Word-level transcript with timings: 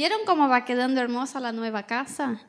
¿Vieron 0.00 0.20
cómo 0.24 0.48
va 0.48 0.64
quedando 0.64 1.02
hermosa 1.02 1.40
la 1.40 1.52
nueva 1.52 1.82
casa? 1.82 2.40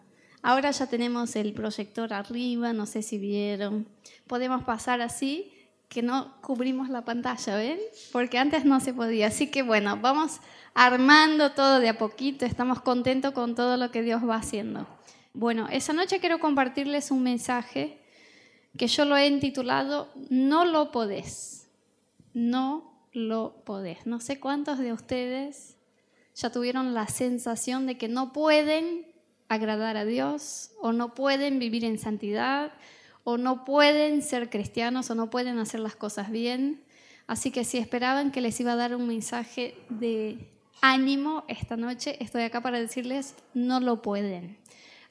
Ahora 0.42 0.72
ya 0.72 0.88
tenemos 0.88 1.36
el 1.36 1.52
proyector 1.52 2.14
arriba, 2.14 2.72
no 2.72 2.86
sé 2.86 3.02
si 3.02 3.18
vieron. 3.18 3.90
Podemos 4.26 4.64
pasar 4.64 5.02
así, 5.02 5.52
que 5.90 6.02
no 6.02 6.34
cubrimos 6.40 6.88
la 6.88 7.04
pantalla, 7.04 7.58
¿ven? 7.58 7.78
Porque 8.14 8.38
antes 8.38 8.64
no 8.64 8.80
se 8.80 8.94
podía. 8.94 9.28
Así 9.28 9.52
que 9.52 9.64
bueno, 9.64 9.98
vamos 9.98 10.40
armando 10.74 11.52
todo 11.52 11.82
de 11.82 11.90
a 11.90 11.98
poquito, 11.98 12.46
estamos 12.46 12.80
contentos 12.80 13.34
con 13.34 13.54
todo 13.54 13.76
lo 13.76 13.92
que 13.92 14.02
Dios 14.02 14.22
va 14.26 14.38
haciendo. 14.38 14.88
Bueno, 15.34 15.68
esa 15.70 15.92
noche 15.92 16.22
quiero 16.22 16.40
compartirles 16.40 17.12
un 17.12 17.22
mensaje 17.22 18.02
que 18.78 18.88
yo 18.88 19.04
lo 19.04 19.18
he 19.18 19.28
intitulado 19.28 20.08
No 20.30 20.64
lo 20.64 20.94
podés. 20.94 21.68
No 22.34 22.94
lo 23.12 23.62
podés. 23.66 24.06
No 24.06 24.22
sé 24.22 24.40
cuántos 24.40 24.80
de 24.80 24.94
ustedes 24.94 25.76
ya 26.36 26.52
tuvieron 26.52 26.94
la 26.94 27.08
sensación 27.08 27.86
de 27.86 27.98
que 27.98 28.08
no 28.08 28.34
pueden 28.34 29.06
agradar 29.50 29.98
a 29.98 30.06
Dios 30.06 30.72
o 30.82 30.94
no 30.94 31.14
pueden 31.14 31.60
vivir 31.60 31.84
en 31.84 32.00
santidad 32.00 32.72
o 33.24 33.38
no 33.38 33.66
pueden 33.66 34.22
ser 34.22 34.50
cristianos 34.50 35.10
o 35.10 35.16
no 35.16 35.30
pueden 35.30 35.60
hacer 35.60 35.80
las 35.80 35.96
cosas 35.96 36.32
bien. 36.32 36.82
Así 37.28 37.52
que 37.52 37.66
si 37.66 37.78
esperaban 37.78 38.32
que 38.32 38.42
les 38.42 38.60
iba 38.60 38.74
a 38.74 38.78
dar 38.78 38.96
un 38.96 39.08
mensaje 39.08 39.76
de 39.90 40.50
ánimo 40.82 41.44
esta 41.48 41.78
noche, 41.78 42.18
estoy 42.24 42.44
acá 42.44 42.62
para 42.62 42.80
decirles, 42.80 43.36
no 43.54 43.80
lo 43.80 44.02
pueden. 44.02 44.58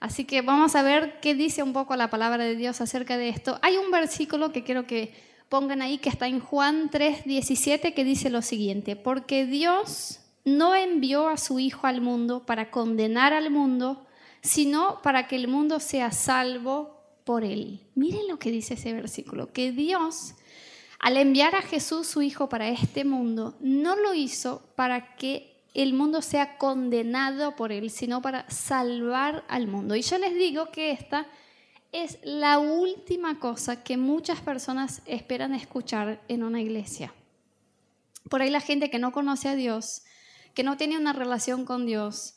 Así 0.01 0.25
que 0.25 0.41
vamos 0.41 0.75
a 0.75 0.83
ver 0.83 1.21
qué 1.21 1.35
dice 1.35 1.63
un 1.63 1.73
poco 1.73 1.95
la 1.95 2.09
palabra 2.09 2.45
de 2.45 2.57
Dios 2.57 2.81
acerca 2.81 3.19
de 3.19 3.29
esto. 3.29 3.59
Hay 3.63 3.77
un 3.77 3.91
versículo 3.91 4.51
que 4.51 4.65
quiero 4.65 4.87
que 4.87 5.13
pongan 5.51 5.83
ahí, 5.83 5.99
que 5.99 6.09
está 6.09 6.27
en 6.27 6.41
Juan 6.41 6.89
3, 6.91 7.25
17, 7.25 7.93
que 7.93 8.05
dice 8.05 8.31
lo 8.31 8.41
siguiente, 8.41 8.97
porque 8.97 9.45
Dios 9.45 10.20
no 10.45 10.75
envió 10.75 11.29
a 11.29 11.37
su 11.37 11.59
Hijo 11.59 11.87
al 11.87 12.01
mundo 12.01 12.45
para 12.47 12.71
condenar 12.71 13.33
al 13.33 13.51
mundo, 13.51 14.07
sino 14.43 15.01
para 15.03 15.29
que 15.29 15.37
el 15.37 15.49
mundo 15.49 15.81
sea 15.81 16.13
salvo 16.13 17.01
por 17.25 17.45
él. 17.45 17.81
Miren 17.95 18.27
lo 18.29 18.39
que 18.39 18.51
dice 18.51 18.75
ese 18.75 18.93
versículo, 18.93 19.53
que 19.53 19.73
Dios, 19.73 20.35
al 20.99 21.17
enviar 21.17 21.55
a 21.55 21.63
Jesús 21.63 22.07
su 22.07 22.23
Hijo 22.23 22.49
para 22.49 22.69
este 22.69 23.05
mundo, 23.05 23.57
no 23.61 23.97
lo 23.97 24.15
hizo 24.15 24.63
para 24.77 25.17
que 25.17 25.51
el 25.75 25.95
mundo 25.95 26.23
sea 26.23 26.59
condenado 26.59 27.55
por 27.55 27.71
él, 27.73 27.91
sino 27.91 28.23
para 28.23 28.49
salvar 28.51 29.45
al 29.49 29.69
mundo. 29.69 29.95
Y 29.95 30.03
yo 30.03 30.19
les 30.19 30.35
digo 30.35 30.71
que 30.73 30.91
esta 30.91 31.27
es 31.93 32.19
la 32.23 32.59
última 32.59 33.39
cosa 33.39 33.83
que 33.83 33.97
muchas 33.97 34.41
personas 34.41 35.03
esperan 35.07 35.55
escuchar 35.55 36.21
en 36.29 36.43
una 36.43 36.61
iglesia. 36.61 37.13
Por 38.29 38.43
ahí 38.43 38.51
la 38.51 38.61
gente 38.61 38.91
que 38.91 38.99
no 38.99 39.13
conoce 39.13 39.49
a 39.49 39.57
Dios, 39.57 40.03
que 40.55 40.63
no 40.63 40.77
tiene 40.77 40.99
una 40.99 41.13
relación 41.13 41.65
con 41.65 41.87
Dios, 41.87 42.35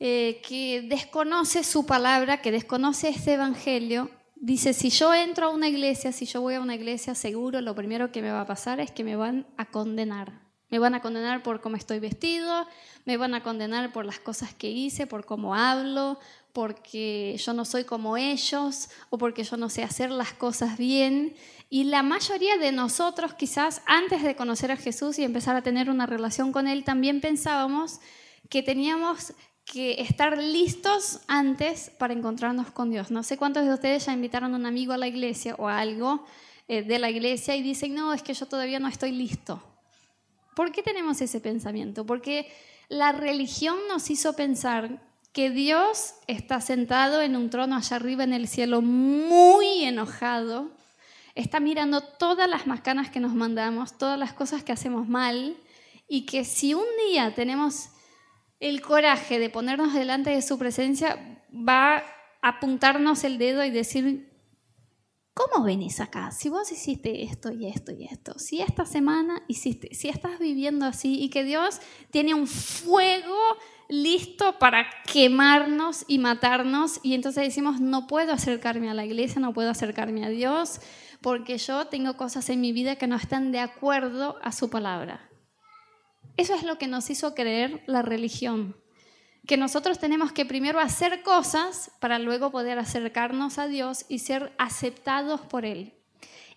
eh, 0.00 0.40
que 0.46 0.82
desconoce 0.82 1.64
su 1.64 1.86
palabra, 1.86 2.42
que 2.42 2.52
desconoce 2.52 3.08
este 3.08 3.34
evangelio, 3.34 4.10
dice, 4.36 4.74
si 4.74 4.90
yo 4.90 5.14
entro 5.14 5.46
a 5.46 5.50
una 5.50 5.68
iglesia, 5.68 6.12
si 6.12 6.26
yo 6.26 6.40
voy 6.40 6.54
a 6.54 6.60
una 6.60 6.74
iglesia, 6.74 7.14
seguro 7.14 7.60
lo 7.60 7.74
primero 7.74 8.12
que 8.12 8.20
me 8.20 8.30
va 8.30 8.42
a 8.42 8.46
pasar 8.46 8.80
es 8.80 8.90
que 8.90 9.04
me 9.04 9.16
van 9.16 9.46
a 9.56 9.66
condenar. 9.66 10.42
Me 10.68 10.78
van 10.78 10.94
a 10.94 11.00
condenar 11.00 11.42
por 11.42 11.60
cómo 11.60 11.76
estoy 11.76 12.00
vestido, 12.00 12.66
me 13.04 13.16
van 13.16 13.34
a 13.34 13.42
condenar 13.42 13.92
por 13.92 14.04
las 14.04 14.18
cosas 14.18 14.52
que 14.52 14.70
hice, 14.70 15.06
por 15.06 15.24
cómo 15.24 15.54
hablo, 15.54 16.18
porque 16.52 17.36
yo 17.38 17.52
no 17.52 17.64
soy 17.64 17.84
como 17.84 18.16
ellos 18.16 18.88
o 19.10 19.18
porque 19.18 19.44
yo 19.44 19.56
no 19.56 19.68
sé 19.68 19.82
hacer 19.82 20.10
las 20.10 20.32
cosas 20.32 20.76
bien. 20.76 21.34
Y 21.70 21.84
la 21.84 22.02
mayoría 22.02 22.56
de 22.56 22.72
nosotros 22.72 23.34
quizás 23.34 23.82
antes 23.86 24.22
de 24.22 24.36
conocer 24.36 24.70
a 24.70 24.76
Jesús 24.76 25.18
y 25.18 25.24
empezar 25.24 25.56
a 25.56 25.62
tener 25.62 25.90
una 25.90 26.06
relación 26.06 26.52
con 26.52 26.68
Él, 26.68 26.84
también 26.84 27.20
pensábamos 27.20 28.00
que 28.48 28.62
teníamos 28.62 29.32
que 29.64 30.00
estar 30.02 30.36
listos 30.38 31.20
antes 31.26 31.90
para 31.98 32.12
encontrarnos 32.12 32.70
con 32.70 32.90
Dios. 32.90 33.10
No 33.10 33.22
sé 33.22 33.36
cuántos 33.36 33.64
de 33.64 33.72
ustedes 33.72 34.06
ya 34.06 34.12
invitaron 34.12 34.52
a 34.52 34.56
un 34.56 34.66
amigo 34.66 34.92
a 34.92 34.98
la 34.98 35.08
iglesia 35.08 35.54
o 35.58 35.68
algo 35.68 36.24
eh, 36.68 36.82
de 36.82 36.98
la 36.98 37.10
iglesia 37.10 37.56
y 37.56 37.62
dicen, 37.62 37.94
no, 37.94 38.12
es 38.12 38.22
que 38.22 38.34
yo 38.34 38.46
todavía 38.46 38.78
no 38.78 38.88
estoy 38.88 39.12
listo. 39.12 39.62
¿Por 40.54 40.70
qué 40.70 40.82
tenemos 40.82 41.20
ese 41.20 41.40
pensamiento? 41.40 42.06
Porque 42.06 42.52
la 42.88 43.12
religión 43.12 43.76
nos 43.88 44.10
hizo 44.10 44.36
pensar 44.36 45.00
que 45.32 45.50
Dios 45.50 46.14
está 46.28 46.60
sentado 46.60 47.20
en 47.20 47.34
un 47.34 47.50
trono 47.50 47.76
allá 47.76 47.96
arriba 47.96 48.22
en 48.22 48.32
el 48.32 48.46
cielo 48.46 48.82
muy 48.82 49.84
enojado, 49.84 50.70
está 51.34 51.60
mirando 51.60 52.00
todas 52.00 52.48
las 52.48 52.66
macanas 52.66 53.10
que 53.10 53.20
nos 53.20 53.34
mandamos, 53.34 53.98
todas 53.98 54.18
las 54.18 54.32
cosas 54.32 54.62
que 54.62 54.72
hacemos 54.72 55.08
mal, 55.08 55.56
y 56.08 56.26
que 56.26 56.44
si 56.44 56.74
un 56.74 56.84
día 57.08 57.34
tenemos 57.34 57.88
el 58.60 58.80
coraje 58.80 59.38
de 59.38 59.50
ponernos 59.50 59.94
delante 59.94 60.30
de 60.30 60.42
su 60.42 60.58
presencia, 60.58 61.44
va 61.50 61.96
a 61.96 62.04
apuntarnos 62.48 63.24
el 63.24 63.38
dedo 63.38 63.64
y 63.64 63.70
decir, 63.70 64.32
¿cómo 65.34 65.64
venís 65.64 66.00
acá? 66.00 66.30
Si 66.30 66.48
vos 66.48 66.70
hiciste 66.70 67.24
esto 67.24 67.52
y 67.52 67.66
esto 67.66 67.92
y 67.92 68.04
esto, 68.04 68.38
si 68.38 68.60
esta 68.60 68.86
semana 68.86 69.42
hiciste, 69.48 69.94
si 69.94 70.08
estás 70.08 70.38
viviendo 70.38 70.86
así 70.86 71.20
y 71.20 71.30
que 71.30 71.42
Dios 71.42 71.80
tiene 72.10 72.34
un 72.34 72.46
fuego 72.46 73.36
listo 73.88 74.58
para 74.58 74.86
quemarnos 75.12 76.04
y 76.06 76.18
matarnos 76.18 77.00
y 77.02 77.14
entonces 77.14 77.44
decimos, 77.44 77.80
no 77.80 78.06
puedo 78.06 78.32
acercarme 78.32 78.88
a 78.88 78.94
la 78.94 79.04
iglesia, 79.04 79.40
no 79.40 79.52
puedo 79.52 79.70
acercarme 79.70 80.24
a 80.24 80.30
Dios 80.30 80.80
porque 81.24 81.56
yo 81.56 81.86
tengo 81.86 82.18
cosas 82.18 82.50
en 82.50 82.60
mi 82.60 82.72
vida 82.72 82.96
que 82.96 83.06
no 83.06 83.16
están 83.16 83.50
de 83.50 83.58
acuerdo 83.58 84.36
a 84.42 84.52
su 84.52 84.68
palabra. 84.68 85.26
Eso 86.36 86.54
es 86.54 86.64
lo 86.64 86.76
que 86.76 86.86
nos 86.86 87.08
hizo 87.08 87.34
creer 87.34 87.82
la 87.86 88.02
religión, 88.02 88.76
que 89.46 89.56
nosotros 89.56 89.98
tenemos 89.98 90.32
que 90.32 90.44
primero 90.44 90.80
hacer 90.80 91.22
cosas 91.22 91.90
para 91.98 92.18
luego 92.18 92.50
poder 92.50 92.78
acercarnos 92.78 93.56
a 93.58 93.68
Dios 93.68 94.04
y 94.10 94.18
ser 94.18 94.52
aceptados 94.58 95.40
por 95.40 95.64
Él. 95.64 95.94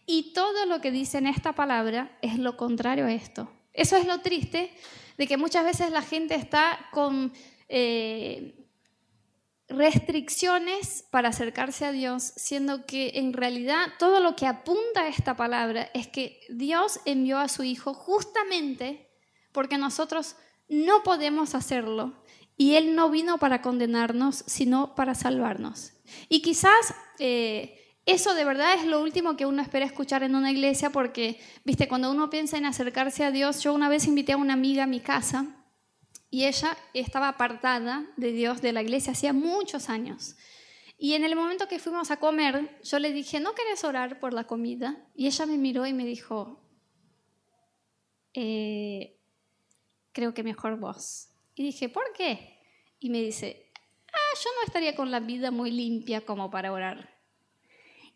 Y 0.06 0.34
todo 0.34 0.66
lo 0.66 0.82
que 0.82 0.92
dice 0.92 1.20
en 1.20 1.28
esta 1.28 1.54
palabra 1.54 2.18
es 2.22 2.38
lo 2.38 2.58
contrario 2.58 3.06
a 3.06 3.14
esto. 3.14 3.50
Eso 3.72 3.96
es 3.96 4.06
lo 4.06 4.20
triste, 4.20 4.74
de 5.18 5.28
que 5.28 5.38
muchas 5.38 5.64
veces 5.64 5.92
la 5.92 6.02
gente 6.02 6.36
está 6.36 6.78
con 6.92 7.32
eh, 7.70 8.67
restricciones 9.70 11.06
para 11.12 11.30
acercarse 11.30 11.86
a 11.86 11.92
Dios, 11.92 12.34
siendo 12.36 12.86
que 12.86 13.12
en 13.16 13.34
realidad 13.34 13.88
todo 14.00 14.20
lo 14.20 14.36
que 14.36 14.48
apunta 14.48 15.02
a 15.02 15.08
esta 15.08 15.36
palabra 15.36 15.90
es 15.94 16.08
que 16.08 16.40
Dios 16.50 17.00
envió 17.06 17.38
a 17.38 17.50
su 17.50 17.64
Hijo 17.64 17.94
justamente 17.94 19.10
porque 19.52 19.78
nosotros 19.78 20.36
no 20.70 21.04
podemos 21.04 21.54
hacerlo 21.54 22.14
y 22.56 22.76
Él 22.76 22.96
no 22.96 23.10
vino 23.10 23.38
para 23.38 23.62
condenarnos, 23.62 24.44
sino 24.48 24.96
para 24.96 25.16
salvarnos. 25.16 25.94
Y 26.30 26.42
quizás 26.42 26.94
eh, 27.20 27.98
eso 28.06 28.34
de 28.34 28.46
verdad 28.46 28.74
es 28.76 28.86
lo 28.86 29.02
último 29.02 29.36
que 29.36 29.46
uno 29.46 29.62
espera 29.62 29.86
escuchar 29.86 30.24
en 30.24 30.36
una 30.36 30.52
iglesia 30.52 30.92
porque, 30.92 31.40
viste, 31.66 31.90
cuando 31.90 32.10
uno 32.10 32.30
piensa 32.30 32.58
en 32.58 32.66
acercarse 32.66 33.26
a 33.26 33.32
Dios, 33.32 33.62
yo 33.62 33.74
una 33.74 33.90
vez 33.90 34.08
invité 34.08 34.32
a 34.32 34.38
una 34.38 34.54
amiga 34.54 34.84
a 34.84 34.88
mi 34.88 35.02
casa 35.02 35.46
y 36.30 36.46
ella 36.46 36.78
estaba 36.94 37.30
apartada 37.30 38.06
de 38.18 38.32
Dios, 38.32 38.62
de 38.62 38.74
la 38.74 38.82
iglesia, 38.82 39.14
hacía 39.14 39.34
muchos 39.34 39.90
años. 39.90 40.36
Y 40.98 41.14
en 41.14 41.24
el 41.24 41.36
momento 41.36 41.68
que 41.68 41.80
fuimos 41.80 42.12
a 42.12 42.18
comer, 42.18 42.80
yo 42.84 43.00
le 43.00 43.14
dije, 43.14 43.40
¿no 43.40 43.54
querés 43.54 43.84
orar 43.84 44.20
por 44.20 44.34
la 44.34 44.46
comida? 44.46 45.08
Y 45.16 45.28
ella 45.28 45.46
me 45.46 45.58
miró 45.58 45.86
y 45.86 45.94
me 45.94 46.06
dijo, 46.06 46.60
eh, 48.34 49.18
creo 50.12 50.34
que 50.34 50.44
mejor 50.44 50.80
vos. 50.80 51.30
Y 51.56 51.64
dije, 51.64 51.88
¿por 51.90 52.12
qué? 52.14 52.60
Y 53.00 53.10
me 53.10 53.22
dice, 53.22 53.72
ah, 54.12 54.38
yo 54.44 54.50
no 54.56 54.66
estaría 54.66 54.96
con 54.96 55.12
la 55.12 55.20
vida 55.20 55.52
muy 55.52 55.72
limpia 55.72 56.26
como 56.26 56.50
para 56.50 56.72
orar. 56.72 57.16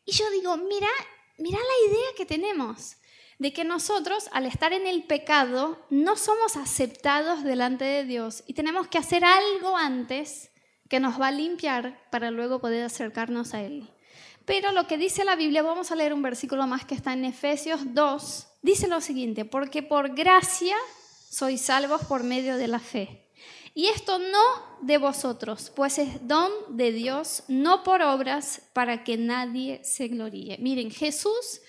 Y 0.05 0.11
yo 0.11 0.29
digo, 0.31 0.57
mira, 0.57 0.89
mira 1.37 1.59
la 1.59 1.91
idea 1.91 2.07
que 2.17 2.25
tenemos 2.25 2.97
de 3.41 3.53
que 3.53 3.63
nosotros 3.63 4.29
al 4.33 4.45
estar 4.45 4.71
en 4.71 4.85
el 4.85 5.01
pecado 5.01 5.83
no 5.89 6.15
somos 6.15 6.57
aceptados 6.57 7.43
delante 7.43 7.85
de 7.85 8.05
Dios 8.05 8.43
y 8.45 8.53
tenemos 8.53 8.87
que 8.87 8.99
hacer 8.99 9.25
algo 9.25 9.75
antes 9.75 10.51
que 10.87 10.99
nos 10.99 11.19
va 11.19 11.29
a 11.29 11.31
limpiar 11.31 12.07
para 12.11 12.29
luego 12.29 12.61
poder 12.61 12.83
acercarnos 12.83 13.55
a 13.55 13.63
Él. 13.63 13.89
Pero 14.45 14.71
lo 14.71 14.85
que 14.85 14.99
dice 14.99 15.25
la 15.25 15.35
Biblia, 15.35 15.63
vamos 15.63 15.91
a 15.91 15.95
leer 15.95 16.13
un 16.13 16.21
versículo 16.21 16.67
más 16.67 16.85
que 16.85 16.93
está 16.93 17.13
en 17.13 17.25
Efesios 17.25 17.79
2, 17.83 18.47
dice 18.61 18.87
lo 18.87 19.01
siguiente, 19.01 19.43
porque 19.43 19.81
por 19.81 20.13
gracia 20.13 20.75
sois 21.27 21.61
salvos 21.61 22.05
por 22.05 22.21
medio 22.21 22.57
de 22.57 22.67
la 22.67 22.77
fe. 22.77 23.25
Y 23.73 23.87
esto 23.87 24.19
no 24.19 24.43
de 24.81 24.99
vosotros, 24.99 25.71
pues 25.75 25.97
es 25.97 26.27
don 26.27 26.51
de 26.69 26.91
Dios, 26.91 27.41
no 27.47 27.81
por 27.81 28.03
obras, 28.03 28.61
para 28.73 29.03
que 29.03 29.17
nadie 29.17 29.83
se 29.83 30.09
gloríe. 30.09 30.59
Miren, 30.59 30.91
Jesús 30.91 31.61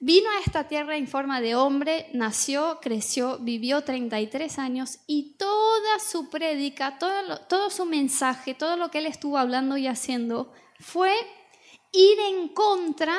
vino 0.00 0.28
a 0.30 0.40
esta 0.44 0.68
tierra 0.68 0.96
en 0.96 1.08
forma 1.08 1.40
de 1.40 1.54
hombre, 1.54 2.08
nació, 2.12 2.78
creció, 2.80 3.38
vivió 3.38 3.82
33 3.82 4.58
años 4.58 4.98
y 5.06 5.36
toda 5.38 5.98
su 5.98 6.28
prédica, 6.28 6.98
todo, 6.98 7.38
todo 7.48 7.70
su 7.70 7.84
mensaje, 7.84 8.54
todo 8.54 8.76
lo 8.76 8.90
que 8.90 8.98
él 8.98 9.06
estuvo 9.06 9.38
hablando 9.38 9.76
y 9.76 9.86
haciendo 9.86 10.52
fue 10.80 11.12
ir 11.92 12.18
en 12.28 12.48
contra 12.48 13.18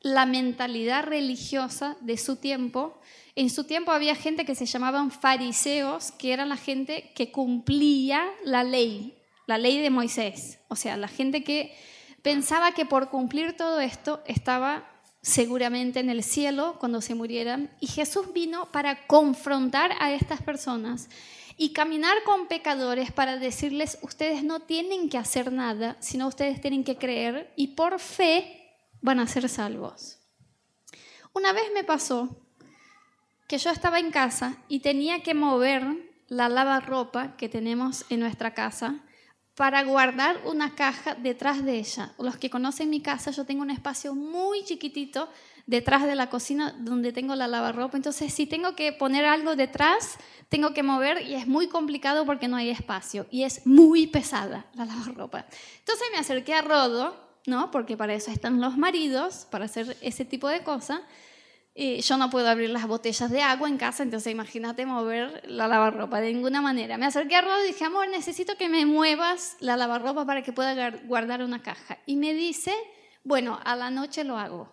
la 0.00 0.26
mentalidad 0.26 1.04
religiosa 1.04 1.96
de 2.00 2.16
su 2.16 2.36
tiempo. 2.36 3.00
En 3.34 3.50
su 3.50 3.64
tiempo 3.64 3.92
había 3.92 4.14
gente 4.14 4.44
que 4.44 4.54
se 4.54 4.66
llamaban 4.66 5.10
fariseos, 5.10 6.12
que 6.12 6.32
eran 6.32 6.48
la 6.48 6.56
gente 6.56 7.12
que 7.14 7.30
cumplía 7.30 8.24
la 8.44 8.64
ley, 8.64 9.16
la 9.46 9.58
ley 9.58 9.80
de 9.80 9.90
Moisés. 9.90 10.58
O 10.68 10.76
sea, 10.76 10.96
la 10.96 11.08
gente 11.08 11.44
que 11.44 11.76
pensaba 12.22 12.72
que 12.72 12.86
por 12.86 13.08
cumplir 13.10 13.56
todo 13.56 13.80
esto 13.80 14.22
estaba 14.26 14.95
seguramente 15.26 15.98
en 15.98 16.08
el 16.08 16.22
cielo 16.22 16.76
cuando 16.78 17.00
se 17.00 17.16
murieran. 17.16 17.68
Y 17.80 17.88
Jesús 17.88 18.32
vino 18.32 18.70
para 18.70 19.08
confrontar 19.08 19.90
a 19.98 20.12
estas 20.12 20.40
personas 20.40 21.08
y 21.56 21.72
caminar 21.72 22.16
con 22.24 22.46
pecadores 22.46 23.10
para 23.10 23.36
decirles, 23.36 23.98
ustedes 24.02 24.44
no 24.44 24.60
tienen 24.60 25.08
que 25.08 25.18
hacer 25.18 25.52
nada, 25.52 25.96
sino 25.98 26.28
ustedes 26.28 26.60
tienen 26.60 26.84
que 26.84 26.96
creer 26.96 27.52
y 27.56 27.68
por 27.68 27.98
fe 27.98 28.70
van 29.00 29.18
a 29.18 29.26
ser 29.26 29.48
salvos. 29.48 30.20
Una 31.32 31.52
vez 31.52 31.64
me 31.74 31.82
pasó 31.82 32.40
que 33.48 33.58
yo 33.58 33.70
estaba 33.70 33.98
en 33.98 34.12
casa 34.12 34.62
y 34.68 34.78
tenía 34.78 35.24
que 35.24 35.34
mover 35.34 35.82
la 36.28 36.48
lavarropa 36.48 37.36
que 37.36 37.48
tenemos 37.48 38.04
en 38.10 38.20
nuestra 38.20 38.54
casa 38.54 39.02
para 39.56 39.82
guardar 39.84 40.38
una 40.44 40.74
caja 40.74 41.14
detrás 41.14 41.64
de 41.64 41.78
ella. 41.78 42.12
Los 42.18 42.36
que 42.36 42.50
conocen 42.50 42.90
mi 42.90 43.00
casa, 43.00 43.30
yo 43.30 43.46
tengo 43.46 43.62
un 43.62 43.70
espacio 43.70 44.14
muy 44.14 44.62
chiquitito 44.64 45.30
detrás 45.64 46.06
de 46.06 46.14
la 46.14 46.28
cocina 46.28 46.76
donde 46.78 47.10
tengo 47.10 47.34
la 47.34 47.48
lavarropa. 47.48 47.96
Entonces, 47.96 48.34
si 48.34 48.46
tengo 48.46 48.76
que 48.76 48.92
poner 48.92 49.24
algo 49.24 49.56
detrás, 49.56 50.18
tengo 50.50 50.74
que 50.74 50.82
mover 50.82 51.22
y 51.22 51.34
es 51.34 51.46
muy 51.46 51.68
complicado 51.68 52.26
porque 52.26 52.48
no 52.48 52.56
hay 52.56 52.68
espacio 52.68 53.26
y 53.30 53.44
es 53.44 53.66
muy 53.66 54.06
pesada 54.06 54.66
la 54.74 54.84
lavarropa. 54.84 55.46
Entonces 55.78 56.06
me 56.12 56.18
acerqué 56.18 56.52
a 56.52 56.60
Rodo, 56.60 57.16
¿no? 57.46 57.70
Porque 57.70 57.96
para 57.96 58.12
eso 58.12 58.30
están 58.30 58.60
los 58.60 58.76
maridos, 58.76 59.46
para 59.50 59.64
hacer 59.64 59.96
ese 60.02 60.26
tipo 60.26 60.48
de 60.48 60.62
cosas 60.64 61.00
yo 61.76 62.16
no 62.16 62.30
puedo 62.30 62.48
abrir 62.48 62.70
las 62.70 62.86
botellas 62.86 63.30
de 63.30 63.42
agua 63.42 63.68
en 63.68 63.76
casa, 63.76 64.02
entonces 64.02 64.32
imagínate 64.32 64.86
mover 64.86 65.42
la 65.46 65.68
lavarropa 65.68 66.22
de 66.22 66.32
ninguna 66.32 66.62
manera. 66.62 66.96
Me 66.96 67.04
acerqué 67.04 67.36
a 67.36 67.42
Rod 67.42 67.64
y 67.64 67.66
dije, 67.66 67.84
amor, 67.84 68.08
necesito 68.08 68.56
que 68.56 68.70
me 68.70 68.86
muevas 68.86 69.56
la 69.60 69.76
lavarropa 69.76 70.24
para 70.24 70.42
que 70.42 70.54
pueda 70.54 70.90
guardar 71.04 71.42
una 71.42 71.62
caja. 71.62 71.98
Y 72.06 72.16
me 72.16 72.32
dice, 72.32 72.72
bueno, 73.24 73.60
a 73.62 73.76
la 73.76 73.90
noche 73.90 74.24
lo 74.24 74.38
hago. 74.38 74.72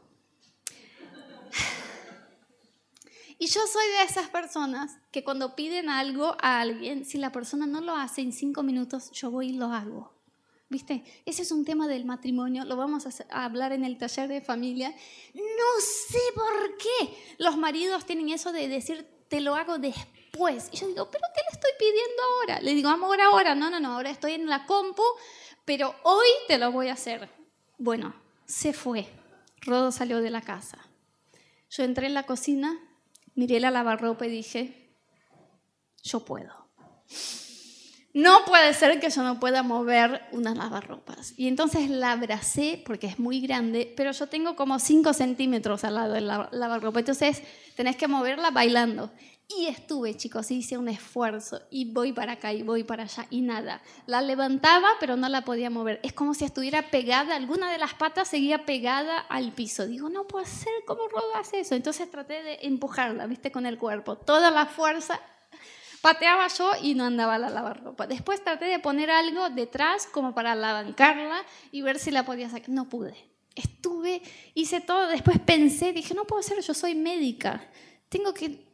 Y 3.39 3.47
yo 3.47 3.59
soy 3.67 3.85
de 3.97 4.03
esas 4.03 4.29
personas 4.29 4.95
que 5.11 5.25
cuando 5.25 5.53
piden 5.53 5.89
algo 5.89 6.37
a 6.39 6.61
alguien, 6.61 7.03
si 7.03 7.17
la 7.17 7.33
persona 7.33 7.67
no 7.67 7.81
lo 7.81 7.93
hace 7.93 8.21
en 8.21 8.31
cinco 8.31 8.63
minutos, 8.63 9.11
yo 9.11 9.31
voy 9.31 9.49
y 9.49 9.53
lo 9.53 9.65
hago. 9.65 10.12
¿Viste? 10.73 11.03
Ese 11.23 11.43
es 11.43 11.51
un 11.51 11.65
tema 11.65 11.87
del 11.87 12.03
matrimonio, 12.03 12.65
lo 12.65 12.75
vamos 12.75 13.05
a, 13.05 13.45
hablar 13.45 13.73
en 13.73 13.85
el 13.85 13.99
taller 13.99 14.27
de 14.27 14.41
familia. 14.41 14.89
No 15.35 15.79
sé 15.79 16.17
por 16.33 16.77
qué 16.77 17.15
los 17.37 17.57
maridos 17.57 18.07
tienen 18.07 18.29
eso 18.29 18.51
de 18.51 18.67
decir, 18.67 19.07
te 19.27 19.39
lo 19.39 19.53
hago 19.53 19.77
después. 19.77 20.69
Y 20.71 20.77
yo 20.77 20.87
digo, 20.87 21.11
¿pero 21.11 21.25
qué 21.35 21.41
le 21.41 21.53
estoy 21.53 21.69
pidiendo 21.77 22.23
ahora? 22.23 22.61
Le 22.61 22.73
digo, 22.73 22.89
amor, 22.89 23.21
ahora. 23.21 23.53
No, 23.53 23.69
no, 23.69 23.79
no, 23.79 23.93
ahora 23.93 24.09
estoy 24.09 24.31
en 24.31 24.47
la 24.47 24.65
compu, 24.65 25.03
pero 25.63 25.93
hoy 26.05 26.25
te 26.47 26.57
lo 26.57 26.71
voy 26.71 26.87
a 26.87 26.93
hacer. 26.93 27.29
Bueno, 27.77 28.15
se 28.47 28.73
fue. 28.73 29.05
Rodo 29.61 29.91
salió 29.91 30.21
de 30.21 30.31
la 30.31 30.41
casa. 30.41 30.79
Yo 31.69 31.83
entré 31.83 32.07
en 32.07 32.15
la 32.15 32.23
cocina, 32.23 32.79
miré 33.35 33.59
la 33.59 33.69
lavarropa 33.69 34.25
y 34.25 34.31
dije, 34.31 34.97
yo 36.01 36.25
puedo 36.25 36.67
no 38.13 38.45
puede 38.45 38.73
ser 38.75 38.99
que 38.99 39.09
yo 39.09 39.23
no 39.23 39.39
pueda 39.39 39.63
mover 39.63 40.21
unas 40.31 40.55
lavarropas. 40.55 41.33
Y 41.35 41.47
entonces 41.47 41.89
la 41.89 42.11
abracé 42.11 42.81
porque 42.85 43.07
es 43.07 43.17
muy 43.17 43.41
grande, 43.41 43.91
pero 43.97 44.11
yo 44.11 44.27
tengo 44.27 44.55
como 44.55 44.77
5 44.77 45.13
centímetros 45.13 45.83
al 45.83 45.95
lado 45.95 46.13
de 46.13 46.21
la 46.21 46.47
lavarropa. 46.51 46.99
Entonces 46.99 47.41
tenés 47.75 47.95
que 47.95 48.07
moverla 48.07 48.51
bailando. 48.51 49.11
Y 49.47 49.65
estuve, 49.65 50.15
chicos, 50.15 50.49
hice 50.51 50.77
un 50.77 50.87
esfuerzo 50.87 51.61
y 51.69 51.91
voy 51.91 52.13
para 52.13 52.33
acá 52.33 52.53
y 52.53 52.63
voy 52.63 52.83
para 52.83 53.03
allá 53.03 53.27
y 53.29 53.41
nada. 53.41 53.81
La 54.05 54.21
levantaba, 54.21 54.87
pero 54.99 55.17
no 55.17 55.27
la 55.27 55.43
podía 55.43 55.69
mover. 55.69 55.99
Es 56.01 56.13
como 56.13 56.33
si 56.33 56.45
estuviera 56.45 56.89
pegada, 56.89 57.35
alguna 57.35 57.71
de 57.71 57.77
las 57.77 57.93
patas 57.93 58.29
seguía 58.29 58.65
pegada 58.65 59.19
al 59.19 59.51
piso. 59.51 59.85
Digo, 59.85 60.09
no 60.09 60.27
puede 60.27 60.45
ser, 60.45 60.71
¿cómo 60.87 61.07
rodas 61.07 61.51
eso? 61.53 61.75
Entonces 61.75 62.09
traté 62.09 62.41
de 62.41 62.59
empujarla, 62.61 63.27
viste, 63.27 63.51
con 63.51 63.65
el 63.65 63.77
cuerpo. 63.77 64.15
Toda 64.15 64.49
la 64.49 64.65
fuerza 64.65 65.19
pateaba 66.03 66.49
yo 66.49 66.69
y 66.81 66.95
no 66.95 67.05
andaba 67.05 67.39
la 67.39 67.49
lavarropa. 67.49 68.07
Después 68.07 68.43
traté 68.43 68.65
de 68.65 68.79
poner 68.79 69.09
algo 69.09 69.49
detrás 69.49 70.05
como 70.05 70.35
para 70.35 70.51
alabancarla 70.51 71.41
y 71.71 71.81
ver 71.81 71.97
si 71.97 72.11
la 72.11 72.25
podía 72.25 72.49
sacar. 72.49 72.67
No 72.67 72.89
pude. 72.89 73.15
Estuve, 73.55 74.21
hice 74.53 74.81
todo, 74.81 75.07
después 75.07 75.39
pensé, 75.39 75.93
dije, 75.93 76.13
no 76.13 76.25
puedo 76.25 76.43
ser, 76.43 76.59
yo 76.59 76.73
soy 76.73 76.93
médica. 76.93 77.65
Tengo 78.09 78.33
que 78.33 78.67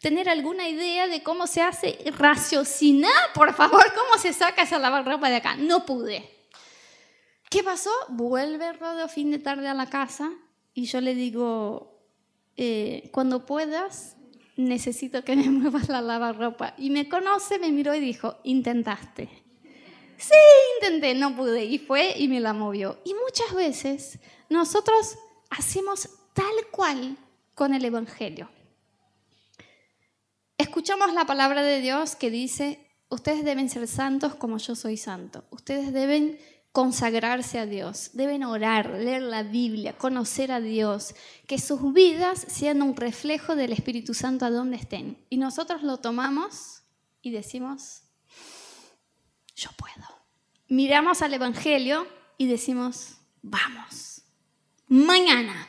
tener 0.00 0.28
alguna 0.28 0.68
idea 0.68 1.08
de 1.08 1.24
cómo 1.24 1.48
se 1.48 1.60
hace, 1.60 1.98
raciocinar, 2.18 3.32
por 3.34 3.52
favor, 3.52 3.82
cómo 3.92 4.22
se 4.22 4.32
saca 4.32 4.62
esa 4.62 4.78
lavarropa 4.78 5.28
de 5.28 5.36
acá. 5.36 5.56
No 5.56 5.84
pude. 5.84 6.30
¿Qué 7.50 7.64
pasó? 7.64 7.90
Vuelve 8.10 8.72
Rodo 8.74 9.08
fin 9.08 9.32
de 9.32 9.40
tarde 9.40 9.66
a 9.66 9.74
la 9.74 9.90
casa 9.90 10.30
y 10.72 10.84
yo 10.84 11.00
le 11.00 11.16
digo, 11.16 12.00
eh, 12.56 13.10
cuando 13.12 13.44
puedas, 13.44 14.15
necesito 14.56 15.22
que 15.24 15.36
me 15.36 15.48
muevas 15.50 15.88
la 15.88 16.00
lavarropa. 16.00 16.74
Y 16.78 16.90
me 16.90 17.08
conoce, 17.08 17.58
me 17.58 17.70
miró 17.70 17.94
y 17.94 18.00
dijo, 18.00 18.36
intentaste. 18.44 19.28
Sí, 20.18 20.34
intenté, 20.76 21.14
no 21.14 21.36
pude. 21.36 21.64
Y 21.64 21.78
fue 21.78 22.14
y 22.16 22.28
me 22.28 22.40
la 22.40 22.52
movió. 22.52 22.98
Y 23.04 23.14
muchas 23.14 23.54
veces 23.54 24.18
nosotros 24.48 25.18
hacemos 25.50 26.08
tal 26.32 26.54
cual 26.70 27.16
con 27.54 27.74
el 27.74 27.84
Evangelio. 27.84 28.50
Escuchamos 30.58 31.12
la 31.12 31.26
palabra 31.26 31.62
de 31.62 31.80
Dios 31.80 32.16
que 32.16 32.30
dice, 32.30 32.80
ustedes 33.10 33.44
deben 33.44 33.68
ser 33.68 33.86
santos 33.86 34.34
como 34.34 34.56
yo 34.56 34.74
soy 34.74 34.96
santo. 34.96 35.44
Ustedes 35.50 35.92
deben 35.92 36.38
consagrarse 36.76 37.58
a 37.58 37.64
Dios, 37.64 38.10
deben 38.12 38.44
orar, 38.44 38.90
leer 38.90 39.22
la 39.22 39.42
Biblia, 39.42 39.96
conocer 39.96 40.52
a 40.52 40.60
Dios, 40.60 41.14
que 41.46 41.58
sus 41.58 41.94
vidas 41.94 42.44
sean 42.50 42.82
un 42.82 42.94
reflejo 42.94 43.56
del 43.56 43.72
Espíritu 43.72 44.12
Santo 44.12 44.44
a 44.44 44.50
donde 44.50 44.76
estén. 44.76 45.16
Y 45.30 45.38
nosotros 45.38 45.82
lo 45.82 45.96
tomamos 45.96 46.82
y 47.22 47.30
decimos, 47.30 48.02
yo 49.54 49.70
puedo. 49.78 50.06
Miramos 50.68 51.22
al 51.22 51.32
Evangelio 51.32 52.06
y 52.36 52.46
decimos, 52.46 53.22
vamos, 53.40 54.20
mañana 54.86 55.68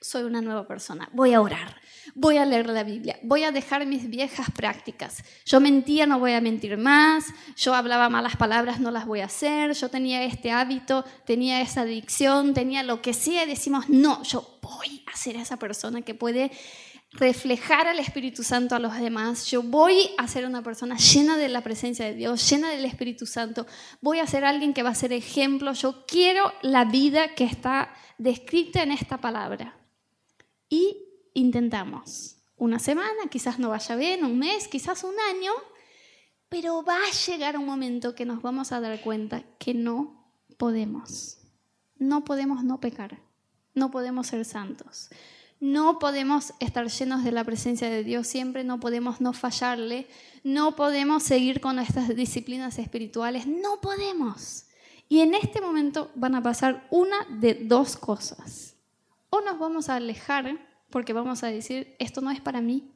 soy 0.00 0.22
una 0.22 0.40
nueva 0.40 0.68
persona, 0.68 1.08
voy 1.14 1.34
a 1.34 1.40
orar, 1.40 1.80
voy 2.18 2.38
a 2.38 2.46
leer 2.46 2.66
la 2.70 2.82
Biblia, 2.82 3.18
voy 3.22 3.44
a 3.44 3.52
dejar 3.52 3.84
mis 3.84 4.08
viejas 4.08 4.50
prácticas. 4.50 5.22
Yo 5.44 5.60
mentía, 5.60 6.06
no 6.06 6.18
voy 6.18 6.32
a 6.32 6.40
mentir 6.40 6.78
más, 6.78 7.26
yo 7.56 7.74
hablaba 7.74 8.08
malas 8.08 8.36
palabras, 8.36 8.80
no 8.80 8.90
las 8.90 9.04
voy 9.04 9.20
a 9.20 9.26
hacer, 9.26 9.74
yo 9.74 9.90
tenía 9.90 10.24
este 10.24 10.50
hábito, 10.50 11.04
tenía 11.26 11.60
esa 11.60 11.82
adicción, 11.82 12.54
tenía 12.54 12.82
lo 12.82 13.02
que 13.02 13.12
sea, 13.12 13.44
decimos, 13.44 13.90
no, 13.90 14.22
yo 14.22 14.58
voy 14.62 15.04
a 15.12 15.14
ser 15.14 15.36
esa 15.36 15.58
persona 15.58 16.00
que 16.00 16.14
puede 16.14 16.50
reflejar 17.12 17.86
al 17.86 17.98
Espíritu 17.98 18.42
Santo 18.42 18.74
a 18.74 18.78
los 18.78 18.98
demás. 18.98 19.46
Yo 19.50 19.62
voy 19.62 20.10
a 20.16 20.26
ser 20.26 20.46
una 20.46 20.62
persona 20.62 20.96
llena 20.96 21.36
de 21.36 21.50
la 21.50 21.60
presencia 21.60 22.06
de 22.06 22.14
Dios, 22.14 22.48
llena 22.48 22.70
del 22.70 22.86
Espíritu 22.86 23.26
Santo. 23.26 23.66
Voy 24.00 24.20
a 24.20 24.26
ser 24.26 24.44
alguien 24.44 24.72
que 24.72 24.82
va 24.82 24.90
a 24.90 24.94
ser 24.94 25.12
ejemplo. 25.12 25.74
Yo 25.74 26.06
quiero 26.06 26.52
la 26.62 26.86
vida 26.86 27.34
que 27.34 27.44
está 27.44 27.94
descrita 28.16 28.82
en 28.82 28.92
esta 28.92 29.18
palabra. 29.18 29.76
Y 30.68 31.05
intentamos. 31.36 32.36
Una 32.56 32.78
semana, 32.78 33.28
quizás 33.30 33.58
no 33.58 33.68
vaya 33.68 33.94
bien, 33.94 34.24
un 34.24 34.38
mes, 34.38 34.68
quizás 34.68 35.04
un 35.04 35.14
año, 35.34 35.52
pero 36.48 36.82
va 36.82 36.96
a 36.96 37.10
llegar 37.26 37.58
un 37.58 37.66
momento 37.66 38.14
que 38.14 38.24
nos 38.24 38.40
vamos 38.40 38.72
a 38.72 38.80
dar 38.80 39.00
cuenta 39.02 39.42
que 39.58 39.74
no 39.74 40.32
podemos. 40.56 41.38
No 41.98 42.24
podemos 42.24 42.64
no 42.64 42.80
pecar, 42.80 43.20
no 43.74 43.90
podemos 43.90 44.28
ser 44.28 44.46
santos, 44.46 45.10
no 45.60 45.98
podemos 45.98 46.54
estar 46.58 46.88
llenos 46.88 47.22
de 47.22 47.32
la 47.32 47.44
presencia 47.44 47.90
de 47.90 48.02
Dios 48.02 48.26
siempre, 48.26 48.64
no 48.64 48.80
podemos 48.80 49.20
no 49.20 49.34
fallarle, 49.34 50.06
no 50.42 50.74
podemos 50.74 51.22
seguir 51.22 51.60
con 51.60 51.76
nuestras 51.76 52.14
disciplinas 52.16 52.78
espirituales, 52.78 53.46
no 53.46 53.80
podemos. 53.82 54.64
Y 55.08 55.20
en 55.20 55.34
este 55.34 55.60
momento 55.60 56.10
van 56.14 56.34
a 56.34 56.42
pasar 56.42 56.86
una 56.90 57.26
de 57.28 57.54
dos 57.54 57.96
cosas. 57.98 58.74
O 59.28 59.42
nos 59.42 59.58
vamos 59.58 59.88
a 59.88 59.96
alejar 59.96 60.65
porque 60.90 61.12
vamos 61.12 61.42
a 61.42 61.48
decir, 61.48 61.96
esto 61.98 62.20
no 62.20 62.30
es 62.30 62.40
para 62.40 62.60
mí. 62.60 62.90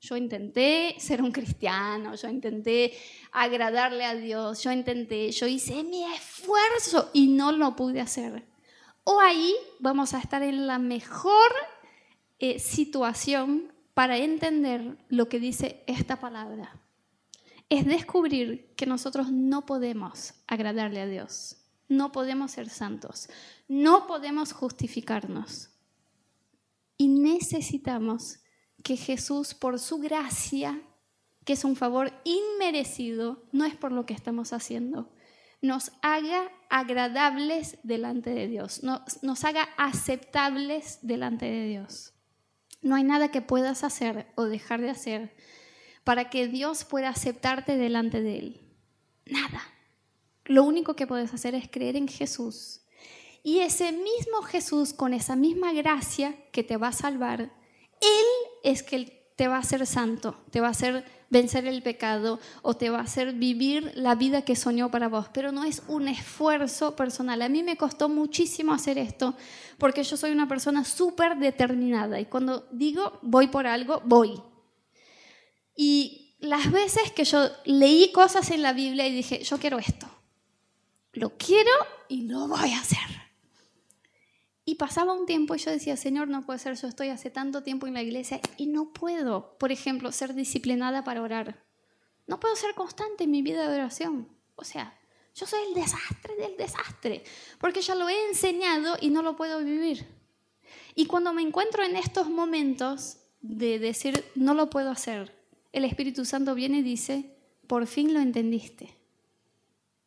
Yo 0.00 0.16
intenté 0.16 0.94
ser 0.98 1.22
un 1.22 1.32
cristiano, 1.32 2.14
yo 2.14 2.28
intenté 2.28 2.92
agradarle 3.32 4.04
a 4.04 4.14
Dios, 4.14 4.62
yo 4.62 4.70
intenté, 4.70 5.30
yo 5.32 5.46
hice 5.46 5.82
mi 5.82 6.04
esfuerzo 6.04 7.10
y 7.12 7.28
no 7.28 7.52
lo 7.52 7.74
pude 7.74 8.00
hacer. 8.00 8.46
O 9.04 9.20
ahí 9.20 9.54
vamos 9.78 10.14
a 10.14 10.18
estar 10.18 10.42
en 10.42 10.66
la 10.66 10.78
mejor 10.78 11.50
eh, 12.38 12.58
situación 12.58 13.72
para 13.94 14.18
entender 14.18 14.98
lo 15.08 15.28
que 15.28 15.40
dice 15.40 15.82
esta 15.86 16.20
palabra. 16.20 16.78
Es 17.68 17.86
descubrir 17.86 18.74
que 18.76 18.86
nosotros 18.86 19.32
no 19.32 19.64
podemos 19.64 20.34
agradarle 20.46 21.00
a 21.00 21.06
Dios. 21.06 21.56
no 21.88 22.10
podemos 22.12 22.50
ser 22.52 22.68
santos, 22.68 23.28
no 23.68 24.06
podemos 24.06 24.52
justificarnos. 24.52 25.70
Y 26.96 27.08
necesitamos 27.08 28.40
que 28.82 28.96
Jesús, 28.96 29.54
por 29.54 29.78
su 29.78 29.98
gracia, 29.98 30.80
que 31.44 31.52
es 31.52 31.64
un 31.64 31.76
favor 31.76 32.12
inmerecido, 32.24 33.48
no 33.52 33.64
es 33.64 33.74
por 33.74 33.92
lo 33.92 34.06
que 34.06 34.14
estamos 34.14 34.52
haciendo, 34.52 35.12
nos 35.62 35.92
haga 36.02 36.50
agradables 36.70 37.78
delante 37.82 38.30
de 38.30 38.48
Dios, 38.48 38.82
nos, 38.82 39.44
haga 39.44 39.68
aceptables 39.76 40.98
delante 41.02 41.46
de 41.46 41.66
Dios. 41.66 42.14
No 42.82 42.94
hay 42.94 43.04
nada 43.04 43.30
que 43.30 43.42
puedas 43.42 43.84
hacer 43.84 44.26
o 44.34 44.44
dejar 44.44 44.80
de 44.80 44.90
hacer 44.90 45.34
para 46.04 46.30
que 46.30 46.46
Dios 46.46 46.84
pueda 46.84 47.08
aceptarte 47.08 47.76
delante 47.76 48.22
de 48.22 48.38
Él. 48.38 48.60
Nada. 49.24 49.62
Lo 50.44 50.62
único 50.62 50.94
que 50.94 51.06
puedes 51.06 51.34
hacer 51.34 51.54
es 51.54 51.68
creer 51.68 51.96
en 51.96 52.06
Jesús. 52.06 52.85
Y 53.46 53.60
ese 53.60 53.92
mismo 53.92 54.42
Jesús, 54.42 54.92
con 54.92 55.14
esa 55.14 55.36
misma 55.36 55.72
gracia 55.72 56.34
que 56.50 56.64
te 56.64 56.76
va 56.76 56.88
a 56.88 56.92
salvar, 56.92 57.42
Él 57.42 58.26
es 58.64 58.82
que 58.82 59.32
te 59.36 59.46
va 59.46 59.54
a 59.54 59.60
hacer 59.60 59.86
santo, 59.86 60.36
te 60.50 60.60
va 60.60 60.66
a 60.66 60.70
hacer 60.72 61.04
vencer 61.30 61.64
el 61.68 61.80
pecado 61.80 62.40
o 62.62 62.74
te 62.74 62.90
va 62.90 62.98
a 62.98 63.02
hacer 63.02 63.34
vivir 63.34 63.92
la 63.94 64.16
vida 64.16 64.42
que 64.42 64.56
soñó 64.56 64.90
para 64.90 65.06
vos, 65.06 65.28
pero 65.32 65.52
no 65.52 65.62
es 65.62 65.84
un 65.86 66.08
esfuerzo 66.08 66.96
personal. 66.96 67.40
A 67.40 67.48
mí 67.48 67.62
me 67.62 67.76
costó 67.76 68.08
muchísimo 68.08 68.72
hacer 68.72 68.98
esto 68.98 69.36
porque 69.78 70.02
yo 70.02 70.16
soy 70.16 70.32
una 70.32 70.48
persona 70.48 70.84
súper 70.84 71.36
determinada 71.36 72.18
y 72.18 72.24
cuando 72.24 72.66
digo 72.72 73.20
voy 73.22 73.46
por 73.46 73.68
algo, 73.68 74.02
voy. 74.04 74.42
Y 75.76 76.36
las 76.40 76.72
veces 76.72 77.12
que 77.12 77.22
yo 77.22 77.48
leí 77.64 78.10
cosas 78.10 78.50
en 78.50 78.62
la 78.62 78.72
Biblia 78.72 79.06
y 79.06 79.14
dije, 79.14 79.44
yo 79.44 79.56
quiero 79.58 79.78
esto, 79.78 80.08
lo 81.12 81.36
quiero 81.38 81.70
y 82.08 82.22
lo 82.22 82.48
voy 82.48 82.72
a 82.72 82.80
hacer. 82.80 83.25
Y 84.68 84.74
pasaba 84.74 85.12
un 85.12 85.26
tiempo 85.26 85.54
y 85.54 85.58
yo 85.58 85.70
decía, 85.70 85.96
Señor, 85.96 86.26
no 86.26 86.44
puede 86.44 86.58
ser, 86.58 86.74
yo 86.74 86.88
estoy 86.88 87.08
hace 87.08 87.30
tanto 87.30 87.62
tiempo 87.62 87.86
en 87.86 87.94
la 87.94 88.02
iglesia 88.02 88.40
y 88.56 88.66
no 88.66 88.92
puedo, 88.92 89.56
por 89.58 89.70
ejemplo, 89.70 90.10
ser 90.10 90.34
disciplinada 90.34 91.04
para 91.04 91.22
orar. 91.22 91.62
No 92.26 92.40
puedo 92.40 92.56
ser 92.56 92.74
constante 92.74 93.24
en 93.24 93.30
mi 93.30 93.42
vida 93.42 93.70
de 93.70 93.76
oración. 93.76 94.28
O 94.56 94.64
sea, 94.64 94.98
yo 95.36 95.46
soy 95.46 95.60
el 95.68 95.74
desastre 95.74 96.34
del 96.34 96.56
desastre, 96.56 97.22
porque 97.60 97.80
ya 97.80 97.94
lo 97.94 98.08
he 98.08 98.28
enseñado 98.28 98.96
y 99.00 99.10
no 99.10 99.22
lo 99.22 99.36
puedo 99.36 99.62
vivir. 99.62 100.04
Y 100.96 101.06
cuando 101.06 101.32
me 101.32 101.42
encuentro 101.42 101.84
en 101.84 101.94
estos 101.94 102.28
momentos 102.28 103.18
de 103.42 103.78
decir, 103.78 104.24
no 104.34 104.52
lo 104.52 104.68
puedo 104.68 104.90
hacer, 104.90 105.32
el 105.72 105.84
Espíritu 105.84 106.24
Santo 106.24 106.56
viene 106.56 106.78
y 106.78 106.82
dice, 106.82 107.36
por 107.68 107.86
fin 107.86 108.12
lo 108.12 108.18
entendiste. 108.18 108.96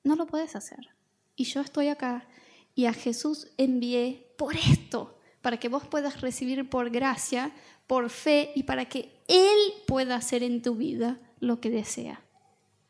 No 0.04 0.18
lo 0.18 0.28
puedes 0.28 0.58
hacer. 0.58 0.90
Y 1.38 1.46
yo 1.46 1.62
estoy 1.62 1.88
acá 1.88 2.28
y 2.76 2.88
a 2.88 2.94
Jesús 2.94 3.48
envié 3.58 4.29
por 4.40 4.56
esto, 4.56 5.20
para 5.42 5.58
que 5.58 5.68
vos 5.68 5.86
puedas 5.86 6.22
recibir 6.22 6.70
por 6.70 6.90
gracia, 6.90 7.52
por 7.88 8.10
fe 8.10 8.54
y 8.56 8.64
para 8.64 8.86
que 8.86 9.22
Él 9.28 9.58
pueda 9.86 10.16
hacer 10.16 10.44
en 10.44 10.62
tu 10.62 10.76
vida 10.76 11.20
lo 11.42 11.60
que 11.60 11.70
desea. 11.70 12.24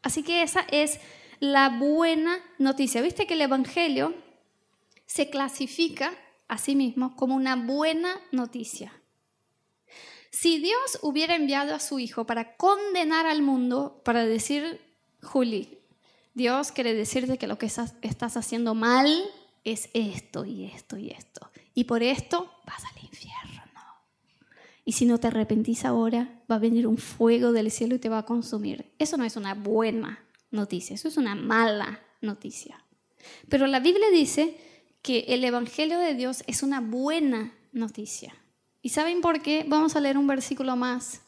Así 0.03 0.22
que 0.22 0.44
esa 0.44 0.62
es 0.70 1.00
la 1.39 1.70
buena 1.70 2.38
noticia. 2.60 3.01
Viste 3.01 3.25
que 3.25 3.34
el 3.34 3.41
Evangelio 3.41 4.13
se 5.08 5.32
clasifica 5.32 6.13
a 6.48 6.60
sí 6.60 6.75
mismo 6.75 7.15
como 7.15 7.36
una 7.36 7.56
buena 7.56 8.22
noticia. 8.32 8.94
Si 10.29 10.60
Dios 10.60 11.00
hubiera 11.01 11.36
enviado 11.36 11.74
a 11.74 11.79
su 11.79 11.98
Hijo 11.98 12.27
para 12.27 12.58
condenar 12.58 13.25
al 13.25 13.41
mundo, 13.41 14.03
para 14.06 14.24
decir, 14.24 14.79
Juli, 15.24 15.79
Dios 16.36 16.72
quiere 16.72 16.94
decirte 16.94 17.39
que 17.39 17.48
lo 17.48 17.58
que 17.58 17.65
estás 17.65 18.38
haciendo 18.38 18.75
mal, 18.75 19.10
es 19.63 19.89
esto 19.94 20.46
y 20.46 20.66
esto 20.66 20.98
y 20.98 21.10
esto. 21.10 21.50
Y 21.74 21.86
por 21.86 22.04
esto 22.04 22.51
vas 22.66 22.84
al 22.86 23.04
infierno. 23.04 23.60
Y 24.89 24.94
si 24.94 25.06
no 25.06 25.20
te 25.20 25.28
arrepentís 25.28 25.86
ahora, 25.86 26.42
va 26.50 26.56
a 26.56 26.60
venir 26.60 26.88
un 26.88 26.98
fuego 26.98 27.51
del 27.51 27.70
cielo 27.70 27.94
y 27.94 28.00
te 28.00 28.10
va 28.10 28.18
a 28.18 28.25
consumir. 28.25 28.92
Eso 28.98 29.18
no 29.18 29.24
es 29.24 29.36
una 29.36 29.54
buena 29.54 30.25
noticia, 30.50 30.96
eso 30.96 31.08
es 31.08 31.18
una 31.18 31.36
mala 31.36 32.00
noticia. 32.22 32.84
Pero 33.50 33.68
la 33.68 33.80
Biblia 33.80 34.10
dice 34.12 34.58
que 35.04 35.25
el 35.28 35.44
Evangelio 35.44 36.00
de 36.00 36.16
Dios 36.16 36.44
es 36.48 36.63
una 36.63 36.82
buena 36.82 37.54
noticia. 37.72 38.34
¿Y 38.82 38.89
saben 38.89 39.22
por 39.22 39.44
qué? 39.44 39.63
Vamos 39.68 39.96
a 39.96 40.00
leer 40.00 40.18
un 40.18 40.25
versículo 40.25 40.75
más 40.75 41.22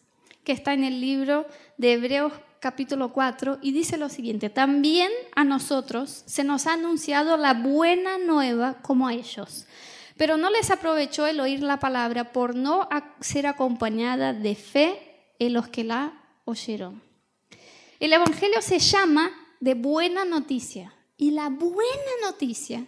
que 0.44 0.54
está 0.54 0.74
en 0.74 0.84
el 0.84 1.00
libro 1.00 1.46
de 1.78 1.94
Hebreos 1.94 2.34
capítulo 2.62 3.12
4 3.12 3.58
y 3.64 3.72
dice 3.72 3.98
lo 3.98 4.08
siguiente, 4.08 4.52
también 4.52 5.12
a 5.36 5.44
nosotros 5.44 6.24
se 6.28 6.44
nos 6.44 6.68
ha 6.68 6.74
anunciado 6.74 7.36
la 7.36 7.56
buena 7.56 8.20
nueva 8.20 8.84
como 8.84 9.08
a 9.08 9.16
ellos, 9.16 9.66
pero 10.16 10.38
no 10.38 10.52
les 10.52 10.70
aprovechó 10.70 11.26
el 11.26 11.40
oír 11.40 11.64
la 11.64 11.80
palabra 11.80 12.32
por 12.32 12.56
no 12.56 12.88
ser 13.20 13.48
acompañada 13.48 14.34
de 14.34 14.54
fe 14.54 15.34
en 15.40 15.54
los 15.54 15.70
que 15.70 15.84
la 15.84 16.14
oyeron. 16.46 17.02
El 18.00 18.14
Evangelio 18.14 18.62
se 18.62 18.78
llama 18.78 19.32
de 19.60 19.74
buena 19.74 20.24
noticia 20.24 20.94
y 21.18 21.32
la 21.32 21.50
buena 21.50 22.12
noticia 22.22 22.86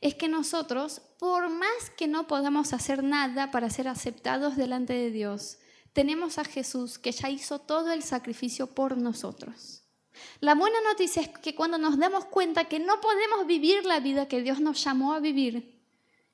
es 0.00 0.16
que 0.16 0.26
nosotros, 0.26 1.02
por 1.20 1.48
más 1.50 1.90
que 1.96 2.08
no 2.08 2.26
podamos 2.26 2.72
hacer 2.72 3.04
nada 3.04 3.52
para 3.52 3.70
ser 3.70 3.86
aceptados 3.86 4.56
delante 4.56 4.92
de 4.92 5.12
Dios, 5.12 5.58
tenemos 5.94 6.38
a 6.38 6.44
Jesús 6.44 6.98
que 6.98 7.12
ya 7.12 7.30
hizo 7.30 7.60
todo 7.60 7.92
el 7.92 8.02
sacrificio 8.02 8.66
por 8.66 8.98
nosotros. 8.98 9.84
La 10.40 10.54
buena 10.54 10.80
noticia 10.82 11.22
es 11.22 11.28
que 11.28 11.54
cuando 11.54 11.78
nos 11.78 11.98
damos 11.98 12.26
cuenta 12.26 12.66
que 12.66 12.78
no 12.78 13.00
podemos 13.00 13.46
vivir 13.46 13.86
la 13.86 14.00
vida 14.00 14.28
que 14.28 14.42
Dios 14.42 14.60
nos 14.60 14.84
llamó 14.84 15.14
a 15.14 15.20
vivir, 15.20 15.80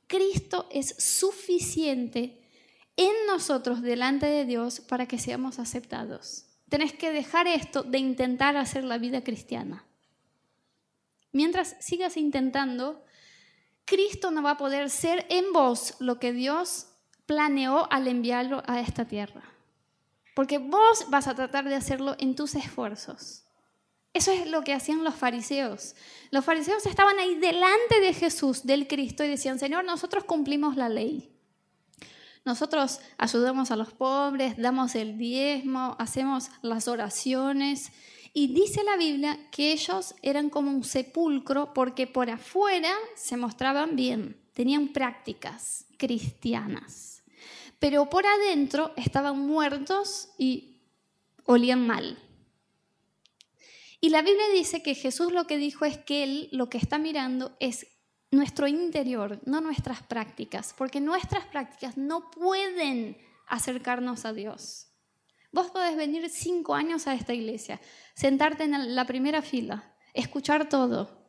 Cristo 0.07 0.67
es 0.73 0.97
suficiente 0.99 2.43
en 2.97 3.13
nosotros 3.27 3.83
delante 3.83 4.27
de 4.27 4.45
Dios 4.45 4.81
para 4.81 5.07
que 5.07 5.19
seamos 5.19 5.59
aceptados. 5.59 6.47
Tenés 6.69 6.93
que 6.93 7.13
dejar 7.13 7.47
esto 7.47 7.83
de 7.83 7.99
intentar 7.99 8.57
hacer 8.57 8.85
la 8.85 8.99
vida 8.99 9.23
cristiana. 9.23 9.85
Mientras 11.33 11.77
sigas 11.81 12.17
intentando, 12.17 13.05
Cristo 13.85 14.31
no 14.31 14.43
va 14.43 14.53
a 14.53 14.59
poder 14.59 14.91
ser 14.91 15.27
en 15.29 15.53
vos 15.53 15.95
lo 16.01 16.19
que 16.19 16.33
Dios 16.33 16.90
planeó 17.31 17.87
al 17.93 18.09
enviarlo 18.09 18.61
a 18.67 18.81
esta 18.81 19.05
tierra. 19.05 19.45
Porque 20.35 20.59
vos 20.59 21.07
vas 21.11 21.29
a 21.29 21.35
tratar 21.37 21.69
de 21.69 21.77
hacerlo 21.77 22.17
en 22.19 22.35
tus 22.35 22.57
esfuerzos. 22.57 23.45
Eso 24.13 24.33
es 24.33 24.51
lo 24.51 24.65
que 24.65 24.75
hacían 24.75 25.05
los 25.05 25.15
fariseos. 25.15 25.95
Los 26.33 26.45
fariseos 26.45 26.85
estaban 26.87 27.21
ahí 27.21 27.37
delante 27.37 28.01
de 28.01 28.15
Jesús, 28.15 28.67
del 28.67 28.89
Cristo, 28.89 29.23
y 29.23 29.29
decían, 29.29 29.61
Señor, 29.61 29.85
nosotros 29.85 30.25
cumplimos 30.25 30.77
la 30.77 30.89
ley. 30.89 31.31
Nosotros 32.45 32.99
ayudamos 33.17 33.71
a 33.71 33.77
los 33.77 33.93
pobres, 33.93 34.57
damos 34.57 34.97
el 34.97 35.17
diezmo, 35.17 35.95
hacemos 36.01 36.51
las 36.63 36.89
oraciones. 36.89 37.93
Y 38.33 38.53
dice 38.53 38.83
la 38.83 38.97
Biblia 38.97 39.39
que 39.53 39.71
ellos 39.71 40.17
eran 40.23 40.51
como 40.51 40.73
un 40.73 40.83
sepulcro 40.83 41.73
porque 41.75 42.09
por 42.09 42.29
afuera 42.29 42.93
se 43.15 43.37
mostraban 43.37 43.95
bien, 43.95 44.37
tenían 44.53 44.89
prácticas 44.89 45.87
cristianas 45.97 47.20
pero 47.81 48.09
por 48.09 48.27
adentro 48.27 48.93
estaban 48.97 49.41
muertos 49.41 50.29
y 50.39 50.83
olían 51.45 51.85
mal. 51.87 52.17
Y 54.01 54.11
la 54.11 54.23
Biblia 54.23 54.49
dice 54.55 54.83
que 54.83 54.95
Jesús 54.95 55.33
lo 55.33 55.47
que 55.47 55.59
dijo 55.59 55.85
es 55.85 55.99
que 55.99 56.23
Él 56.23 56.49
lo 56.53 56.71
que 56.71 56.79
está 56.79 56.99
mirando 56.99 57.57
es 57.59 57.87
nuestro 58.31 58.69
interior, 58.69 59.41
no 59.45 59.61
nuestras 59.61 60.03
prácticas, 60.03 60.75
porque 60.77 61.01
nuestras 61.01 61.47
prácticas 61.47 61.97
no 61.97 62.31
pueden 62.31 63.19
acercarnos 63.47 64.25
a 64.25 64.33
Dios. 64.33 64.87
Vos 65.53 65.71
podés 65.71 65.97
venir 65.97 66.31
cinco 66.31 66.75
años 66.75 67.07
a 67.09 67.15
esta 67.15 67.35
iglesia, 67.35 67.81
sentarte 68.15 68.65
en 68.65 68.95
la 68.95 69.05
primera 69.05 69.43
fila, 69.43 69.97
escuchar 70.15 70.69
todo, 70.69 71.20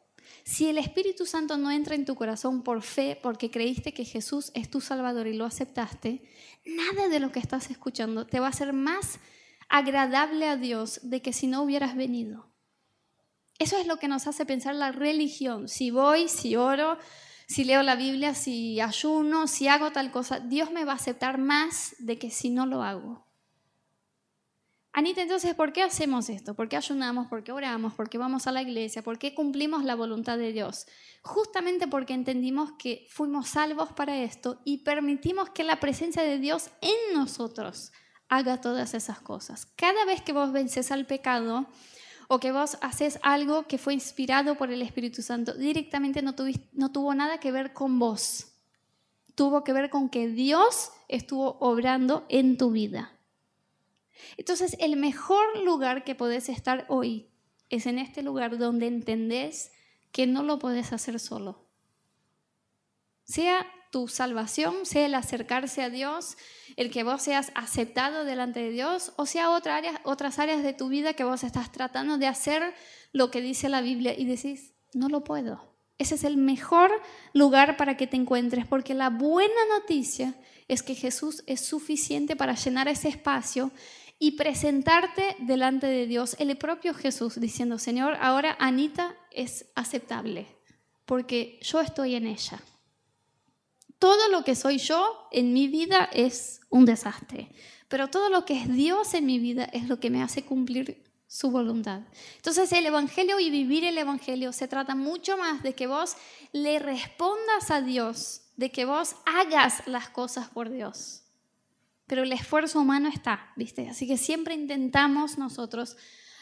si 0.43 0.67
el 0.67 0.77
Espíritu 0.77 1.25
Santo 1.25 1.57
no 1.57 1.71
entra 1.71 1.95
en 1.95 2.05
tu 2.05 2.15
corazón 2.15 2.63
por 2.63 2.81
fe, 2.81 3.19
porque 3.21 3.51
creíste 3.51 3.93
que 3.93 4.05
Jesús 4.05 4.51
es 4.53 4.69
tu 4.69 4.81
Salvador 4.81 5.27
y 5.27 5.33
lo 5.33 5.45
aceptaste, 5.45 6.23
nada 6.65 7.07
de 7.07 7.19
lo 7.19 7.31
que 7.31 7.39
estás 7.39 7.69
escuchando 7.69 8.25
te 8.25 8.39
va 8.39 8.47
a 8.47 8.53
ser 8.53 8.73
más 8.73 9.19
agradable 9.69 10.47
a 10.47 10.57
Dios 10.57 10.99
de 11.03 11.21
que 11.21 11.33
si 11.33 11.47
no 11.47 11.63
hubieras 11.63 11.95
venido. 11.95 12.51
Eso 13.59 13.77
es 13.77 13.85
lo 13.85 13.97
que 13.97 14.07
nos 14.07 14.27
hace 14.27 14.45
pensar 14.45 14.75
la 14.75 14.91
religión. 14.91 15.67
Si 15.67 15.91
voy, 15.91 16.27
si 16.27 16.55
oro, 16.55 16.97
si 17.47 17.63
leo 17.63 17.83
la 17.83 17.95
Biblia, 17.95 18.33
si 18.33 18.81
ayuno, 18.81 19.47
si 19.47 19.67
hago 19.67 19.91
tal 19.91 20.11
cosa, 20.11 20.39
Dios 20.39 20.71
me 20.71 20.83
va 20.83 20.93
a 20.93 20.95
aceptar 20.95 21.37
más 21.37 21.95
de 21.99 22.17
que 22.17 22.31
si 22.31 22.49
no 22.49 22.65
lo 22.65 22.81
hago. 22.81 23.30
Anita, 24.93 25.21
entonces, 25.21 25.55
¿por 25.55 25.71
qué 25.71 25.83
hacemos 25.83 26.29
esto? 26.29 26.53
¿Por 26.53 26.67
qué 26.67 26.75
ayunamos? 26.75 27.27
¿Por 27.27 27.45
qué 27.45 27.53
oramos? 27.53 27.93
¿Por 27.93 28.09
qué 28.09 28.17
vamos 28.17 28.45
a 28.47 28.51
la 28.51 28.61
iglesia? 28.61 29.01
¿Por 29.01 29.17
qué 29.17 29.33
cumplimos 29.33 29.85
la 29.85 29.95
voluntad 29.95 30.37
de 30.37 30.51
Dios? 30.51 30.85
Justamente 31.21 31.87
porque 31.87 32.13
entendimos 32.13 32.73
que 32.73 33.07
fuimos 33.09 33.47
salvos 33.47 33.93
para 33.93 34.17
esto 34.21 34.59
y 34.65 34.79
permitimos 34.79 35.49
que 35.51 35.63
la 35.63 35.79
presencia 35.79 36.23
de 36.23 36.39
Dios 36.39 36.71
en 36.81 37.13
nosotros 37.13 37.93
haga 38.27 38.59
todas 38.59 38.93
esas 38.93 39.21
cosas. 39.21 39.65
Cada 39.77 40.03
vez 40.03 40.21
que 40.21 40.33
vos 40.33 40.51
vences 40.51 40.91
al 40.91 41.05
pecado 41.05 41.67
o 42.27 42.39
que 42.41 42.51
vos 42.51 42.77
haces 42.81 43.17
algo 43.23 43.67
que 43.67 43.77
fue 43.77 43.93
inspirado 43.93 44.55
por 44.55 44.71
el 44.71 44.81
Espíritu 44.81 45.21
Santo, 45.21 45.53
directamente 45.53 46.21
no, 46.21 46.35
no 46.73 46.91
tuvo 46.91 47.15
nada 47.15 47.39
que 47.39 47.53
ver 47.53 47.71
con 47.71 47.97
vos. 47.97 48.47
Tuvo 49.35 49.63
que 49.63 49.71
ver 49.71 49.89
con 49.89 50.09
que 50.09 50.27
Dios 50.27 50.91
estuvo 51.07 51.57
obrando 51.61 52.25
en 52.27 52.57
tu 52.57 52.71
vida. 52.71 53.17
Entonces, 54.37 54.75
el 54.79 54.97
mejor 54.97 55.59
lugar 55.59 56.03
que 56.03 56.15
podés 56.15 56.49
estar 56.49 56.85
hoy 56.89 57.27
es 57.69 57.85
en 57.85 57.99
este 57.99 58.21
lugar 58.21 58.57
donde 58.57 58.87
entendés 58.87 59.71
que 60.11 60.27
no 60.27 60.43
lo 60.43 60.59
podés 60.59 60.93
hacer 60.93 61.19
solo. 61.19 61.65
Sea 63.23 63.65
tu 63.91 64.07
salvación, 64.07 64.85
sea 64.85 65.05
el 65.05 65.15
acercarse 65.15 65.83
a 65.83 65.89
Dios, 65.89 66.37
el 66.77 66.91
que 66.91 67.03
vos 67.03 67.21
seas 67.21 67.51
aceptado 67.55 68.23
delante 68.23 68.61
de 68.61 68.71
Dios, 68.71 69.13
o 69.17 69.25
sea 69.25 69.49
otras 69.51 70.39
áreas 70.39 70.63
de 70.63 70.73
tu 70.73 70.89
vida 70.89 71.13
que 71.13 71.25
vos 71.25 71.43
estás 71.43 71.71
tratando 71.71 72.17
de 72.17 72.27
hacer 72.27 72.73
lo 73.11 73.31
que 73.31 73.41
dice 73.41 73.69
la 73.69 73.81
Biblia 73.81 74.17
y 74.17 74.25
decís, 74.25 74.73
no 74.93 75.09
lo 75.09 75.23
puedo. 75.23 75.69
Ese 75.97 76.15
es 76.15 76.23
el 76.23 76.37
mejor 76.37 76.89
lugar 77.33 77.77
para 77.77 77.95
que 77.95 78.07
te 78.07 78.15
encuentres, 78.15 78.65
porque 78.65 78.93
la 78.93 79.09
buena 79.09 79.65
noticia 79.77 80.35
es 80.67 80.81
que 80.81 80.95
Jesús 80.95 81.43
es 81.45 81.61
suficiente 81.61 82.35
para 82.35 82.55
llenar 82.55 82.87
ese 82.87 83.09
espacio 83.09 83.71
y 84.23 84.33
presentarte 84.33 85.35
delante 85.39 85.87
de 85.87 86.05
Dios, 86.05 86.35
el 86.37 86.55
propio 86.55 86.93
Jesús, 86.93 87.39
diciendo, 87.39 87.79
Señor, 87.79 88.15
ahora 88.21 88.55
Anita 88.59 89.15
es 89.31 89.65
aceptable, 89.73 90.45
porque 91.07 91.59
yo 91.63 91.81
estoy 91.81 92.13
en 92.13 92.27
ella. 92.27 92.61
Todo 93.97 94.29
lo 94.29 94.43
que 94.43 94.53
soy 94.53 94.77
yo 94.77 95.27
en 95.31 95.53
mi 95.53 95.67
vida 95.67 96.07
es 96.13 96.61
un 96.69 96.85
desastre, 96.85 97.49
pero 97.87 98.09
todo 98.09 98.29
lo 98.29 98.45
que 98.45 98.61
es 98.61 98.71
Dios 98.71 99.15
en 99.15 99.25
mi 99.25 99.39
vida 99.39 99.63
es 99.63 99.87
lo 99.87 99.99
que 99.99 100.11
me 100.11 100.21
hace 100.21 100.45
cumplir 100.45 101.03
su 101.25 101.49
voluntad. 101.49 102.01
Entonces 102.35 102.71
el 102.73 102.85
Evangelio 102.85 103.39
y 103.39 103.49
vivir 103.49 103.85
el 103.85 103.97
Evangelio 103.97 104.53
se 104.53 104.67
trata 104.67 104.93
mucho 104.93 105.35
más 105.35 105.63
de 105.63 105.73
que 105.73 105.87
vos 105.87 106.15
le 106.51 106.77
respondas 106.77 107.71
a 107.71 107.81
Dios, 107.81 108.43
de 108.55 108.71
que 108.71 108.85
vos 108.85 109.15
hagas 109.25 109.81
las 109.87 110.09
cosas 110.09 110.47
por 110.49 110.69
Dios 110.69 111.20
pero 112.11 112.23
el 112.23 112.33
esfuerzo 112.33 112.81
humano 112.81 113.07
está, 113.07 113.53
¿viste? 113.55 113.87
Así 113.87 114.05
que 114.05 114.17
siempre 114.17 114.53
intentamos 114.53 115.37
nosotros 115.37 115.95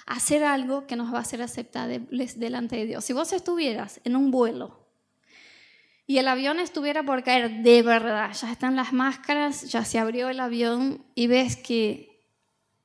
hacer 0.08 0.44
algo 0.44 0.88
que 0.88 0.96
nos 0.96 1.14
va 1.14 1.20
a 1.20 1.24
ser 1.24 1.44
aceptable 1.44 2.08
delante 2.38 2.76
de 2.76 2.88
Dios. 2.88 3.06
Si 3.06 3.14
vos 3.14 3.32
estuvieras 3.34 4.02
en 4.04 4.16
un 4.16 4.32
vuelo 4.32 4.88
y 6.08 6.18
el 6.18 6.28
avión 6.28 6.60
estuviera 6.60 7.04
por 7.04 7.24
caer 7.24 7.62
de 7.62 7.84
verdad, 7.84 8.34
ya 8.34 8.52
están 8.52 8.76
las 8.76 8.94
máscaras, 8.94 9.70
ya 9.70 9.86
se 9.86 10.00
abrió 10.00 10.30
el 10.30 10.40
avión 10.40 11.06
y 11.14 11.28
ves 11.28 11.56
que 11.56 12.26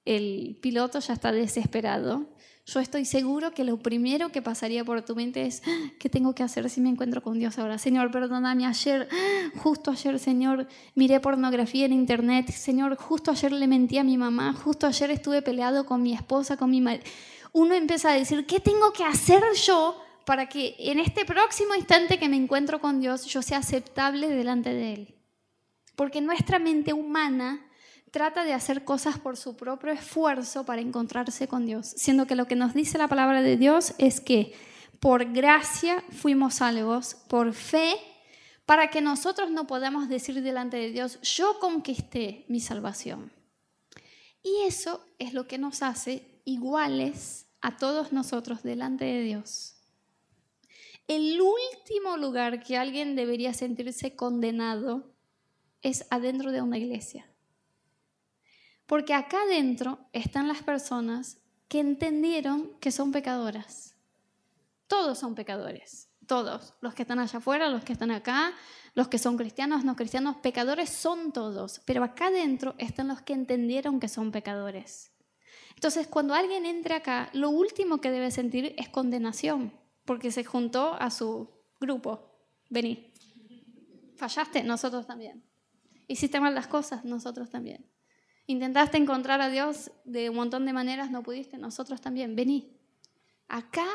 el 0.05 0.59
piloto 0.61 0.99
ya 0.99 1.15
está 1.15 1.33
desesperado, 1.33 2.29
yo 2.67 2.81
estoy 2.81 3.05
seguro 3.05 3.53
que 3.53 3.63
lo 3.63 3.77
primero 3.77 4.31
que 4.31 4.41
pasaría 4.41 4.85
por 4.85 5.03
tu 5.03 5.15
mente 5.15 5.45
es, 5.45 5.63
ah, 5.67 5.91
¿qué 5.99 6.09
tengo 6.09 6.35
que 6.35 6.43
hacer 6.43 6.71
si 6.71 6.81
me 6.81 6.89
encuentro 6.89 7.23
con 7.23 7.39
Dios 7.39 7.59
ahora? 7.59 7.77
Señor, 7.77 8.11
perdóname, 8.11 8.65
ayer, 8.65 9.07
justo 9.57 9.91
ayer, 9.91 10.19
Señor, 10.19 10.67
miré 10.95 11.21
pornografía 11.21 11.85
en 11.85 11.93
internet, 11.93 12.51
Señor, 12.51 12.97
justo 12.97 13.31
ayer 13.31 13.53
le 13.53 13.67
mentí 13.67 13.99
a 13.99 14.05
mi 14.05 14.17
mamá, 14.17 14.55
justo 14.55 14.87
ayer 14.87 15.11
estuve 15.11 15.43
peleado 15.43 15.85
con 15.85 16.03
mi 16.03 16.15
esposa, 16.15 16.57
con 16.57 16.71
mi 16.71 16.81
madre. 16.81 17.03
Uno 17.53 17.75
empieza 17.75 18.11
a 18.11 18.15
decir, 18.15 18.47
¿qué 18.47 18.61
tengo 18.61 18.93
que 18.93 19.05
hacer 19.05 19.43
yo 19.67 20.01
para 20.25 20.49
que 20.49 20.75
en 20.79 20.99
este 20.99 21.27
próximo 21.27 21.75
instante 21.75 22.19
que 22.19 22.31
me 22.31 22.37
encuentro 22.37 22.81
con 22.81 22.99
Dios 22.99 23.27
yo 23.27 23.43
sea 23.43 23.59
aceptable 23.59 24.29
delante 24.31 24.73
de 24.73 24.95
Él? 24.95 25.15
Porque 25.97 26.23
nuestra 26.23 26.59
mente 26.59 26.95
humana 26.95 27.61
trata 28.15 28.45
de 28.45 28.53
hacer 28.53 28.85
cosas 28.85 29.19
por 29.19 29.37
su 29.37 29.57
propio 29.57 29.91
esfuerzo 29.91 30.65
para 30.65 30.81
encontrarse 30.81 31.49
con 31.49 31.67
Dios, 31.67 31.89
siendo 31.97 32.29
que 32.29 32.37
lo 32.37 32.47
que 32.47 32.55
nos 32.55 32.73
dice 32.73 32.97
la 32.97 33.09
palabra 33.09 33.43
de 33.43 33.57
Dios 33.57 33.93
es 33.99 34.21
que 34.21 34.55
por 35.01 35.33
gracia 35.33 36.01
fuimos 36.13 36.55
salvos, 36.55 37.17
por 37.29 37.53
fe, 37.55 37.97
para 38.67 38.89
que 38.89 39.01
nosotros 39.01 39.51
no 39.51 39.67
podamos 39.67 40.09
decir 40.09 40.41
delante 40.43 40.77
de 40.77 40.93
Dios, 40.93 41.21
yo 41.23 41.59
conquisté 41.59 42.45
mi 42.47 42.61
salvación. 42.61 43.33
Y 44.45 44.63
eso 44.65 45.05
es 45.19 45.35
lo 45.35 45.49
que 45.49 45.59
nos 45.59 45.83
hace 45.83 46.41
iguales 46.45 47.47
a 47.63 47.79
todos 47.79 48.13
nosotros 48.13 48.63
delante 48.63 49.07
de 49.07 49.23
Dios. 49.23 49.75
El 51.09 51.41
último 51.41 52.17
lugar 52.17 52.63
que 52.63 52.77
alguien 52.77 53.17
debería 53.17 53.53
sentirse 53.55 54.15
condenado 54.15 55.17
es 55.83 56.07
adentro 56.11 56.53
de 56.53 56.63
una 56.63 56.79
iglesia. 56.79 57.27
Porque 58.87 59.15
acá 59.15 59.43
adentro 59.43 59.99
están 60.13 60.49
las 60.49 60.63
personas 60.63 61.39
que 61.69 61.81
entendieron 61.81 62.71
que 62.81 62.91
son 62.91 63.13
pecadoras. 63.13 63.97
Todos 64.87 65.19
son 65.19 65.35
pecadores, 65.35 66.09
todos. 66.27 66.75
Los 66.81 66.95
que 66.95 67.03
están 67.03 67.19
allá 67.19 67.39
afuera, 67.39 67.69
los 67.71 67.85
que 67.85 67.95
están 67.95 68.11
acá, 68.11 68.53
los 68.95 69.09
que 69.09 69.19
son 69.19 69.37
cristianos, 69.37 69.85
no 69.85 69.97
cristianos, 69.97 70.37
pecadores 70.37 70.91
son 70.91 71.33
todos. 71.33 71.81
Pero 71.87 72.05
acá 72.05 72.27
adentro 72.27 72.75
están 72.79 73.09
los 73.09 73.23
que 73.23 73.33
entendieron 73.33 73.99
que 73.99 74.09
son 74.09 74.31
pecadores. 74.31 75.11
Entonces, 75.75 76.07
cuando 76.07 76.35
alguien 76.35 76.67
entre 76.67 76.95
acá, 76.95 77.31
lo 77.33 77.51
último 77.51 78.01
que 78.01 78.11
debe 78.11 78.31
sentir 78.31 78.75
es 78.79 78.89
condenación, 78.89 79.73
porque 80.05 80.31
se 80.31 80.45
juntó 80.45 80.95
a 80.95 81.11
su 81.11 81.51
grupo. 81.81 82.39
Vení. 82.71 83.13
Fallaste, 84.17 84.63
nosotros 84.63 85.07
también. 85.07 85.43
Hiciste 86.07 86.39
mal 86.39 86.55
las 86.55 86.69
cosas, 86.69 87.05
nosotros 87.05 87.51
también. 87.51 87.85
Intentaste 88.47 88.99
encontrar 88.99 89.41
a 89.41 89.49
Dios 89.49 89.91
de 90.05 90.31
un 90.31 90.37
montón 90.37 90.67
de 90.67 90.73
maneras, 90.73 91.11
no 91.11 91.23
pudiste, 91.23 91.57
nosotros 91.57 92.01
también, 92.01 92.37
vení. 92.37 92.77
Acá 93.49 93.87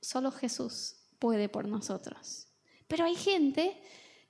solo 0.00 0.30
Jesús 0.30 0.96
puede 1.18 1.48
por 1.48 1.66
nosotros. 1.66 2.48
Pero 2.88 3.04
hay 3.04 3.14
gente 3.14 3.80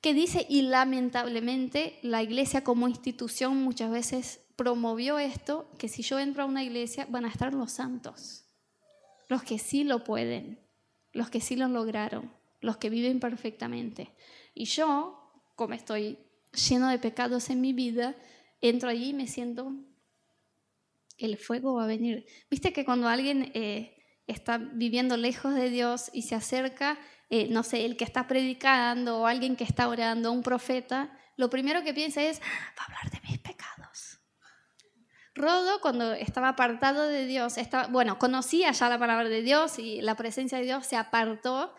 que 0.01 0.15
dice, 0.15 0.47
y 0.49 0.63
lamentablemente 0.63 1.99
la 2.03 2.23
iglesia 2.23 2.63
como 2.63 2.89
institución 2.89 3.63
muchas 3.63 3.91
veces 3.91 4.41
promovió 4.57 5.19
esto, 5.19 5.71
que 5.79 5.89
si 5.89 6.03
yo 6.03 6.19
entro 6.19 6.43
a 6.43 6.47
una 6.47 6.65
iglesia 6.65 7.07
van 7.09 7.25
a 7.25 7.29
estar 7.29 7.55
los 7.55 7.73
santos, 7.73 8.45
los 9.29 9.43
que 9.43 9.59
sí 9.59 9.85
lo 9.85 10.05
pueden, 10.05 10.59
los 11.13 11.31
que 11.31 11.41
sí 11.41 11.57
lo 11.57 11.69
lograron, 11.69 12.33
los 12.61 12.77
que 12.77 12.91
viven 12.91 13.21
perfectamente. 13.21 14.13
Y 14.55 14.65
yo, 14.65 15.33
como 15.57 15.75
estoy 15.75 16.19
lleno 16.69 16.89
de 16.89 16.99
pecados 16.99 17.51
en 17.51 17.61
mi 17.61 17.73
vida, 17.73 18.17
entro 18.61 18.89
allí 18.89 19.11
y 19.11 19.15
me 19.15 19.27
siento, 19.27 19.73
el 21.19 21.37
fuego 21.37 21.75
va 21.75 21.85
a 21.85 21.87
venir. 21.87 22.27
Viste 22.51 22.73
que 22.73 22.85
cuando 22.85 23.09
alguien 23.09 23.51
eh, 23.55 23.97
está 24.27 24.59
viviendo 24.59 25.17
lejos 25.17 25.55
de 25.55 25.71
Dios 25.71 26.11
y 26.13 26.23
se 26.23 26.35
acerca, 26.35 26.99
eh, 27.31 27.49
no 27.51 27.63
sé, 27.63 27.85
el 27.85 27.97
que 27.97 28.05
está 28.05 28.27
predicando 28.27 29.21
o 29.21 29.27
alguien 29.27 29.57
que 29.57 29.65
está 29.65 29.89
orando, 29.89 30.33
un 30.33 30.43
profeta, 30.43 31.17
lo 31.37 31.51
primero 31.51 31.83
que 31.83 31.95
piensa 31.95 32.23
es, 32.23 32.41
va 32.41 32.83
a 32.83 32.85
hablar 32.85 33.11
de 33.11 33.29
mis 33.29 33.39
pecados. 33.39 34.19
Rodo, 35.35 35.81
cuando 35.81 36.15
estaba 36.15 36.49
apartado 36.49 37.07
de 37.07 37.27
Dios, 37.27 37.59
estaba, 37.59 37.87
bueno, 37.87 38.19
conocía 38.19 38.73
ya 38.73 38.89
la 38.89 38.99
palabra 38.99 39.29
de 39.29 39.43
Dios 39.43 39.79
y 39.79 40.03
la 40.03 40.17
presencia 40.17 40.59
de 40.59 40.65
Dios 40.65 40.85
se 40.85 40.97
apartó 40.97 41.75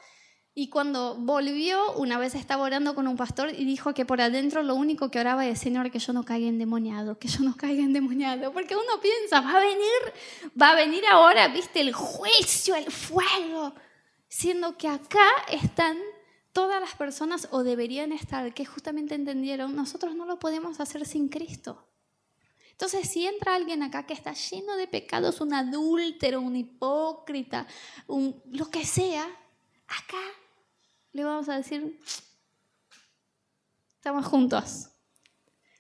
y 0.60 0.68
cuando 0.68 1.16
volvió, 1.16 1.94
una 1.94 2.18
vez 2.18 2.36
estaba 2.36 2.64
orando 2.64 2.94
con 2.94 3.08
un 3.08 3.16
pastor 3.16 3.50
y 3.58 3.64
dijo 3.64 3.94
que 3.94 4.06
por 4.06 4.20
adentro 4.20 4.62
lo 4.62 4.76
único 4.76 5.10
que 5.10 5.18
oraba 5.18 5.48
es, 5.48 5.58
Señor, 5.58 5.90
que 5.90 6.00
yo 6.00 6.12
no 6.12 6.26
caiga 6.26 6.50
endemoniado, 6.50 7.18
que 7.18 7.30
yo 7.30 7.46
no 7.46 7.56
caiga 7.56 7.82
endemoniado. 7.82 8.52
Porque 8.52 8.76
uno 8.76 9.00
piensa, 9.02 9.40
va 9.40 9.56
a 9.56 9.60
venir, 9.62 10.14
va 10.62 10.72
a 10.72 10.76
venir 10.76 11.06
ahora, 11.10 11.48
viste, 11.48 11.80
el 11.80 11.94
juicio, 11.94 12.76
el 12.76 12.92
fuego. 12.92 13.74
Siendo 14.28 14.76
que 14.76 14.90
acá 14.90 15.30
están 15.50 15.98
todas 16.52 16.82
las 16.82 16.94
personas, 16.94 17.48
o 17.52 17.64
deberían 17.64 18.12
estar, 18.12 18.54
que 18.54 18.66
justamente 18.66 19.16
entendieron, 19.16 19.78
nosotros 19.78 20.14
no 20.14 20.26
lo 20.26 20.40
podemos 20.40 20.82
hacer 20.82 21.06
sin 21.06 21.30
Cristo. 21.30 21.88
Entonces, 22.72 23.08
si 23.10 23.26
entra 23.26 23.56
alguien 23.56 23.82
acá 23.82 24.06
que 24.06 24.14
está 24.14 24.34
lleno 24.34 24.76
de 24.76 24.88
pecados, 24.88 25.40
un 25.40 25.54
adúltero, 25.54 26.42
un 26.42 26.58
hipócrita, 26.58 27.66
un, 28.08 28.44
lo 28.52 28.70
que 28.70 28.86
sea, 28.86 29.26
acá 29.88 30.18
le 31.12 31.24
vamos 31.24 31.50
a 31.50 31.58
decir, 31.58 32.00
estamos 33.96 34.26
juntos. 34.26 34.90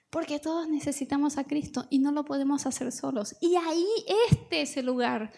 Porque 0.09 0.39
todos 0.39 0.67
necesitamos 0.67 1.37
a 1.37 1.43
Cristo 1.43 1.85
y 1.91 1.99
no 1.99 2.11
lo 2.11 2.25
podemos 2.25 2.65
hacer 2.65 2.91
solos. 2.91 3.35
Y 3.41 3.55
ahí 3.55 3.87
este 4.31 4.63
es 4.63 4.75
el 4.77 4.87
lugar 4.87 5.31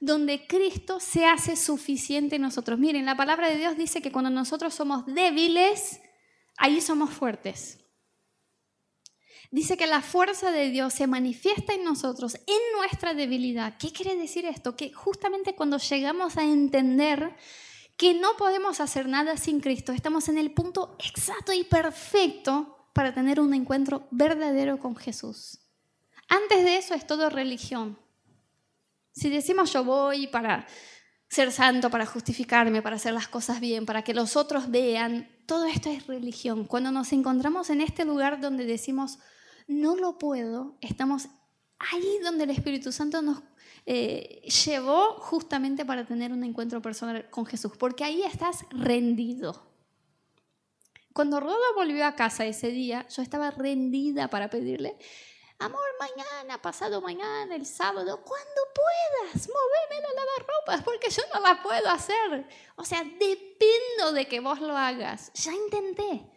donde 0.00 0.46
Cristo 0.46 0.98
se 0.98 1.26
hace 1.26 1.56
suficiente 1.56 2.36
en 2.36 2.42
nosotros. 2.42 2.78
Miren, 2.78 3.04
la 3.04 3.16
palabra 3.16 3.48
de 3.48 3.58
Dios 3.58 3.76
dice 3.76 4.00
que 4.00 4.12
cuando 4.12 4.30
nosotros 4.30 4.74
somos 4.74 5.04
débiles, 5.06 6.00
ahí 6.56 6.80
somos 6.80 7.10
fuertes. 7.10 7.80
Dice 9.50 9.76
que 9.76 9.86
la 9.86 10.00
fuerza 10.00 10.50
de 10.50 10.70
Dios 10.70 10.94
se 10.94 11.06
manifiesta 11.06 11.74
en 11.74 11.84
nosotros, 11.84 12.34
en 12.34 12.78
nuestra 12.78 13.14
debilidad. 13.14 13.76
¿Qué 13.78 13.92
quiere 13.92 14.16
decir 14.16 14.46
esto? 14.46 14.74
Que 14.74 14.92
justamente 14.92 15.54
cuando 15.54 15.78
llegamos 15.78 16.36
a 16.36 16.44
entender 16.44 17.36
que 17.96 18.14
no 18.14 18.36
podemos 18.36 18.80
hacer 18.80 19.08
nada 19.08 19.36
sin 19.36 19.60
Cristo. 19.60 19.92
Estamos 19.92 20.28
en 20.28 20.38
el 20.38 20.52
punto 20.52 20.96
exacto 20.98 21.52
y 21.52 21.64
perfecto 21.64 22.88
para 22.92 23.12
tener 23.14 23.40
un 23.40 23.54
encuentro 23.54 24.06
verdadero 24.10 24.78
con 24.78 24.96
Jesús. 24.96 25.60
Antes 26.28 26.64
de 26.64 26.78
eso 26.78 26.94
es 26.94 27.06
todo 27.06 27.30
religión. 27.30 27.98
Si 29.12 29.28
decimos 29.28 29.72
yo 29.72 29.84
voy 29.84 30.26
para 30.26 30.66
ser 31.28 31.52
santo, 31.52 31.90
para 31.90 32.06
justificarme, 32.06 32.82
para 32.82 32.96
hacer 32.96 33.12
las 33.12 33.28
cosas 33.28 33.60
bien, 33.60 33.86
para 33.86 34.02
que 34.02 34.14
los 34.14 34.36
otros 34.36 34.70
vean, 34.70 35.28
todo 35.46 35.66
esto 35.66 35.90
es 35.90 36.06
religión. 36.06 36.64
Cuando 36.64 36.90
nos 36.90 37.12
encontramos 37.12 37.70
en 37.70 37.80
este 37.80 38.04
lugar 38.04 38.40
donde 38.40 38.64
decimos 38.64 39.18
no 39.66 39.96
lo 39.96 40.18
puedo, 40.18 40.76
estamos 40.80 41.28
ahí 41.78 42.18
donde 42.22 42.44
el 42.44 42.50
Espíritu 42.50 42.92
Santo 42.92 43.22
nos 43.22 43.42
eh, 43.86 44.42
llevó 44.64 45.14
justamente 45.20 45.84
para 45.84 46.04
tener 46.04 46.32
un 46.32 46.42
encuentro 46.44 46.80
personal 46.80 47.28
con 47.30 47.44
Jesús, 47.44 47.72
porque 47.78 48.04
ahí 48.04 48.22
estás 48.22 48.64
rendido. 48.70 49.70
Cuando 51.12 51.38
Roda 51.38 51.66
volvió 51.76 52.06
a 52.06 52.16
casa 52.16 52.44
ese 52.44 52.70
día, 52.70 53.06
yo 53.08 53.22
estaba 53.22 53.50
rendida 53.50 54.28
para 54.28 54.50
pedirle, 54.50 54.96
amor, 55.58 55.80
mañana, 56.00 56.60
pasado 56.60 57.00
mañana, 57.00 57.54
el 57.54 57.66
sábado, 57.66 58.22
cuando 58.24 58.60
puedas, 58.74 59.48
moveme 59.48 60.02
la 60.02 60.14
lavarropas, 60.14 60.82
porque 60.82 61.10
yo 61.10 61.22
no 61.32 61.40
la 61.40 61.62
puedo 61.62 61.88
hacer. 61.88 62.48
O 62.76 62.84
sea, 62.84 63.04
dependo 63.04 64.12
de 64.12 64.26
que 64.26 64.40
vos 64.40 64.60
lo 64.60 64.76
hagas. 64.76 65.30
Ya 65.34 65.52
intenté. 65.52 66.33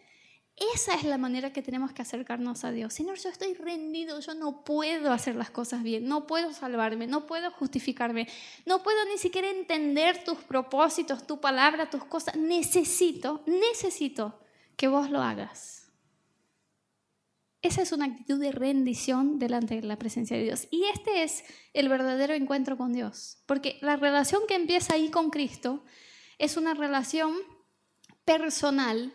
Esa 0.74 0.94
es 0.94 1.04
la 1.04 1.18
manera 1.18 1.52
que 1.52 1.62
tenemos 1.62 1.92
que 1.92 2.02
acercarnos 2.02 2.64
a 2.64 2.72
Dios. 2.72 2.92
Señor, 2.92 3.16
yo 3.18 3.28
estoy 3.28 3.54
rendido, 3.54 4.18
yo 4.18 4.34
no 4.34 4.64
puedo 4.64 5.12
hacer 5.12 5.36
las 5.36 5.50
cosas 5.50 5.84
bien, 5.84 6.08
no 6.08 6.26
puedo 6.26 6.52
salvarme, 6.52 7.06
no 7.06 7.26
puedo 7.26 7.50
justificarme, 7.52 8.26
no 8.66 8.82
puedo 8.82 9.04
ni 9.06 9.18
siquiera 9.18 9.48
entender 9.50 10.24
tus 10.24 10.38
propósitos, 10.38 11.26
tu 11.26 11.40
palabra, 11.40 11.90
tus 11.90 12.04
cosas. 12.04 12.36
Necesito, 12.36 13.42
necesito 13.46 14.40
que 14.76 14.88
vos 14.88 15.10
lo 15.10 15.22
hagas. 15.22 15.78
Esa 17.62 17.82
es 17.82 17.92
una 17.92 18.06
actitud 18.06 18.40
de 18.40 18.52
rendición 18.52 19.38
delante 19.38 19.76
de 19.76 19.86
la 19.86 19.98
presencia 19.98 20.36
de 20.36 20.44
Dios. 20.44 20.68
Y 20.70 20.84
este 20.84 21.24
es 21.24 21.44
el 21.72 21.88
verdadero 21.88 22.34
encuentro 22.34 22.76
con 22.76 22.92
Dios. 22.92 23.38
Porque 23.46 23.78
la 23.80 23.96
relación 23.96 24.42
que 24.48 24.54
empieza 24.54 24.94
ahí 24.94 25.10
con 25.10 25.30
Cristo 25.30 25.84
es 26.38 26.56
una 26.56 26.74
relación 26.74 27.34
personal 28.24 29.12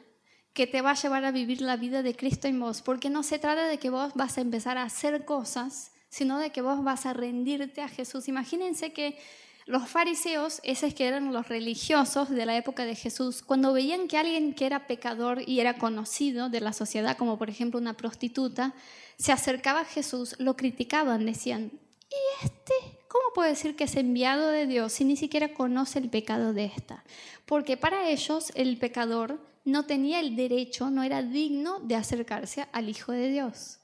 que 0.54 0.68
te 0.68 0.82
va 0.82 0.92
a 0.92 0.96
llevar 0.96 1.26
a 1.26 1.32
vivir 1.32 1.62
la 1.62 1.78
vida 1.78 2.04
de 2.04 2.16
Cristo 2.16 2.48
en 2.48 2.60
vos, 2.60 2.82
porque 2.82 3.10
no 3.10 3.24
se 3.24 3.40
trata 3.40 3.68
de 3.68 3.80
que 3.80 3.90
vos 3.90 4.14
vas 4.14 4.38
a 4.38 4.42
empezar 4.42 4.78
a 4.78 4.84
hacer 4.84 5.26
cosas, 5.26 5.92
sino 6.10 6.38
de 6.38 6.52
que 6.52 6.62
vos 6.62 6.84
vas 6.84 7.06
a 7.06 7.14
rendirte 7.14 7.82
a 7.82 7.88
Jesús. 7.88 8.28
Imagínense 8.28 8.94
que 8.94 9.18
los 9.66 9.90
fariseos, 9.90 10.60
esos 10.64 10.94
que 10.94 11.08
eran 11.08 11.32
los 11.32 11.48
religiosos 11.48 12.30
de 12.30 12.46
la 12.46 12.58
época 12.58 12.86
de 12.86 12.96
Jesús, 12.96 13.42
cuando 13.42 13.74
veían 13.74 14.08
que 14.08 14.18
alguien 14.18 14.54
que 14.54 14.66
era 14.66 14.88
pecador 14.88 15.42
y 15.48 15.60
era 15.60 15.78
conocido 15.78 16.50
de 16.50 16.60
la 16.60 16.74
sociedad, 16.74 17.18
como 17.18 17.38
por 17.38 17.50
ejemplo 17.50 17.80
una 17.80 17.96
prostituta, 17.96 18.74
se 19.18 19.32
acercaba 19.32 19.82
a 19.82 19.86
Jesús, 19.86 20.36
lo 20.38 20.56
criticaban, 20.56 21.26
decían, 21.26 21.72
¿y 22.10 22.46
este 22.46 22.74
cómo 23.08 23.26
puede 23.34 23.52
decir 23.52 23.76
que 23.76 23.86
es 23.86 23.96
enviado 23.96 24.50
de 24.50 24.68
Dios 24.68 24.94
si 24.94 25.06
ni 25.06 25.16
siquiera 25.16 25.54
conoce 25.54 26.00
el 26.00 26.10
pecado 26.10 26.52
de 26.52 26.66
esta? 26.66 27.04
Porque 27.46 27.78
para 27.78 28.10
ellos 28.10 28.52
el 28.56 28.78
pecador 28.78 29.40
no 29.66 29.86
tenía 29.86 30.20
el 30.20 30.36
derecho, 30.36 30.90
no 30.90 31.04
era 31.04 31.22
digno 31.22 31.80
de 31.80 31.96
acercarse 31.96 32.68
al 32.72 32.90
Hijo 32.90 33.12
de 33.12 33.30
Dios. 33.30 33.80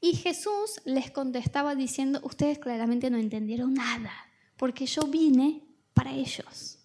Y 0.00 0.14
Jesús 0.16 0.80
les 0.84 1.10
contestaba 1.10 1.74
diciendo, 1.74 2.20
ustedes 2.22 2.58
claramente 2.58 3.10
no 3.10 3.18
entendieron 3.18 3.74
nada, 3.74 4.12
porque 4.56 4.86
yo 4.86 5.02
vine 5.02 5.62
para 5.94 6.12
ellos. 6.12 6.78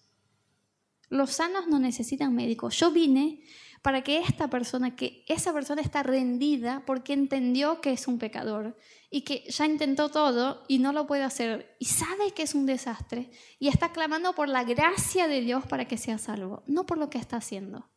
Los 1.08 1.32
sanos 1.32 1.66
no 1.66 1.78
necesitan 1.78 2.34
médicos. 2.34 2.78
Yo 2.78 2.92
vine 2.92 3.42
para 3.82 4.02
que 4.02 4.18
esta 4.18 4.48
persona, 4.48 4.94
que 4.94 5.24
esa 5.26 5.52
persona 5.52 5.82
está 5.82 6.02
rendida 6.02 6.84
porque 6.86 7.12
entendió 7.12 7.80
que 7.80 7.92
es 7.92 8.06
un 8.06 8.18
pecador 8.18 8.76
y 9.10 9.22
que 9.22 9.44
ya 9.48 9.66
intentó 9.66 10.10
todo 10.10 10.64
y 10.68 10.78
no 10.78 10.92
lo 10.92 11.06
puede 11.06 11.24
hacer 11.24 11.76
y 11.78 11.86
sabe 11.86 12.32
que 12.32 12.42
es 12.42 12.54
un 12.54 12.66
desastre 12.66 13.30
y 13.58 13.68
está 13.68 13.92
clamando 13.92 14.34
por 14.34 14.48
la 14.48 14.64
gracia 14.64 15.28
de 15.28 15.40
Dios 15.40 15.66
para 15.66 15.86
que 15.86 15.98
sea 15.98 16.18
salvo, 16.18 16.62
no 16.66 16.86
por 16.86 16.98
lo 16.98 17.10
que 17.10 17.18
está 17.18 17.38
haciendo. 17.38 17.88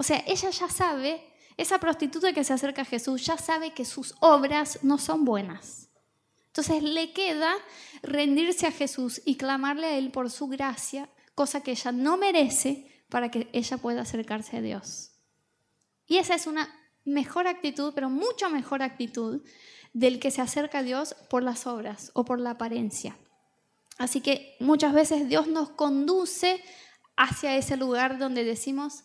O 0.00 0.02
sea, 0.02 0.24
ella 0.26 0.48
ya 0.48 0.66
sabe, 0.70 1.22
esa 1.58 1.78
prostituta 1.78 2.32
que 2.32 2.42
se 2.42 2.54
acerca 2.54 2.80
a 2.80 2.86
Jesús 2.86 3.26
ya 3.26 3.36
sabe 3.36 3.74
que 3.74 3.84
sus 3.84 4.14
obras 4.20 4.78
no 4.82 4.96
son 4.96 5.26
buenas. 5.26 5.90
Entonces 6.46 6.82
le 6.82 7.12
queda 7.12 7.52
rendirse 8.02 8.66
a 8.66 8.72
Jesús 8.72 9.20
y 9.26 9.36
clamarle 9.36 9.88
a 9.88 9.98
Él 9.98 10.10
por 10.10 10.30
su 10.30 10.48
gracia, 10.48 11.10
cosa 11.34 11.62
que 11.62 11.72
ella 11.72 11.92
no 11.92 12.16
merece 12.16 12.90
para 13.10 13.30
que 13.30 13.50
ella 13.52 13.76
pueda 13.76 14.00
acercarse 14.00 14.56
a 14.56 14.62
Dios. 14.62 15.10
Y 16.06 16.16
esa 16.16 16.34
es 16.34 16.46
una 16.46 16.74
mejor 17.04 17.46
actitud, 17.46 17.92
pero 17.94 18.08
mucho 18.08 18.48
mejor 18.48 18.82
actitud 18.82 19.42
del 19.92 20.18
que 20.18 20.30
se 20.30 20.40
acerca 20.40 20.78
a 20.78 20.82
Dios 20.82 21.14
por 21.28 21.42
las 21.42 21.66
obras 21.66 22.10
o 22.14 22.24
por 22.24 22.40
la 22.40 22.52
apariencia. 22.52 23.18
Así 23.98 24.22
que 24.22 24.56
muchas 24.60 24.94
veces 24.94 25.28
Dios 25.28 25.46
nos 25.46 25.68
conduce 25.68 26.64
hacia 27.18 27.54
ese 27.58 27.76
lugar 27.76 28.16
donde 28.16 28.44
decimos, 28.44 29.04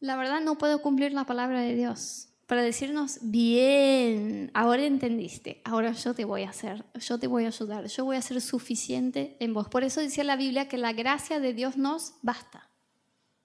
la 0.00 0.16
verdad 0.16 0.40
no 0.40 0.58
puedo 0.58 0.82
cumplir 0.82 1.12
la 1.12 1.24
palabra 1.24 1.60
de 1.60 1.74
Dios 1.74 2.28
para 2.46 2.62
decirnos, 2.62 3.18
bien, 3.22 4.52
ahora 4.54 4.84
entendiste, 4.84 5.60
ahora 5.64 5.92
yo 5.92 6.14
te 6.14 6.24
voy 6.24 6.44
a 6.44 6.50
hacer, 6.50 6.84
yo 6.94 7.18
te 7.18 7.26
voy 7.26 7.44
a 7.44 7.48
ayudar, 7.48 7.86
yo 7.88 8.04
voy 8.04 8.16
a 8.16 8.22
ser 8.22 8.40
suficiente 8.40 9.36
en 9.40 9.52
vos. 9.52 9.68
Por 9.68 9.82
eso 9.82 10.00
dice 10.00 10.22
la 10.22 10.36
Biblia 10.36 10.68
que 10.68 10.78
la 10.78 10.92
gracia 10.92 11.40
de 11.40 11.52
Dios 11.54 11.76
nos 11.76 12.14
basta, 12.22 12.70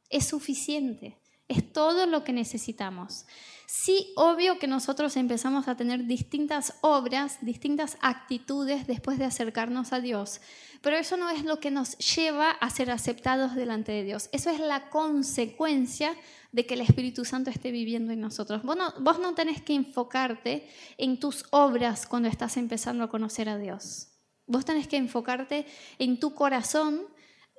es 0.10 0.28
suficiente, 0.28 1.18
es 1.48 1.74
todo 1.74 2.06
lo 2.06 2.24
que 2.24 2.32
necesitamos. 2.32 3.26
Sí, 3.66 4.14
obvio 4.18 4.60
que 4.60 4.68
nosotros 4.68 5.16
empezamos 5.18 5.68
a 5.68 5.76
tener 5.76 6.06
distintas 6.06 6.76
obras, 6.82 7.40
distintas 7.42 7.98
actitudes 8.02 8.86
después 8.86 9.18
de 9.18 9.26
acercarnos 9.26 9.94
a 9.94 10.00
Dios, 10.00 10.42
pero 10.82 10.98
eso 10.98 11.18
no 11.18 11.30
es 11.30 11.44
lo 11.44 11.60
que 11.60 11.72
nos 11.72 11.98
lleva 11.98 12.52
a 12.52 12.70
ser 12.70 12.92
aceptados 12.92 13.56
delante 13.56 13.92
de 13.92 14.04
Dios. 14.04 14.30
Eso 14.32 14.50
es 14.50 14.60
la 14.60 14.90
consecuencia 14.90 16.14
de 16.52 16.66
que 16.66 16.74
el 16.74 16.82
Espíritu 16.82 17.24
Santo 17.26 17.50
esté 17.50 17.72
viviendo 17.72 18.12
en 18.12 18.20
nosotros. 18.20 18.64
Vos 18.64 18.76
no, 18.76 18.94
vos 19.00 19.20
no 19.20 19.34
tenés 19.34 19.62
que 19.62 19.74
enfocarte 19.74 20.68
en 20.98 21.20
tus 21.20 21.46
obras 21.52 22.06
cuando 22.06 22.28
estás 22.28 22.58
empezando 22.58 23.04
a 23.04 23.10
conocer 23.10 23.48
a 23.50 23.58
Dios. 23.58 24.10
Vos 24.48 24.66
tenés 24.66 24.88
que 24.88 24.98
enfocarte 24.98 25.66
en 25.98 26.20
tu 26.20 26.34
corazón 26.34 27.06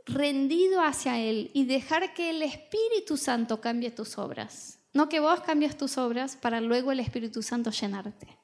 rendido 0.04 0.82
hacia 0.82 1.18
Él 1.18 1.50
y 1.54 1.64
dejar 1.64 2.12
que 2.12 2.30
el 2.30 2.42
Espíritu 2.42 3.16
Santo 3.16 3.60
cambie 3.60 3.90
tus 3.90 4.18
obras. 4.18 4.80
No 4.92 5.08
que 5.08 5.20
vos 5.20 5.40
cambies 5.40 5.76
tus 5.78 5.96
obras 5.96 6.36
para 6.36 6.60
luego 6.60 6.92
el 6.92 7.00
Espíritu 7.00 7.42
Santo 7.42 7.70
llenarte. 7.70 8.38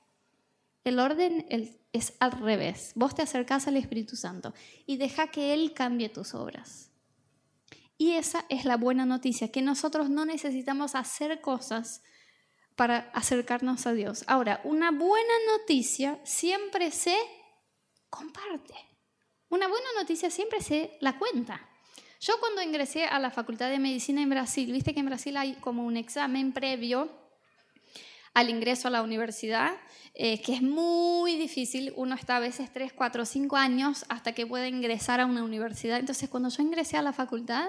El 0.84 0.98
orden 0.98 1.46
es 1.92 2.14
al 2.20 2.32
revés. 2.32 2.92
Vos 2.94 3.14
te 3.14 3.20
acercás 3.20 3.66
al 3.68 3.76
Espíritu 3.76 4.16
Santo 4.16 4.54
y 4.86 4.96
deja 4.96 5.26
que 5.26 5.52
Él 5.52 5.74
cambie 5.74 6.08
tus 6.08 6.34
obras. 6.34 6.87
Y 7.98 8.12
esa 8.12 8.44
es 8.48 8.64
la 8.64 8.76
buena 8.76 9.04
noticia, 9.04 9.50
que 9.50 9.60
nosotros 9.60 10.08
no 10.08 10.24
necesitamos 10.24 10.94
hacer 10.94 11.40
cosas 11.40 12.02
para 12.76 13.10
acercarnos 13.12 13.88
a 13.88 13.92
Dios. 13.92 14.22
Ahora, 14.28 14.60
una 14.62 14.92
buena 14.92 15.34
noticia 15.50 16.20
siempre 16.22 16.92
se 16.92 17.16
comparte. 18.08 18.74
Una 19.48 19.66
buena 19.66 19.88
noticia 19.98 20.30
siempre 20.30 20.60
se 20.60 20.96
la 21.00 21.18
cuenta. 21.18 21.68
Yo 22.20 22.38
cuando 22.38 22.62
ingresé 22.62 23.04
a 23.04 23.18
la 23.18 23.32
Facultad 23.32 23.68
de 23.68 23.80
Medicina 23.80 24.22
en 24.22 24.30
Brasil, 24.30 24.70
viste 24.70 24.94
que 24.94 25.00
en 25.00 25.06
Brasil 25.06 25.36
hay 25.36 25.54
como 25.54 25.84
un 25.84 25.96
examen 25.96 26.52
previo 26.52 27.10
al 28.34 28.50
ingreso 28.50 28.86
a 28.86 28.92
la 28.92 29.02
universidad, 29.02 29.72
eh, 30.14 30.40
que 30.40 30.54
es 30.54 30.62
muy 30.62 31.36
difícil. 31.36 31.92
Uno 31.96 32.14
está 32.14 32.36
a 32.36 32.40
veces 32.40 32.72
3, 32.72 32.92
4, 32.92 33.24
5 33.24 33.56
años 33.56 34.04
hasta 34.08 34.32
que 34.32 34.46
puede 34.46 34.68
ingresar 34.68 35.20
a 35.20 35.26
una 35.26 35.42
universidad. 35.42 35.98
Entonces, 35.98 36.28
cuando 36.28 36.48
yo 36.48 36.62
ingresé 36.62 36.96
a 36.96 37.02
la 37.02 37.12
facultad, 37.12 37.68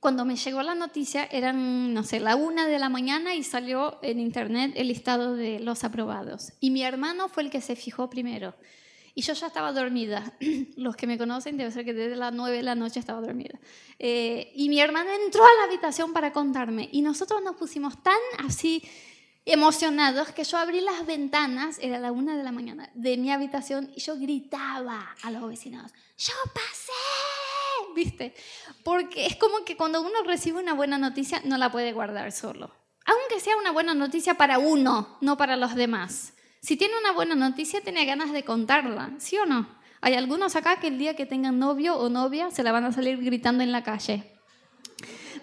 cuando 0.00 0.24
me 0.24 0.36
llegó 0.36 0.62
la 0.62 0.74
noticia, 0.74 1.24
eran, 1.24 1.92
no 1.92 2.04
sé, 2.04 2.20
la 2.20 2.36
una 2.36 2.66
de 2.66 2.78
la 2.78 2.88
mañana 2.88 3.34
y 3.34 3.42
salió 3.42 3.98
en 4.02 4.20
internet 4.20 4.72
el 4.76 4.88
listado 4.88 5.34
de 5.34 5.58
los 5.58 5.82
aprobados. 5.82 6.52
Y 6.60 6.70
mi 6.70 6.82
hermano 6.82 7.28
fue 7.28 7.42
el 7.42 7.50
que 7.50 7.60
se 7.60 7.74
fijó 7.74 8.08
primero. 8.08 8.54
Y 9.14 9.22
yo 9.22 9.32
ya 9.32 9.48
estaba 9.48 9.72
dormida. 9.72 10.32
Los 10.76 10.94
que 10.94 11.08
me 11.08 11.18
conocen 11.18 11.56
debe 11.56 11.72
ser 11.72 11.84
que 11.84 11.92
desde 11.92 12.14
las 12.14 12.32
9 12.32 12.58
de 12.58 12.62
la 12.62 12.76
noche 12.76 13.00
estaba 13.00 13.20
dormida. 13.20 13.58
Eh, 13.98 14.52
y 14.54 14.68
mi 14.68 14.80
hermana 14.80 15.10
entró 15.24 15.42
a 15.42 15.58
la 15.58 15.64
habitación 15.64 16.12
para 16.12 16.32
contarme. 16.32 16.88
Y 16.92 17.02
nosotros 17.02 17.42
nos 17.42 17.56
pusimos 17.56 18.00
tan 18.00 18.14
así 18.38 18.80
emocionados 19.44 20.28
que 20.32 20.44
yo 20.44 20.58
abrí 20.58 20.82
las 20.82 21.06
ventanas, 21.06 21.78
era 21.80 21.98
la 21.98 22.12
una 22.12 22.36
de 22.36 22.44
la 22.44 22.52
mañana, 22.52 22.90
de 22.94 23.16
mi 23.16 23.32
habitación 23.32 23.90
y 23.96 24.00
yo 24.00 24.18
gritaba 24.18 25.16
a 25.22 25.30
los 25.30 25.48
vecinos, 25.48 25.90
yo 26.18 26.34
pasé, 26.52 26.92
¿viste? 27.98 28.32
Porque 28.84 29.26
es 29.26 29.36
como 29.36 29.64
que 29.64 29.76
cuando 29.76 30.00
uno 30.00 30.22
recibe 30.24 30.60
una 30.60 30.72
buena 30.72 30.98
noticia 30.98 31.42
no 31.44 31.58
la 31.58 31.72
puede 31.72 31.92
guardar 31.92 32.30
solo. 32.30 32.70
Aunque 33.04 33.40
sea 33.40 33.56
una 33.56 33.72
buena 33.72 33.94
noticia 33.94 34.34
para 34.34 34.58
uno, 34.58 35.18
no 35.20 35.36
para 35.36 35.56
los 35.56 35.74
demás. 35.74 36.34
Si 36.60 36.76
tiene 36.76 36.94
una 36.98 37.12
buena 37.12 37.34
noticia, 37.34 37.80
tiene 37.80 38.04
ganas 38.04 38.32
de 38.32 38.44
contarla, 38.44 39.12
¿sí 39.18 39.36
o 39.38 39.46
no? 39.46 39.68
Hay 40.00 40.14
algunos 40.14 40.54
acá 40.54 40.78
que 40.78 40.86
el 40.86 40.98
día 40.98 41.16
que 41.16 41.26
tengan 41.26 41.58
novio 41.58 41.96
o 41.96 42.08
novia 42.08 42.50
se 42.52 42.62
la 42.62 42.70
van 42.70 42.84
a 42.84 42.92
salir 42.92 43.18
gritando 43.18 43.64
en 43.64 43.72
la 43.72 43.82
calle. 43.82 44.32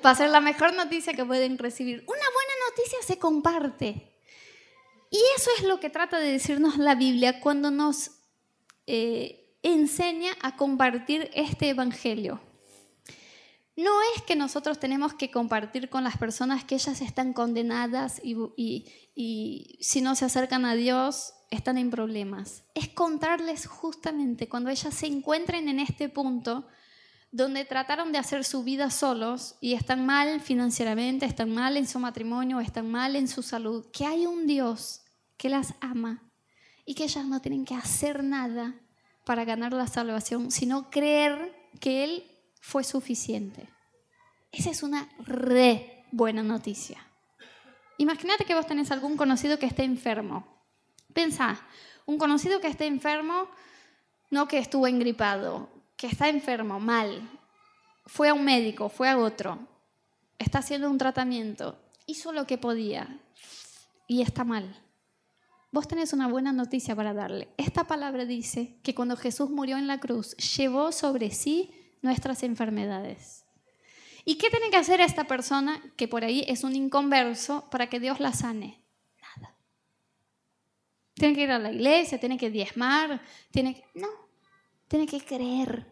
Va 0.06 0.12
a 0.12 0.16
ser 0.16 0.30
la 0.30 0.40
mejor 0.40 0.74
noticia 0.76 1.14
que 1.14 1.26
pueden 1.26 1.58
recibir. 1.58 2.04
Una 2.08 2.28
buena 2.38 2.54
noticia 2.70 3.00
se 3.02 3.20
comparte. 3.20 4.14
Y 5.10 5.20
eso 5.36 5.50
es 5.58 5.64
lo 5.64 5.80
que 5.80 5.90
trata 5.90 6.20
de 6.20 6.32
decirnos 6.32 6.78
la 6.78 6.96
Biblia 6.96 7.42
cuando 7.42 7.70
nos 7.72 8.12
eh, 8.88 9.58
enseña 9.62 10.32
a 10.42 10.56
compartir 10.56 11.30
este 11.34 11.70
evangelio. 11.70 12.40
No 13.76 13.92
es 14.16 14.22
que 14.22 14.36
nosotros 14.36 14.80
tenemos 14.80 15.14
que 15.14 15.32
compartir 15.32 15.90
con 15.90 16.04
las 16.04 16.18
personas 16.18 16.64
que 16.64 16.76
ellas 16.76 17.02
están 17.02 17.34
condenadas 17.34 18.22
y, 18.24 18.36
y 19.16 19.78
si 19.82 20.02
no 20.02 20.16
se 20.16 20.26
acercan 20.26 20.64
a 20.66 20.76
Dios 20.76 21.34
están 21.52 21.78
en 21.78 21.90
problemas. 21.90 22.64
Es 22.74 22.90
contarles 22.90 23.68
justamente 23.68 24.48
cuando 24.48 24.70
ellas 24.70 24.94
se 24.94 25.08
encuentren 25.08 25.68
en 25.68 25.80
este 25.80 26.10
punto 26.10 26.68
donde 27.32 27.66
trataron 27.66 28.14
de 28.14 28.18
hacer 28.18 28.46
su 28.46 28.64
vida 28.64 28.90
solos 28.90 29.56
y 29.60 29.74
están 29.74 30.06
mal 30.06 30.40
financieramente, 30.40 31.26
están 31.26 31.54
mal 31.54 31.76
en 31.76 31.86
su 31.86 32.00
matrimonio, 32.00 32.62
están 32.62 32.90
mal 32.90 33.18
en 33.18 33.28
su 33.28 33.44
salud, 33.44 33.86
que 33.92 34.06
hay 34.06 34.26
un 34.26 34.48
Dios 34.48 35.02
que 35.36 35.50
las 35.50 35.74
ama 35.82 36.24
y 36.86 36.96
que 36.96 37.04
ellas 37.04 37.26
no 37.26 37.42
tienen 37.42 37.66
que 37.66 37.76
hacer 37.76 38.24
nada 38.24 38.76
para 39.26 39.44
ganar 39.44 39.74
la 39.74 39.88
salvación, 39.88 40.50
sino 40.50 40.90
creer 40.90 41.54
que 41.82 42.06
Él 42.06 42.24
fue 42.66 42.84
suficiente. 42.84 43.70
Esa 44.52 44.72
es 44.72 44.82
una 44.82 45.08
re 45.20 46.04
buena 46.12 46.42
noticia. 46.42 46.98
Imagínate 48.00 48.44
que 48.44 48.56
vos 48.56 48.66
tenés 48.66 48.90
algún 48.90 49.18
conocido 49.18 49.60
que 49.60 49.68
esté 49.68 49.84
enfermo. 49.84 50.48
Pensá, 51.14 51.62
un 52.08 52.18
conocido 52.18 52.60
que 52.60 52.68
esté 52.68 52.88
enfermo, 52.88 53.48
no 54.32 54.48
que 54.48 54.58
estuvo 54.58 54.88
engripado, 54.88 55.70
que 55.96 56.08
está 56.08 56.28
enfermo, 56.28 56.80
mal, 56.80 57.30
fue 58.08 58.30
a 58.30 58.34
un 58.34 58.44
médico, 58.44 58.90
fue 58.90 59.10
a 59.10 59.20
otro, 59.20 59.60
está 60.40 60.58
haciendo 60.58 60.90
un 60.90 60.98
tratamiento, 60.98 61.78
hizo 62.08 62.34
lo 62.34 62.48
que 62.48 62.58
podía 62.58 63.20
y 64.08 64.24
está 64.24 64.44
mal. 64.44 64.76
Vos 65.72 65.88
tenés 65.88 66.14
una 66.14 66.28
buena 66.28 66.52
noticia 66.52 66.96
para 66.96 67.14
darle. 67.14 67.48
Esta 67.58 67.86
palabra 67.86 68.26
dice 68.26 68.80
que 68.82 68.96
cuando 68.96 69.16
Jesús 69.18 69.52
murió 69.52 69.78
en 69.78 69.86
la 69.86 70.00
cruz, 70.00 70.36
llevó 70.38 70.92
sobre 70.92 71.30
sí 71.30 71.85
nuestras 72.06 72.44
enfermedades. 72.44 73.44
¿Y 74.24 74.38
qué 74.38 74.50
tiene 74.50 74.70
que 74.70 74.78
hacer 74.78 75.02
esta 75.02 75.26
persona 75.26 75.82
que 75.98 76.08
por 76.08 76.24
ahí 76.24 76.46
es 76.48 76.64
un 76.64 76.76
inconverso 76.76 77.70
para 77.70 77.90
que 77.90 78.00
Dios 78.00 78.20
la 78.20 78.32
sane? 78.32 78.82
Nada. 79.22 79.56
Tiene 81.14 81.36
que 81.36 81.42
ir 81.42 81.52
a 81.52 81.60
la 81.60 81.72
iglesia, 81.72 82.20
tiene 82.20 82.38
que 82.38 82.50
diezmar, 82.50 83.22
tiene 83.52 83.76
que... 83.76 83.84
No, 83.94 84.08
tiene 84.88 85.06
que 85.06 85.20
creer. 85.20 85.92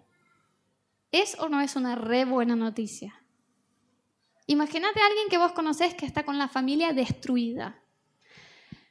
¿Es 1.12 1.38
o 1.40 1.50
no 1.50 1.62
es 1.62 1.76
una 1.76 1.96
re 1.96 2.26
buena 2.26 2.56
noticia? 2.56 3.24
Imagínate 4.48 5.00
a 5.00 5.06
alguien 5.06 5.30
que 5.30 5.38
vos 5.38 5.52
conocés 5.52 5.94
que 5.94 6.06
está 6.06 6.24
con 6.24 6.38
la 6.38 6.48
familia 6.48 6.94
destruida. 6.94 7.83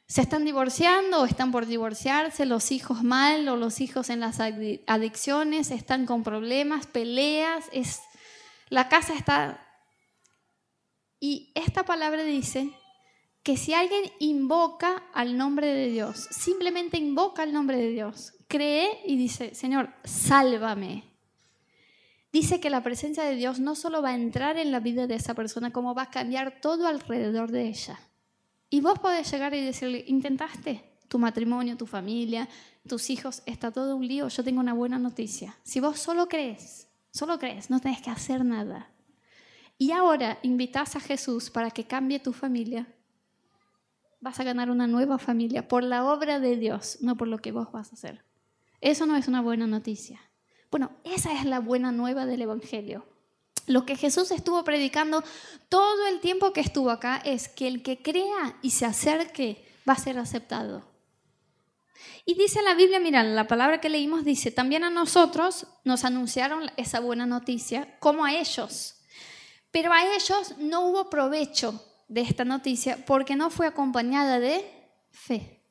Se 0.07 0.21
están 0.21 0.45
divorciando 0.45 1.23
o 1.23 1.25
están 1.25 1.53
por 1.53 1.67
divorciarse, 1.67 2.45
los 2.45 2.71
hijos 2.71 3.03
mal 3.03 3.49
o 3.49 3.57
los 3.57 3.81
hijos 3.81 4.11
en 4.11 4.21
las 4.21 4.41
adicciones, 4.41 5.71
están 5.71 6.07
con 6.07 6.23
problemas, 6.23 6.87
peleas, 6.87 7.67
es, 7.73 8.01
la 8.69 8.88
casa 8.88 9.15
está... 9.15 9.69
Y 11.19 11.53
esta 11.55 11.85
palabra 11.85 12.25
dice 12.25 12.73
que 13.43 13.57
si 13.57 13.75
alguien 13.75 14.03
invoca 14.19 15.05
al 15.15 15.37
nombre 15.37 15.69
de 15.69 15.88
Dios, 15.88 16.29
simplemente 16.31 16.99
invoca 16.99 17.43
al 17.43 17.53
nombre 17.53 17.77
de 17.77 17.91
Dios, 17.91 18.35
cree 18.49 19.01
y 19.07 19.17
dice, 19.17 19.55
Señor, 19.55 19.95
sálvame. 20.05 21.05
Dice 22.33 22.61
que 22.61 22.71
la 22.71 22.83
presencia 22.83 23.25
de 23.25 23.37
Dios 23.37 23.61
no 23.61 23.75
solo 23.75 24.01
va 24.01 24.11
a 24.11 24.15
entrar 24.15 24.57
en 24.57 24.73
la 24.73 24.81
vida 24.81 25.07
de 25.07 25.17
esa 25.17 25.35
persona, 25.35 25.73
como 25.73 25.95
va 25.95 26.03
a 26.03 26.11
cambiar 26.11 26.61
todo 26.61 26.87
alrededor 26.87 27.51
de 27.51 27.69
ella. 27.69 28.01
Y 28.72 28.80
vos 28.80 28.98
podés 28.98 29.30
llegar 29.30 29.52
y 29.52 29.61
decirle, 29.61 30.02
intentaste 30.08 30.82
tu 31.06 31.18
matrimonio, 31.18 31.76
tu 31.76 31.85
familia, 31.85 32.48
tus 32.88 33.11
hijos, 33.11 33.42
está 33.44 33.70
todo 33.70 33.94
un 33.96 34.08
lío, 34.08 34.28
yo 34.28 34.42
tengo 34.42 34.61
una 34.61 34.72
buena 34.72 34.98
noticia. 34.98 35.54
Si 35.62 35.78
vos 35.78 35.98
solo 35.98 36.26
crees, 36.26 36.88
solo 37.11 37.38
crees, 37.38 37.68
no 37.68 37.80
tenés 37.80 38.00
que 38.00 38.08
hacer 38.08 38.46
nada. 38.46 38.90
Y 39.76 39.90
ahora 39.90 40.38
invitas 40.40 40.96
a 40.96 41.00
Jesús 41.00 41.50
para 41.50 41.70
que 41.70 41.85
cambie 41.85 42.18
tu 42.18 42.32
familia, 42.32 42.87
vas 44.20 44.40
a 44.40 44.44
ganar 44.44 44.70
una 44.70 44.87
nueva 44.87 45.18
familia 45.18 45.68
por 45.68 45.82
la 45.82 46.06
obra 46.06 46.40
de 46.40 46.56
Dios, 46.56 46.96
no 47.02 47.14
por 47.18 47.28
lo 47.28 47.40
que 47.42 47.52
vos 47.52 47.70
vas 47.72 47.90
a 47.90 47.96
hacer. 47.96 48.24
Eso 48.80 49.04
no 49.04 49.16
es 49.16 49.28
una 49.28 49.42
buena 49.42 49.66
noticia. 49.66 50.18
Bueno, 50.70 50.92
esa 51.04 51.38
es 51.38 51.44
la 51.44 51.61
buena 51.61 51.92
nueva 51.92 52.24
del 52.24 52.40
Evangelio. 52.40 53.04
Lo 53.66 53.87
que 53.87 53.96
Jesús 53.96 54.31
estuvo 54.31 54.64
predicando 54.64 55.22
todo 55.68 56.07
el 56.07 56.20
tiempo 56.20 56.53
que 56.53 56.61
estuvo 56.61 56.90
acá 56.90 57.16
es 57.25 57.48
que 57.48 57.68
el 57.68 57.83
que 57.83 58.03
crea 58.03 58.59
y 58.62 58.70
se 58.70 58.87
acerque 58.87 59.64
va 59.88 59.94
a 59.94 59.98
ser 59.98 60.18
aceptado. 60.18 60.85
Y 62.25 62.35
dice 62.35 62.62
la 62.62 62.75
Biblia, 62.75 63.01
mira, 63.01 63.22
la 63.22 63.48
palabra 63.48 63.81
que 63.81 63.88
leímos 63.88 64.25
dice, 64.25 64.51
también 64.51 64.85
a 64.85 64.90
nosotros 64.90 65.66
nos 65.85 66.05
anunciaron 66.05 66.70
esa 66.77 67.01
buena 67.01 67.27
noticia, 67.27 67.98
como 67.98 68.25
a 68.25 68.35
ellos. 68.35 68.96
Pero 69.70 69.92
a 69.92 70.05
ellos 70.05 70.55
no 70.59 70.87
hubo 70.87 71.11
provecho 71.11 71.85
de 72.09 72.20
esta 72.20 72.44
noticia 72.44 73.05
porque 73.07 73.37
no 73.37 73.51
fue 73.51 73.66
acompañada 73.66 74.38
de 74.38 74.64
fe, 75.11 75.64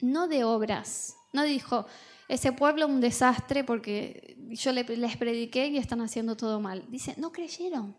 no 0.00 0.28
de 0.28 0.44
obras. 0.44 1.16
No 1.32 1.42
dijo, 1.42 1.86
ese 2.30 2.52
pueblo 2.52 2.86
un 2.86 3.00
desastre 3.00 3.64
porque 3.64 4.36
yo 4.50 4.72
les 4.72 5.16
prediqué 5.16 5.66
y 5.66 5.78
están 5.78 6.00
haciendo 6.00 6.36
todo 6.36 6.60
mal. 6.60 6.84
Dice, 6.88 7.14
no 7.18 7.32
creyeron. 7.32 7.98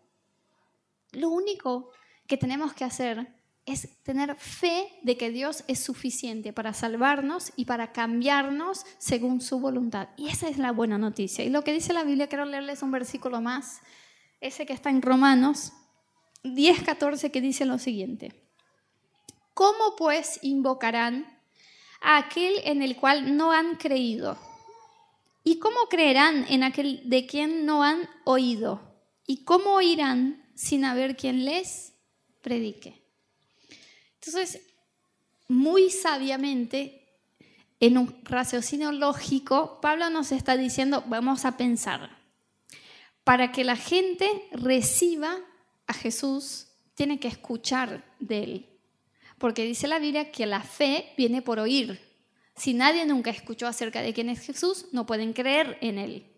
Lo 1.11 1.29
único 1.29 1.89
que 2.27 2.37
tenemos 2.37 2.73
que 2.73 2.85
hacer 2.85 3.27
es 3.65 4.01
tener 4.03 4.35
fe 4.35 4.87
de 5.03 5.17
que 5.17 5.31
Dios 5.31 5.65
es 5.67 5.79
suficiente 5.79 6.53
para 6.53 6.73
salvarnos 6.73 7.51
y 7.57 7.65
para 7.65 7.91
cambiarnos 7.91 8.85
según 8.99 9.41
su 9.41 9.59
voluntad. 9.59 10.07
Y 10.15 10.29
esa 10.29 10.47
es 10.47 10.57
la 10.57 10.71
buena 10.71 10.97
noticia. 10.97 11.43
Y 11.43 11.49
lo 11.49 11.65
que 11.65 11.73
dice 11.73 11.91
la 11.91 12.05
Biblia, 12.05 12.27
quiero 12.27 12.45
leerles 12.45 12.83
un 12.83 12.91
versículo 12.91 13.41
más, 13.41 13.81
ese 14.39 14.65
que 14.65 14.71
está 14.71 14.89
en 14.89 15.01
Romanos 15.01 15.73
10, 16.43 16.83
14, 16.83 17.31
que 17.31 17.41
dice 17.41 17.65
lo 17.65 17.77
siguiente. 17.79 18.31
¿Cómo 19.53 19.97
pues 19.97 20.39
invocarán 20.41 21.40
aquel 22.01 22.55
en 22.63 22.81
el 22.81 22.95
cual 22.95 23.37
no 23.37 23.51
han 23.51 23.75
creído? 23.75 24.37
¿Y 25.43 25.59
cómo 25.59 25.87
creerán 25.89 26.45
en 26.49 26.63
aquel 26.63 27.01
de 27.09 27.25
quien 27.25 27.65
no 27.65 27.83
han 27.83 28.09
oído? 28.25 28.81
¿Y 29.25 29.43
cómo 29.43 29.75
oirán 29.75 30.45
sin 30.55 30.85
haber 30.85 31.15
quien 31.15 31.45
les 31.45 31.93
predique? 32.41 33.01
Entonces, 34.15 34.61
muy 35.47 35.89
sabiamente, 35.89 37.01
en 37.79 37.97
un 37.97 38.23
raciocinio 38.23 38.91
lógico, 38.91 39.79
Pablo 39.81 40.09
nos 40.09 40.31
está 40.31 40.55
diciendo, 40.55 41.03
vamos 41.07 41.45
a 41.45 41.57
pensar, 41.57 42.17
para 43.23 43.51
que 43.51 43.63
la 43.63 43.75
gente 43.75 44.47
reciba 44.51 45.37
a 45.87 45.93
Jesús, 45.93 46.67
tiene 46.93 47.19
que 47.19 47.27
escuchar 47.27 48.05
de 48.19 48.43
él. 48.43 48.70
Porque 49.41 49.65
dice 49.65 49.87
la 49.87 49.97
Biblia 49.97 50.31
que 50.31 50.45
la 50.45 50.61
fe 50.61 51.13
viene 51.17 51.41
por 51.41 51.59
oír. 51.59 51.99
Si 52.55 52.75
nadie 52.75 53.07
nunca 53.07 53.31
escuchó 53.31 53.65
acerca 53.65 54.03
de 54.03 54.13
quién 54.13 54.29
es 54.29 54.41
Jesús, 54.41 54.85
no 54.91 55.07
pueden 55.07 55.33
creer 55.33 55.79
en 55.81 55.97
él. 55.97 56.31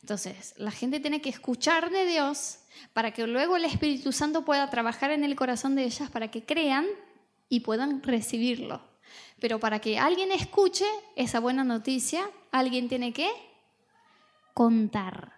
Entonces, 0.00 0.54
la 0.56 0.70
gente 0.70 1.00
tiene 1.00 1.20
que 1.20 1.30
escuchar 1.30 1.90
de 1.90 2.06
Dios 2.06 2.60
para 2.92 3.10
que 3.10 3.26
luego 3.26 3.56
el 3.56 3.64
Espíritu 3.64 4.12
Santo 4.12 4.44
pueda 4.44 4.70
trabajar 4.70 5.10
en 5.10 5.24
el 5.24 5.34
corazón 5.34 5.74
de 5.74 5.82
ellas 5.82 6.08
para 6.10 6.30
que 6.30 6.44
crean 6.44 6.86
y 7.48 7.60
puedan 7.60 8.04
recibirlo. 8.04 8.80
Pero 9.40 9.58
para 9.58 9.80
que 9.80 9.98
alguien 9.98 10.30
escuche 10.30 10.86
esa 11.16 11.40
buena 11.40 11.64
noticia, 11.64 12.30
alguien 12.52 12.88
tiene 12.88 13.12
que 13.12 13.28
contar 14.52 15.32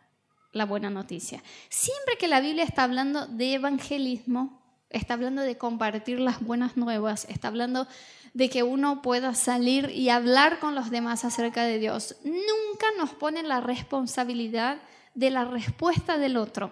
la 0.53 0.67
buena 0.67 0.91
noticia. 0.91 1.43
Siempre 1.71 2.19
que 2.19 2.29
la 2.29 2.41
Biblia 2.41 2.65
está 2.65 2.83
hablando 2.83 3.27
de 3.27 3.55
evangelismo, 3.55 4.66
está 4.97 5.15
hablando 5.15 5.43
de 5.43 5.59
compartir 5.59 6.21
las 6.21 6.41
buenas 6.41 6.77
nuevas, 6.77 7.27
está 7.29 7.49
hablando 7.49 7.87
de 8.35 8.51
que 8.51 8.63
uno 8.63 9.01
pueda 9.03 9.35
salir 9.35 9.91
y 9.91 10.11
hablar 10.11 10.59
con 10.59 10.75
los 10.75 10.91
demás 10.91 11.25
acerca 11.25 11.65
de 11.65 11.79
Dios. 11.79 12.17
Nunca 12.23 12.87
nos 12.99 13.11
pone 13.11 13.43
la 13.43 13.61
responsabilidad 13.61 14.79
de 15.15 15.31
la 15.31 15.45
respuesta 15.45 16.19
del 16.19 16.37
otro. 16.37 16.71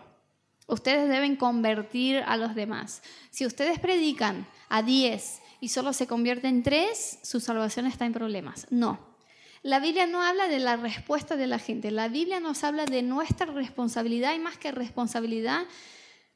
Ustedes 0.67 1.09
deben 1.09 1.37
convertir 1.37 2.23
a 2.27 2.37
los 2.37 2.55
demás. 2.55 3.03
Si 3.31 3.47
ustedes 3.47 3.79
predican 3.79 4.47
a 4.69 4.83
10 4.83 5.41
y 5.61 5.69
solo 5.69 5.93
se 5.93 6.07
convierten 6.07 6.57
en 6.57 6.63
3, 6.63 7.21
su 7.23 7.41
salvación 7.41 7.87
está 7.87 8.07
en 8.07 8.13
problemas. 8.13 8.67
No. 8.71 8.99
La 9.63 9.81
Biblia 9.81 10.07
no 10.07 10.23
habla 10.23 10.49
de 10.49 10.59
la 10.59 10.77
respuesta 10.77 11.37
de 11.37 11.47
la 11.47 11.59
gente, 11.59 11.91
la 11.91 12.09
Biblia 12.09 12.39
nos 12.39 12.65
habla 12.65 12.85
de 12.85 13.01
nuestra 13.01 13.47
responsabilidad 13.47 14.35
y 14.35 14.39
más 14.39 14.59
que 14.59 14.73
responsabilidad, 14.73 15.63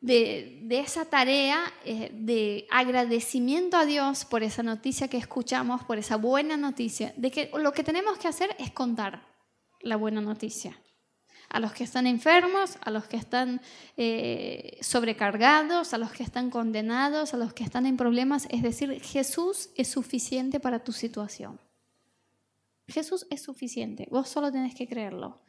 de, 0.01 0.67
esa 0.71 1.05
tarea 1.07 1.61
eh, 1.85 2.11
de 2.13 2.67
agradecimiento 2.71 3.77
a 3.77 3.85
Dios 3.85 4.25
por 4.25 4.43
esa 4.43 4.63
noticia 4.63 5.09
que 5.09 5.17
escuchamos, 5.17 5.85
por 5.85 5.99
esa 5.99 6.17
buena 6.17 6.57
noticia, 6.57 7.13
de 7.17 7.31
que 7.31 7.51
lo 7.55 7.73
que 7.73 7.85
tenemos 7.85 8.19
que 8.19 8.29
hacer 8.29 8.55
es 8.59 8.71
contar 8.71 9.27
la 9.81 9.97
buena 9.97 10.21
noticia. 10.21 10.81
A 11.49 11.61
los 11.61 11.73
que 11.73 11.83
están 11.83 12.07
enfermos, 12.07 12.77
a 12.83 12.91
los 12.91 13.07
que 13.07 13.17
están 13.17 13.63
eh, 13.97 14.79
sobrecargados, 14.83 15.95
a 15.95 15.99
los 15.99 16.13
que 16.13 16.23
están 16.23 16.51
condenados, 16.51 17.33
a 17.33 17.39
los 17.39 17.55
que 17.55 17.65
están 17.65 17.87
en 17.87 17.97
problemas, 17.97 18.47
es 18.51 18.63
decir, 18.63 19.01
Jesús 19.01 19.71
es 19.75 19.89
suficiente 19.89 20.61
para 20.61 20.85
tu 20.85 20.93
situación. 20.93 21.59
Jesús 22.87 23.27
es 23.31 23.43
suficiente, 23.43 24.09
vos 24.11 24.29
solo 24.29 24.53
tenés 24.53 24.75
que 24.75 24.87
creerlo. 24.87 25.41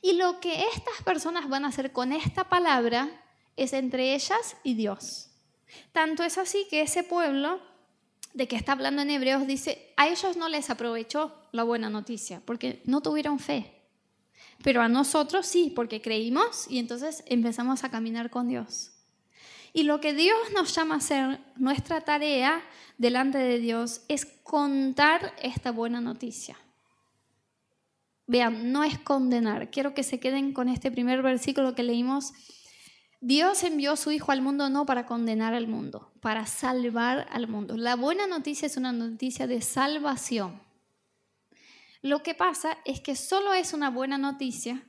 Y 0.00 0.14
lo 0.14 0.40
que 0.40 0.64
estas 0.74 1.02
personas 1.04 1.48
van 1.48 1.64
a 1.64 1.68
hacer 1.68 1.92
con 1.92 2.12
esta 2.12 2.48
palabra 2.48 3.10
es 3.56 3.72
entre 3.72 4.14
ellas 4.14 4.56
y 4.62 4.74
Dios. 4.74 5.30
Tanto 5.92 6.22
es 6.22 6.38
así 6.38 6.66
que 6.70 6.82
ese 6.82 7.02
pueblo 7.02 7.60
de 8.34 8.48
que 8.48 8.56
está 8.56 8.72
hablando 8.72 9.02
en 9.02 9.10
Hebreos 9.10 9.46
dice, 9.46 9.92
a 9.96 10.08
ellos 10.08 10.36
no 10.36 10.48
les 10.48 10.70
aprovechó 10.70 11.34
la 11.52 11.64
buena 11.64 11.90
noticia, 11.90 12.42
porque 12.44 12.82
no 12.84 13.02
tuvieron 13.02 13.38
fe. 13.38 13.72
Pero 14.62 14.80
a 14.80 14.88
nosotros 14.88 15.46
sí, 15.46 15.72
porque 15.74 16.00
creímos 16.00 16.66
y 16.70 16.78
entonces 16.78 17.24
empezamos 17.26 17.84
a 17.84 17.90
caminar 17.90 18.30
con 18.30 18.48
Dios. 18.48 18.92
Y 19.72 19.84
lo 19.84 20.00
que 20.00 20.12
Dios 20.14 20.38
nos 20.54 20.74
llama 20.74 20.94
a 20.94 20.98
hacer, 20.98 21.40
nuestra 21.56 22.02
tarea 22.02 22.62
delante 22.98 23.38
de 23.38 23.58
Dios, 23.58 24.02
es 24.08 24.26
contar 24.26 25.34
esta 25.40 25.72
buena 25.72 26.00
noticia. 26.00 26.58
Vean, 28.26 28.70
no 28.70 28.84
es 28.84 28.98
condenar. 28.98 29.70
Quiero 29.70 29.94
que 29.94 30.02
se 30.02 30.20
queden 30.20 30.52
con 30.52 30.68
este 30.68 30.90
primer 30.90 31.22
versículo 31.22 31.74
que 31.74 31.82
leímos. 31.82 32.32
Dios 33.24 33.62
envió 33.62 33.94
su 33.94 34.10
Hijo 34.10 34.32
al 34.32 34.42
mundo 34.42 34.68
no 34.68 34.84
para 34.84 35.06
condenar 35.06 35.54
al 35.54 35.68
mundo, 35.68 36.10
para 36.20 36.44
salvar 36.44 37.28
al 37.30 37.46
mundo. 37.46 37.76
La 37.76 37.94
buena 37.94 38.26
noticia 38.26 38.66
es 38.66 38.76
una 38.76 38.90
noticia 38.90 39.46
de 39.46 39.62
salvación. 39.62 40.60
Lo 42.00 42.24
que 42.24 42.34
pasa 42.34 42.78
es 42.84 43.00
que 43.00 43.14
solo 43.14 43.52
es 43.52 43.74
una 43.74 43.90
buena 43.90 44.18
noticia 44.18 44.82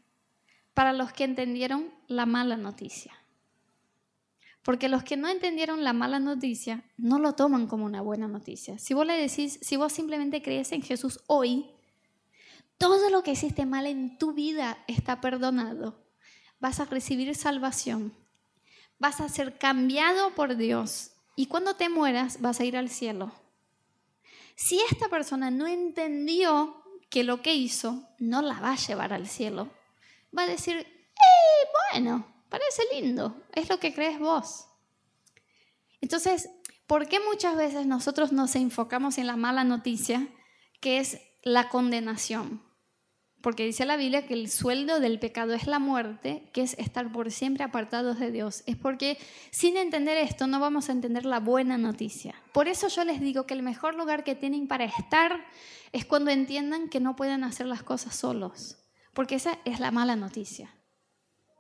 para 0.73 0.93
los 0.93 1.13
que 1.13 1.25
entendieron 1.25 1.93
la 2.07 2.25
mala 2.25 2.57
noticia. 2.57 3.13
Porque 4.63 4.89
los 4.89 5.03
que 5.03 5.15
no 5.15 5.27
entendieron 5.27 5.83
la 5.83 5.93
mala 5.93 6.19
noticia 6.19 6.83
no 6.97 7.19
lo 7.19 7.33
toman 7.33 7.67
como 7.67 7.85
una 7.85 8.01
buena 8.01 8.27
noticia. 8.27 8.79
Si 8.79 8.95
vos 8.95 9.05
le 9.05 9.13
decís, 9.13 9.59
si 9.61 9.77
vos 9.77 9.93
simplemente 9.93 10.41
crees 10.41 10.71
en 10.71 10.81
Jesús 10.81 11.19
hoy, 11.27 11.69
todo 12.79 13.11
lo 13.11 13.21
que 13.21 13.33
hiciste 13.33 13.67
mal 13.67 13.85
en 13.85 14.17
tu 14.17 14.33
vida 14.33 14.83
está 14.87 15.21
perdonado. 15.21 16.03
Vas 16.59 16.79
a 16.79 16.85
recibir 16.85 17.35
salvación. 17.35 18.22
Vas 18.99 19.21
a 19.21 19.29
ser 19.29 19.57
cambiado 19.57 20.33
por 20.35 20.55
Dios. 20.55 21.11
Y 21.35 21.47
cuando 21.47 21.75
te 21.75 21.89
mueras 21.89 22.41
vas 22.41 22.59
a 22.59 22.65
ir 22.65 22.77
al 22.77 22.89
cielo. 22.89 23.31
Si 24.55 24.79
esta 24.91 25.09
persona 25.09 25.49
no 25.49 25.67
entendió 25.67 26.83
que 27.09 27.23
lo 27.23 27.41
que 27.41 27.55
hizo 27.55 28.07
no 28.19 28.41
la 28.41 28.59
va 28.59 28.71
a 28.73 28.77
llevar 28.77 29.13
al 29.13 29.27
cielo, 29.27 29.69
va 30.35 30.43
a 30.43 30.47
decir, 30.47 30.77
eh, 30.77 31.67
bueno, 31.91 32.25
parece 32.49 32.83
lindo, 32.93 33.35
es 33.53 33.69
lo 33.69 33.79
que 33.79 33.93
crees 33.93 34.19
vos. 34.19 34.67
Entonces, 36.01 36.49
¿por 36.87 37.07
qué 37.07 37.19
muchas 37.19 37.55
veces 37.55 37.85
nosotros 37.85 38.31
nos 38.31 38.55
enfocamos 38.55 39.17
en 39.17 39.27
la 39.27 39.37
mala 39.37 39.63
noticia, 39.63 40.27
que 40.79 40.99
es 40.99 41.19
la 41.43 41.69
condenación? 41.69 42.61
Porque 43.43 43.65
dice 43.65 43.83
la 43.83 43.97
Biblia 43.97 44.25
que 44.25 44.35
el 44.35 44.49
sueldo 44.49 45.01
del 45.01 45.19
pecado 45.19 45.53
es 45.53 45.67
la 45.67 45.77
muerte, 45.77 46.47
que 46.53 46.61
es 46.61 46.77
estar 46.79 47.11
por 47.11 47.29
siempre 47.29 47.65
apartados 47.65 48.17
de 48.17 48.31
Dios. 48.31 48.63
Es 48.67 48.77
porque 48.77 49.17
sin 49.51 49.75
entender 49.75 50.15
esto 50.15 50.47
no 50.47 50.61
vamos 50.61 50.87
a 50.87 50.93
entender 50.93 51.25
la 51.25 51.41
buena 51.41 51.77
noticia. 51.77 52.35
Por 52.53 52.69
eso 52.69 52.87
yo 52.87 53.03
les 53.03 53.19
digo 53.19 53.45
que 53.45 53.53
el 53.53 53.61
mejor 53.61 53.95
lugar 53.95 54.23
que 54.23 54.33
tienen 54.33 54.69
para 54.69 54.85
estar 54.85 55.45
es 55.91 56.05
cuando 56.05 56.31
entiendan 56.31 56.87
que 56.87 57.01
no 57.01 57.17
pueden 57.17 57.43
hacer 57.43 57.65
las 57.65 57.83
cosas 57.83 58.15
solos. 58.15 58.77
Porque 59.13 59.35
esa 59.35 59.59
es 59.65 59.81
la 59.81 59.91
mala 59.91 60.15
noticia. 60.15 60.73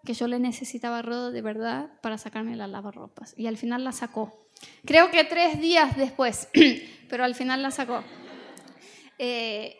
Que 0.05 0.13
yo 0.13 0.29
le 0.29 0.39
necesitaba 0.39 1.01
Rodo 1.01 1.31
de 1.31 1.41
verdad 1.41 1.99
para 2.01 2.17
sacarme 2.17 2.55
la 2.55 2.67
lavarropas. 2.67 3.33
Y 3.37 3.47
al 3.47 3.57
final 3.57 3.83
la 3.83 3.91
sacó. 3.91 4.47
Creo 4.85 5.11
que 5.11 5.25
tres 5.25 5.59
días 5.59 5.97
después, 5.97 6.47
pero 7.09 7.25
al 7.25 7.35
final 7.35 7.61
la 7.61 7.71
sacó. 7.71 8.05
Eh, 9.19 9.75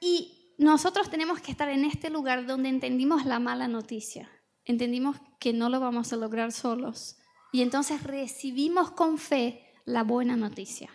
y 0.00 0.41
nosotros 0.58 1.10
tenemos 1.10 1.40
que 1.40 1.50
estar 1.50 1.68
en 1.68 1.84
este 1.84 2.10
lugar 2.10 2.46
donde 2.46 2.68
entendimos 2.68 3.24
la 3.24 3.38
mala 3.38 3.68
noticia, 3.68 4.30
entendimos 4.64 5.16
que 5.38 5.52
no 5.52 5.68
lo 5.68 5.80
vamos 5.80 6.12
a 6.12 6.16
lograr 6.16 6.52
solos. 6.52 7.18
Y 7.52 7.60
entonces 7.60 8.02
recibimos 8.02 8.90
con 8.92 9.18
fe 9.18 9.66
la 9.84 10.02
buena 10.04 10.36
noticia. 10.36 10.90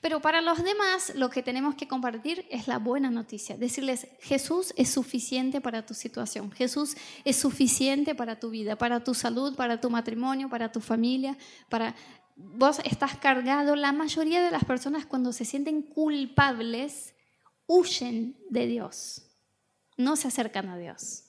Pero 0.00 0.20
para 0.20 0.40
los 0.40 0.62
demás 0.62 1.12
lo 1.14 1.30
que 1.30 1.42
tenemos 1.42 1.74
que 1.74 1.88
compartir 1.88 2.44
es 2.50 2.68
la 2.68 2.78
buena 2.78 3.10
noticia, 3.10 3.56
decirles, 3.56 4.08
Jesús 4.20 4.74
es 4.76 4.90
suficiente 4.90 5.60
para 5.60 5.86
tu 5.86 5.94
situación, 5.94 6.50
Jesús 6.52 6.96
es 7.24 7.36
suficiente 7.36 8.14
para 8.14 8.38
tu 8.38 8.50
vida, 8.50 8.76
para 8.76 9.02
tu 9.02 9.14
salud, 9.14 9.54
para 9.54 9.80
tu 9.80 9.90
matrimonio, 9.90 10.48
para 10.48 10.70
tu 10.72 10.80
familia, 10.80 11.36
para... 11.68 11.94
Vos 12.34 12.80
estás 12.84 13.18
cargado, 13.18 13.76
la 13.76 13.92
mayoría 13.92 14.42
de 14.42 14.50
las 14.50 14.64
personas 14.64 15.04
cuando 15.04 15.34
se 15.34 15.44
sienten 15.44 15.82
culpables, 15.82 17.11
huyen 17.72 18.36
de 18.50 18.66
Dios, 18.66 19.22
no 19.96 20.16
se 20.16 20.28
acercan 20.28 20.68
a 20.68 20.76
Dios. 20.76 21.24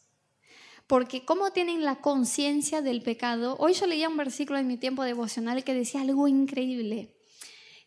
Porque 0.87 1.23
como 1.23 1.51
tienen 1.51 1.85
la 1.85 2.01
conciencia 2.01 2.81
del 2.81 3.01
pecado, 3.01 3.55
hoy 3.59 3.73
yo 3.73 3.87
leía 3.87 4.09
un 4.09 4.17
versículo 4.17 4.59
en 4.59 4.67
mi 4.67 4.75
tiempo 4.77 5.03
devocional 5.03 5.63
que 5.63 5.73
decía 5.73 6.01
algo 6.01 6.27
increíble, 6.27 7.15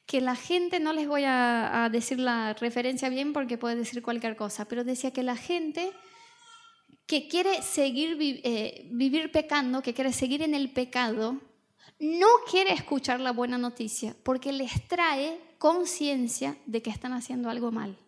que 0.07 0.23
la 0.23 0.37
gente, 0.37 0.81
no 0.81 0.95
les 0.95 1.07
voy 1.07 1.25
a, 1.27 1.89
decir 1.93 2.19
la 2.19 2.55
referencia 2.55 3.11
bien 3.11 3.33
porque 3.35 3.59
puede 3.59 3.77
decir 3.77 4.03
cualquier 4.03 4.37
cosa, 4.37 4.65
pero 4.67 4.85
decía 4.85 5.11
que 5.13 5.23
la 5.23 5.37
gente 5.37 5.93
que 7.07 7.29
quiere 7.29 7.61
seguir 7.63 8.17
eh, 8.21 8.89
vivir 8.91 9.31
pecando, 9.31 9.83
que 9.83 9.93
quiere 9.93 10.13
seguir 10.13 10.43
en 10.43 10.55
el 10.55 10.71
pecado, 10.73 11.41
no 11.99 12.29
quiere 12.51 12.73
escuchar 12.73 13.21
la 13.21 13.33
buena 13.33 13.59
noticia 13.59 14.17
porque 14.23 14.53
les 14.53 14.89
trae 14.89 15.39
conciencia 15.59 16.57
de 16.67 16.81
que 16.81 16.91
están 16.91 17.13
haciendo 17.13 17.51
algo 17.51 17.71
mal. 17.71 17.99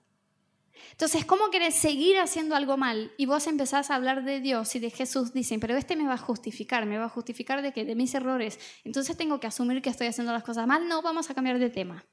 Entonces, 0.92 1.24
¿cómo 1.24 1.50
querés 1.50 1.74
seguir 1.74 2.18
haciendo 2.18 2.56
algo 2.56 2.76
mal? 2.76 3.12
Y 3.16 3.26
vos 3.26 3.46
empezás 3.46 3.90
a 3.90 3.94
hablar 3.94 4.24
de 4.24 4.40
Dios 4.40 4.74
y 4.74 4.78
de 4.78 4.90
Jesús, 4.90 5.32
dicen, 5.32 5.60
pero 5.60 5.76
este 5.76 5.96
me 5.96 6.06
va 6.06 6.14
a 6.14 6.18
justificar, 6.18 6.86
¿me 6.86 6.98
va 6.98 7.06
a 7.06 7.08
justificar 7.08 7.62
de 7.62 7.72
qué? 7.72 7.84
De 7.84 7.94
mis 7.94 8.14
errores. 8.14 8.58
Entonces 8.84 9.16
tengo 9.16 9.40
que 9.40 9.46
asumir 9.46 9.82
que 9.82 9.90
estoy 9.90 10.06
haciendo 10.06 10.32
las 10.32 10.42
cosas 10.42 10.66
mal. 10.66 10.88
No, 10.88 11.02
vamos 11.02 11.30
a 11.30 11.34
cambiar 11.34 11.58
de 11.58 11.70
tema. 11.70 12.04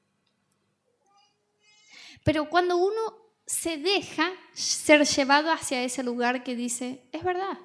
Pero 2.24 2.48
cuando 2.48 2.76
uno 2.76 3.26
se 3.46 3.78
deja 3.78 4.32
ser 4.52 5.04
llevado 5.04 5.52
hacia 5.52 5.82
ese 5.82 6.02
lugar 6.02 6.42
que 6.42 6.56
dice, 6.56 7.08
es 7.12 7.22
verdad, 7.22 7.58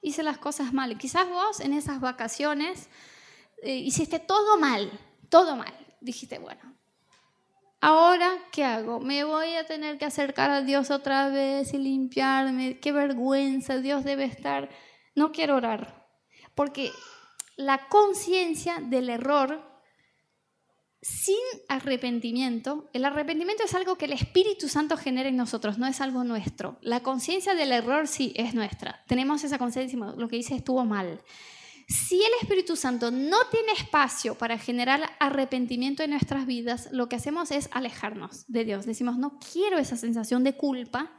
hice 0.00 0.22
las 0.22 0.38
cosas 0.38 0.72
mal. 0.72 0.96
Quizás 0.98 1.28
vos 1.28 1.60
en 1.60 1.72
esas 1.72 2.00
vacaciones 2.00 2.88
eh, 3.62 3.76
hiciste 3.76 4.20
todo 4.20 4.58
mal, 4.58 4.90
todo 5.28 5.56
mal. 5.56 5.74
Dijiste, 6.00 6.38
bueno, 6.38 6.76
Ahora, 7.88 8.32
¿qué 8.50 8.64
hago? 8.64 8.98
Me 8.98 9.22
voy 9.22 9.54
a 9.54 9.64
tener 9.64 9.96
que 9.96 10.06
acercar 10.06 10.50
a 10.50 10.62
Dios 10.62 10.90
otra 10.90 11.28
vez 11.28 11.72
y 11.72 11.78
limpiarme. 11.78 12.80
Qué 12.80 12.90
vergüenza, 12.90 13.78
Dios 13.78 14.02
debe 14.02 14.24
estar. 14.24 14.70
No 15.14 15.30
quiero 15.30 15.54
orar. 15.54 16.04
Porque 16.56 16.90
la 17.56 17.86
conciencia 17.86 18.80
del 18.80 19.08
error 19.08 19.62
sin 21.00 21.36
arrepentimiento, 21.68 22.90
el 22.92 23.04
arrepentimiento 23.04 23.62
es 23.62 23.74
algo 23.76 23.94
que 23.94 24.06
el 24.06 24.14
Espíritu 24.14 24.68
Santo 24.68 24.96
genera 24.96 25.28
en 25.28 25.36
nosotros, 25.36 25.78
no 25.78 25.86
es 25.86 26.00
algo 26.00 26.24
nuestro. 26.24 26.78
La 26.80 27.04
conciencia 27.04 27.54
del 27.54 27.70
error 27.70 28.08
sí 28.08 28.32
es 28.34 28.52
nuestra. 28.52 29.04
Tenemos 29.06 29.44
esa 29.44 29.58
conciencia, 29.58 29.96
lo 29.96 30.26
que 30.26 30.38
hice 30.38 30.56
estuvo 30.56 30.84
mal. 30.84 31.22
Si 31.88 32.16
el 32.16 32.32
Espíritu 32.40 32.74
Santo 32.74 33.12
no 33.12 33.38
tiene 33.50 33.72
espacio 33.72 34.36
para 34.36 34.58
generar 34.58 35.08
arrepentimiento 35.20 36.02
en 36.02 36.10
nuestras 36.10 36.44
vidas, 36.44 36.88
lo 36.90 37.08
que 37.08 37.16
hacemos 37.16 37.52
es 37.52 37.68
alejarnos 37.70 38.44
de 38.48 38.64
Dios. 38.64 38.86
Decimos, 38.86 39.18
no 39.18 39.38
quiero 39.52 39.78
esa 39.78 39.96
sensación 39.96 40.42
de 40.42 40.56
culpa 40.56 41.12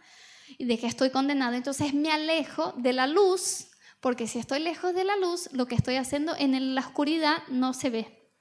y 0.58 0.66
de 0.66 0.78
que 0.78 0.88
estoy 0.88 1.10
condenado, 1.10 1.56
entonces 1.56 1.94
me 1.94 2.12
alejo 2.12 2.74
de 2.78 2.94
la 2.94 3.08
luz, 3.08 3.70
porque 4.02 4.28
si 4.28 4.40
estoy 4.40 4.60
lejos 4.60 4.94
de 4.94 5.06
la 5.06 5.16
luz, 5.16 5.50
lo 5.54 5.68
que 5.68 5.76
estoy 5.76 5.96
haciendo 5.96 6.36
en 6.38 6.76
la 6.76 6.82
oscuridad 6.82 7.44
no 7.48 7.74
se 7.74 7.90
ve. 7.90 8.34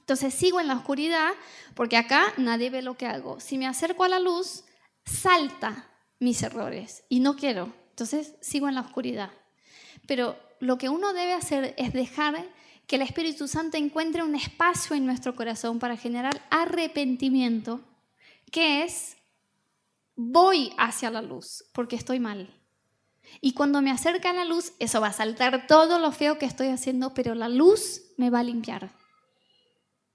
Entonces 0.00 0.34
sigo 0.34 0.60
en 0.60 0.68
la 0.68 0.76
oscuridad 0.76 1.32
porque 1.74 1.96
acá 1.96 2.32
nadie 2.36 2.70
ve 2.70 2.80
lo 2.80 2.96
que 2.96 3.06
hago. 3.06 3.40
Si 3.40 3.58
me 3.58 3.66
acerco 3.66 4.04
a 4.04 4.08
la 4.08 4.20
luz, 4.20 4.64
salta 5.04 5.90
mis 6.20 6.42
errores 6.42 7.04
y 7.08 7.20
no 7.20 7.36
quiero. 7.36 7.74
Entonces 7.90 8.34
sigo 8.40 8.68
en 8.68 8.76
la 8.76 8.82
oscuridad. 8.82 9.30
Pero 10.06 10.38
lo 10.60 10.78
que 10.78 10.88
uno 10.88 11.12
debe 11.12 11.32
hacer 11.32 11.74
es 11.76 11.92
dejar 11.92 12.44
que 12.86 12.96
el 12.96 13.02
Espíritu 13.02 13.48
Santo 13.48 13.76
encuentre 13.76 14.22
un 14.22 14.34
espacio 14.34 14.94
en 14.96 15.06
nuestro 15.06 15.34
corazón 15.34 15.78
para 15.78 15.96
generar 15.96 16.40
arrepentimiento, 16.50 17.80
que 18.50 18.84
es, 18.84 19.16
voy 20.14 20.72
hacia 20.78 21.10
la 21.10 21.22
luz 21.22 21.64
porque 21.72 21.96
estoy 21.96 22.20
mal. 22.20 22.52
Y 23.40 23.52
cuando 23.52 23.82
me 23.82 23.90
acerca 23.90 24.30
a 24.30 24.34
la 24.34 24.44
luz, 24.44 24.72
eso 24.78 25.00
va 25.00 25.08
a 25.08 25.12
saltar 25.12 25.66
todo 25.66 25.98
lo 25.98 26.12
feo 26.12 26.38
que 26.38 26.46
estoy 26.46 26.68
haciendo, 26.68 27.12
pero 27.12 27.34
la 27.34 27.48
luz 27.48 28.02
me 28.16 28.30
va 28.30 28.38
a 28.40 28.44
limpiar. 28.44 28.92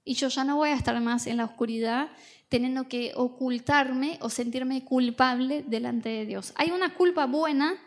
Y 0.04 0.14
yo 0.14 0.28
ya 0.28 0.44
no 0.44 0.56
voy 0.56 0.70
a 0.70 0.74
estar 0.74 0.98
más 1.00 1.26
en 1.26 1.36
la 1.36 1.44
oscuridad 1.44 2.10
teniendo 2.48 2.88
que 2.88 3.12
ocultarme 3.14 4.18
o 4.20 4.28
sentirme 4.28 4.84
culpable 4.84 5.62
delante 5.62 6.08
de 6.08 6.26
Dios. 6.26 6.52
Hay 6.56 6.70
una 6.70 6.94
culpa 6.94 7.26
buena 7.26 7.78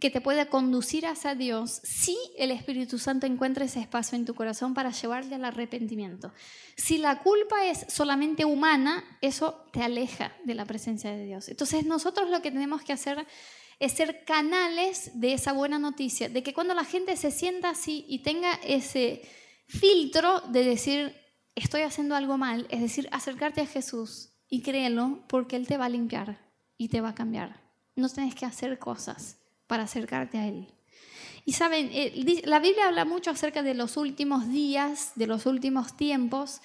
que 0.00 0.10
te 0.10 0.20
pueda 0.20 0.46
conducir 0.46 1.06
hacia 1.06 1.34
Dios 1.34 1.80
si 1.84 2.16
el 2.36 2.50
Espíritu 2.50 2.98
Santo 2.98 3.26
encuentra 3.26 3.64
ese 3.64 3.80
espacio 3.80 4.16
en 4.16 4.24
tu 4.24 4.34
corazón 4.34 4.74
para 4.74 4.90
llevarle 4.90 5.36
al 5.36 5.44
arrepentimiento. 5.44 6.32
Si 6.76 6.98
la 6.98 7.22
culpa 7.22 7.66
es 7.66 7.86
solamente 7.88 8.44
humana, 8.44 9.04
eso 9.20 9.64
te 9.72 9.82
aleja 9.82 10.34
de 10.44 10.54
la 10.54 10.64
presencia 10.64 11.10
de 11.12 11.24
Dios. 11.24 11.48
Entonces 11.48 11.86
nosotros 11.86 12.28
lo 12.28 12.42
que 12.42 12.50
tenemos 12.50 12.82
que 12.82 12.92
hacer 12.92 13.26
es 13.78 13.92
ser 13.92 14.24
canales 14.24 15.12
de 15.14 15.32
esa 15.32 15.52
buena 15.52 15.78
noticia, 15.78 16.28
de 16.28 16.42
que 16.42 16.54
cuando 16.54 16.74
la 16.74 16.84
gente 16.84 17.16
se 17.16 17.30
sienta 17.30 17.70
así 17.70 18.04
y 18.08 18.20
tenga 18.20 18.52
ese 18.64 19.22
filtro 19.68 20.40
de 20.48 20.64
decir, 20.64 21.16
estoy 21.54 21.82
haciendo 21.82 22.16
algo 22.16 22.36
mal, 22.36 22.66
es 22.70 22.80
decir, 22.80 23.08
acercarte 23.12 23.60
a 23.60 23.66
Jesús 23.66 24.30
y 24.48 24.62
créelo 24.62 25.24
porque 25.28 25.56
Él 25.56 25.66
te 25.66 25.76
va 25.76 25.86
a 25.86 25.88
limpiar 25.88 26.50
y 26.76 26.88
te 26.88 27.00
va 27.00 27.10
a 27.10 27.14
cambiar. 27.14 27.62
No 27.96 28.08
tienes 28.08 28.34
que 28.34 28.46
hacer 28.46 28.78
cosas 28.78 29.43
para 29.74 29.82
acercarte 29.82 30.38
a 30.38 30.46
Él. 30.46 30.68
Y 31.44 31.54
saben, 31.54 31.90
eh, 31.92 32.42
la 32.44 32.60
Biblia 32.60 32.86
habla 32.86 33.04
mucho 33.04 33.32
acerca 33.32 33.64
de 33.64 33.74
los 33.74 33.96
últimos 33.96 34.48
días, 34.48 35.10
de 35.16 35.26
los 35.26 35.46
últimos 35.46 35.96
tiempos, 35.96 36.60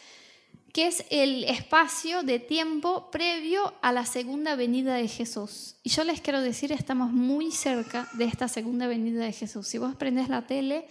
que 0.72 0.86
es 0.86 1.04
el 1.10 1.44
espacio 1.46 2.22
de 2.22 2.38
tiempo 2.38 3.10
previo 3.10 3.74
a 3.82 3.92
la 3.92 4.06
segunda 4.06 4.54
venida 4.54 4.94
de 4.94 5.08
Jesús. 5.08 5.78
Y 5.82 5.90
yo 5.90 6.04
les 6.04 6.22
quiero 6.22 6.40
decir, 6.40 6.72
estamos 6.72 7.12
muy 7.12 7.52
cerca 7.52 8.08
de 8.14 8.26
esta 8.26 8.48
segunda 8.48 8.86
venida 8.86 9.26
de 9.26 9.34
Jesús. 9.34 9.68
Si 9.68 9.80
vos 9.80 9.96
prendes 9.96 10.30
la 10.30 10.46
tele, 10.46 10.88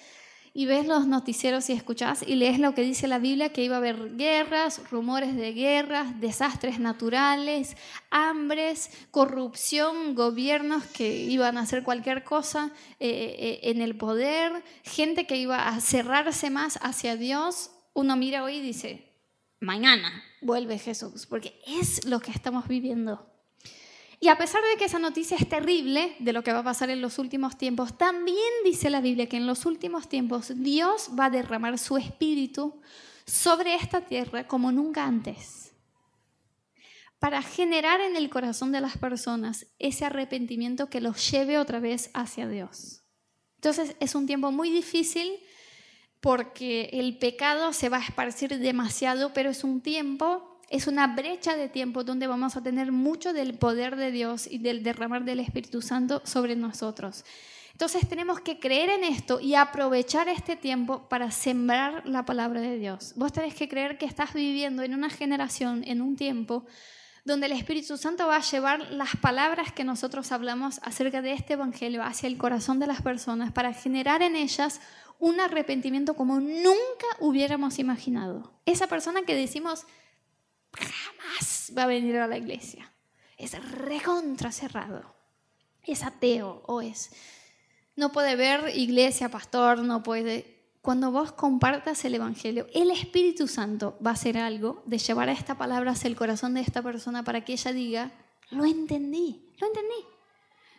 y 0.58 0.66
ves 0.66 0.88
los 0.88 1.06
noticieros 1.06 1.70
y 1.70 1.72
escuchás 1.72 2.24
y 2.26 2.34
lees 2.34 2.58
lo 2.58 2.74
que 2.74 2.82
dice 2.82 3.06
la 3.06 3.20
Biblia, 3.20 3.52
que 3.52 3.62
iba 3.62 3.76
a 3.76 3.78
haber 3.78 4.16
guerras, 4.16 4.82
rumores 4.90 5.36
de 5.36 5.52
guerras, 5.52 6.20
desastres 6.20 6.80
naturales, 6.80 7.76
hambres, 8.10 8.90
corrupción, 9.12 10.16
gobiernos 10.16 10.84
que 10.86 11.14
iban 11.14 11.58
a 11.58 11.60
hacer 11.60 11.84
cualquier 11.84 12.24
cosa 12.24 12.72
eh, 12.98 13.36
eh, 13.38 13.70
en 13.70 13.80
el 13.80 13.96
poder, 13.96 14.50
gente 14.82 15.28
que 15.28 15.36
iba 15.36 15.68
a 15.68 15.80
cerrarse 15.80 16.50
más 16.50 16.80
hacia 16.82 17.14
Dios, 17.14 17.70
uno 17.94 18.16
mira 18.16 18.42
hoy 18.42 18.56
y 18.56 18.60
dice, 18.60 19.14
mañana 19.60 20.24
vuelve 20.40 20.80
Jesús, 20.80 21.26
porque 21.26 21.56
es 21.68 22.04
lo 22.04 22.18
que 22.18 22.32
estamos 22.32 22.66
viviendo. 22.66 23.37
Y 24.20 24.28
a 24.28 24.36
pesar 24.36 24.62
de 24.62 24.76
que 24.76 24.86
esa 24.86 24.98
noticia 24.98 25.36
es 25.36 25.48
terrible 25.48 26.16
de 26.18 26.32
lo 26.32 26.42
que 26.42 26.52
va 26.52 26.60
a 26.60 26.64
pasar 26.64 26.90
en 26.90 27.00
los 27.00 27.18
últimos 27.18 27.56
tiempos, 27.56 27.96
también 27.96 28.36
dice 28.64 28.90
la 28.90 29.00
Biblia 29.00 29.28
que 29.28 29.36
en 29.36 29.46
los 29.46 29.64
últimos 29.64 30.08
tiempos 30.08 30.52
Dios 30.56 31.10
va 31.18 31.26
a 31.26 31.30
derramar 31.30 31.78
su 31.78 31.96
espíritu 31.96 32.80
sobre 33.26 33.74
esta 33.76 34.00
tierra 34.00 34.48
como 34.48 34.72
nunca 34.72 35.04
antes, 35.04 35.72
para 37.20 37.42
generar 37.42 38.00
en 38.00 38.16
el 38.16 38.28
corazón 38.30 38.72
de 38.72 38.80
las 38.80 38.96
personas 38.96 39.66
ese 39.78 40.04
arrepentimiento 40.04 40.88
que 40.88 41.00
los 41.00 41.30
lleve 41.30 41.58
otra 41.58 41.78
vez 41.78 42.10
hacia 42.14 42.48
Dios. 42.48 43.02
Entonces 43.56 43.96
es 44.00 44.14
un 44.14 44.26
tiempo 44.26 44.50
muy 44.50 44.70
difícil 44.70 45.32
porque 46.20 46.90
el 46.92 47.18
pecado 47.18 47.72
se 47.72 47.88
va 47.88 47.98
a 47.98 48.04
esparcir 48.04 48.58
demasiado, 48.58 49.32
pero 49.32 49.50
es 49.50 49.62
un 49.62 49.80
tiempo 49.80 50.47
es 50.70 50.86
una 50.86 51.06
brecha 51.06 51.56
de 51.56 51.68
tiempo 51.68 52.04
donde 52.04 52.26
vamos 52.26 52.56
a 52.56 52.62
tener 52.62 52.92
mucho 52.92 53.32
del 53.32 53.54
poder 53.54 53.96
de 53.96 54.10
Dios 54.10 54.46
y 54.50 54.58
del 54.58 54.82
derramar 54.82 55.24
del 55.24 55.40
Espíritu 55.40 55.80
Santo 55.80 56.20
sobre 56.24 56.56
nosotros. 56.56 57.24
Entonces 57.72 58.08
tenemos 58.08 58.40
que 58.40 58.58
creer 58.58 58.90
en 58.90 59.04
esto 59.04 59.40
y 59.40 59.54
aprovechar 59.54 60.28
este 60.28 60.56
tiempo 60.56 61.08
para 61.08 61.30
sembrar 61.30 62.02
la 62.06 62.24
palabra 62.24 62.60
de 62.60 62.76
Dios. 62.76 63.12
Vos 63.14 63.32
tenés 63.32 63.54
que 63.54 63.68
creer 63.68 63.98
que 63.98 64.06
estás 64.06 64.34
viviendo 64.34 64.82
en 64.82 64.94
una 64.94 65.10
generación, 65.10 65.84
en 65.86 66.02
un 66.02 66.16
tiempo, 66.16 66.66
donde 67.24 67.46
el 67.46 67.52
Espíritu 67.52 67.96
Santo 67.96 68.26
va 68.26 68.36
a 68.36 68.42
llevar 68.42 68.90
las 68.90 69.14
palabras 69.16 69.70
que 69.70 69.84
nosotros 69.84 70.32
hablamos 70.32 70.80
acerca 70.82 71.22
de 71.22 71.32
este 71.32 71.52
Evangelio 71.52 72.02
hacia 72.02 72.26
el 72.26 72.36
corazón 72.36 72.80
de 72.80 72.86
las 72.86 73.00
personas 73.00 73.52
para 73.52 73.72
generar 73.72 74.22
en 74.22 74.34
ellas 74.34 74.80
un 75.20 75.38
arrepentimiento 75.38 76.14
como 76.14 76.40
nunca 76.40 77.06
hubiéramos 77.20 77.78
imaginado. 77.78 78.52
Esa 78.66 78.86
persona 78.86 79.22
que 79.22 79.34
decimos, 79.34 79.86
jamás 80.72 81.72
va 81.76 81.84
a 81.84 81.86
venir 81.86 82.16
a 82.16 82.26
la 82.26 82.38
iglesia. 82.38 82.92
Es 83.36 83.60
recontra 83.70 84.52
cerrado. 84.52 85.14
Es 85.82 86.02
ateo 86.02 86.62
o 86.66 86.80
es... 86.80 87.10
No 87.96 88.12
puede 88.12 88.36
ver 88.36 88.76
iglesia, 88.76 89.28
pastor, 89.28 89.80
no 89.80 90.02
puede... 90.02 90.56
Cuando 90.82 91.10
vos 91.10 91.32
compartas 91.32 92.04
el 92.04 92.14
Evangelio, 92.14 92.66
el 92.72 92.90
Espíritu 92.90 93.48
Santo 93.48 93.98
va 94.04 94.10
a 94.10 94.14
hacer 94.14 94.38
algo 94.38 94.82
de 94.86 94.98
llevar 94.98 95.28
a 95.28 95.32
esta 95.32 95.58
palabra 95.58 95.90
hacia 95.90 96.08
el 96.08 96.16
corazón 96.16 96.54
de 96.54 96.60
esta 96.60 96.82
persona 96.82 97.24
para 97.24 97.44
que 97.44 97.52
ella 97.52 97.72
diga, 97.72 98.12
lo 98.50 98.64
entendí, 98.64 99.50
lo 99.58 99.66
entendí. 99.66 100.06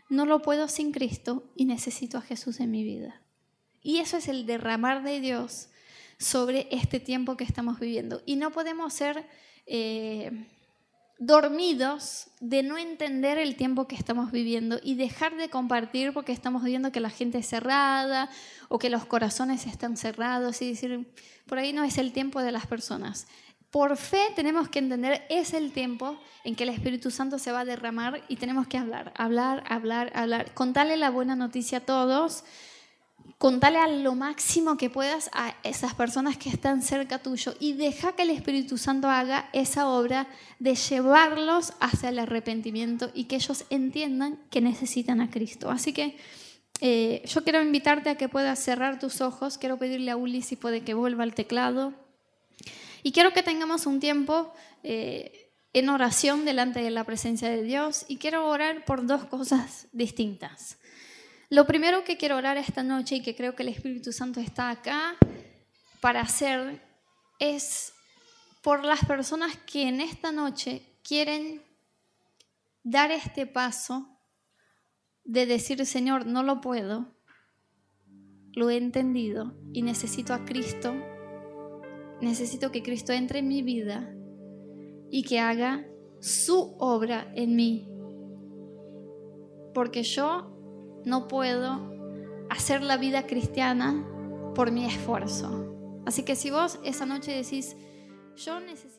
No 0.08 0.26
lo 0.26 0.42
puedo 0.42 0.68
sin 0.68 0.92
Cristo 0.92 1.44
y 1.56 1.66
necesito 1.66 2.18
a 2.18 2.22
Jesús 2.22 2.60
en 2.60 2.72
mi 2.72 2.84
vida. 2.84 3.22
Y 3.82 4.00
eso 4.00 4.18
es 4.18 4.28
el 4.28 4.46
derramar 4.46 5.04
de 5.04 5.20
Dios 5.20 5.70
sobre 6.18 6.68
este 6.72 7.00
tiempo 7.00 7.38
que 7.38 7.44
estamos 7.44 7.80
viviendo. 7.80 8.22
Y 8.26 8.36
no 8.36 8.52
podemos 8.52 8.94
ser 8.94 9.26
eh, 9.72 10.48
dormidos 11.20 12.28
de 12.40 12.64
no 12.64 12.78
entender 12.78 13.38
el 13.38 13.56
tiempo 13.56 13.88
que 13.88 13.96
estamos 13.96 14.32
viviendo 14.32 14.80
y 14.82 14.96
dejar 14.96 15.36
de 15.36 15.50
compartir 15.50 16.12
porque 16.12 16.32
estamos 16.32 16.64
viendo 16.64 16.92
que 16.92 17.00
la 17.00 17.10
gente 17.12 17.38
es 17.38 17.48
cerrada 17.48 18.30
o 18.68 18.80
que 18.80 18.90
los 18.90 19.06
corazones 19.06 19.68
están 19.68 19.96
cerrados 19.96 20.62
y 20.62 20.70
decir, 20.70 21.14
por 21.46 21.60
ahí 21.60 21.72
no 21.72 21.84
es 21.84 22.00
el 22.00 22.14
tiempo 22.14 22.42
de 22.42 22.52
las 22.52 22.66
personas. 22.66 23.28
Por 23.70 23.98
fe 23.98 24.22
tenemos 24.36 24.70
que 24.70 24.80
entender, 24.80 25.24
es 25.30 25.54
el 25.54 25.72
tiempo 25.72 26.20
en 26.44 26.56
que 26.56 26.64
el 26.64 26.70
Espíritu 26.70 27.12
Santo 27.12 27.38
se 27.38 27.52
va 27.52 27.60
a 27.60 27.66
derramar 27.66 28.24
y 28.28 28.38
tenemos 28.38 28.66
que 28.68 28.80
hablar, 28.80 29.14
hablar, 29.16 29.64
hablar, 29.68 30.12
hablar, 30.16 30.54
contarle 30.56 30.98
la 30.98 31.12
buena 31.12 31.36
noticia 31.36 31.80
a 31.80 31.86
todos 31.86 32.44
contale 33.40 33.80
a 33.80 33.88
lo 33.88 34.16
máximo 34.16 34.76
que 34.76 34.90
puedas 34.90 35.30
a 35.32 35.56
esas 35.64 35.96
personas 35.96 36.38
que 36.38 36.50
están 36.50 36.84
cerca 36.84 37.20
tuyo 37.20 37.56
y 37.58 37.72
deja 37.72 38.12
que 38.12 38.24
el 38.24 38.32
Espíritu 38.32 38.78
Santo 38.78 39.08
haga 39.08 39.50
esa 39.54 39.88
obra 39.88 40.28
de 40.60 40.76
llevarlos 40.76 41.74
hacia 41.80 42.10
el 42.10 42.20
arrepentimiento 42.20 43.10
y 43.14 43.24
que 43.24 43.38
ellos 43.38 43.64
entiendan 43.70 44.38
que 44.52 44.60
necesitan 44.60 45.22
a 45.22 45.32
Cristo. 45.32 45.72
Así 45.72 45.94
que 45.94 46.18
eh, 46.82 47.24
yo 47.26 47.46
quiero 47.46 47.62
invitarte 47.62 48.10
a 48.10 48.16
que 48.16 48.28
puedas 48.28 48.60
cerrar 48.60 49.00
tus 49.00 49.22
ojos, 49.22 49.58
quiero 49.58 49.78
pedirle 49.78 50.12
a 50.12 50.18
Uli 50.18 50.42
si 50.42 50.58
puede 50.58 50.82
que 50.82 50.94
vuelva 50.94 51.24
al 51.24 51.34
teclado 51.34 51.94
y 53.04 53.14
quiero 53.14 53.32
que 53.32 53.42
tengamos 53.42 53.86
un 53.86 54.02
tiempo 54.02 54.54
eh, 54.84 55.50
en 55.72 55.88
oración 55.88 56.44
delante 56.44 56.82
de 56.82 56.92
la 56.92 57.06
presencia 57.06 57.50
de 57.50 57.64
Dios 57.64 58.04
y 58.10 58.18
quiero 58.18 58.50
orar 58.50 58.84
por 58.84 59.06
dos 59.06 59.24
cosas 59.24 59.88
distintas. 59.94 60.79
Lo 61.52 61.66
primero 61.66 62.04
que 62.04 62.18
quiero 62.18 62.38
orar 62.38 62.58
esta 62.58 62.84
noche 62.84 63.16
y 63.16 63.22
que 63.22 63.36
creo 63.36 63.56
que 63.56 63.64
el 63.64 63.70
Espíritu 63.70 64.12
Santo 64.12 64.40
está 64.40 64.70
acá 64.70 65.16
para 66.00 66.22
hacer 66.22 66.80
es 67.40 67.92
por 68.62 68.86
las 68.86 69.04
personas 69.06 69.58
que 69.58 69.88
en 69.88 70.00
esta 70.00 70.32
noche 70.32 70.84
quieren 71.04 71.64
dar 72.84 73.10
este 73.10 73.48
paso 73.48 74.08
de 75.24 75.48
decir, 75.48 75.84
Señor, 75.88 76.28
no 76.28 76.44
lo 76.44 76.62
puedo, 76.62 77.08
lo 78.54 78.70
he 78.70 78.78
entendido 78.78 79.56
y 79.74 79.82
necesito 79.82 80.36
a 80.36 80.46
Cristo, 80.46 80.94
necesito 82.22 82.72
que 82.72 82.84
Cristo 82.84 83.12
entre 83.12 83.40
en 83.40 83.48
mi 83.48 83.64
vida 83.64 84.14
y 85.10 85.24
que 85.24 85.40
haga 85.40 85.84
su 86.20 86.76
obra 86.78 87.32
en 87.36 87.56
mí. 87.56 87.90
Porque 89.74 90.04
yo 90.04 90.59
no 91.10 91.28
puedo 91.28 91.80
hacer 92.50 92.84
la 92.84 92.98
vida 92.98 93.26
cristiana 93.26 94.06
por 94.56 94.72
mi 94.72 94.86
esfuerzo. 94.86 96.02
Así 96.06 96.24
que 96.24 96.36
si 96.36 96.52
vos 96.52 96.80
esa 96.84 97.06
noche 97.06 97.32
decís, 97.32 97.76
yo 98.36 98.60
necesito... 98.60 98.99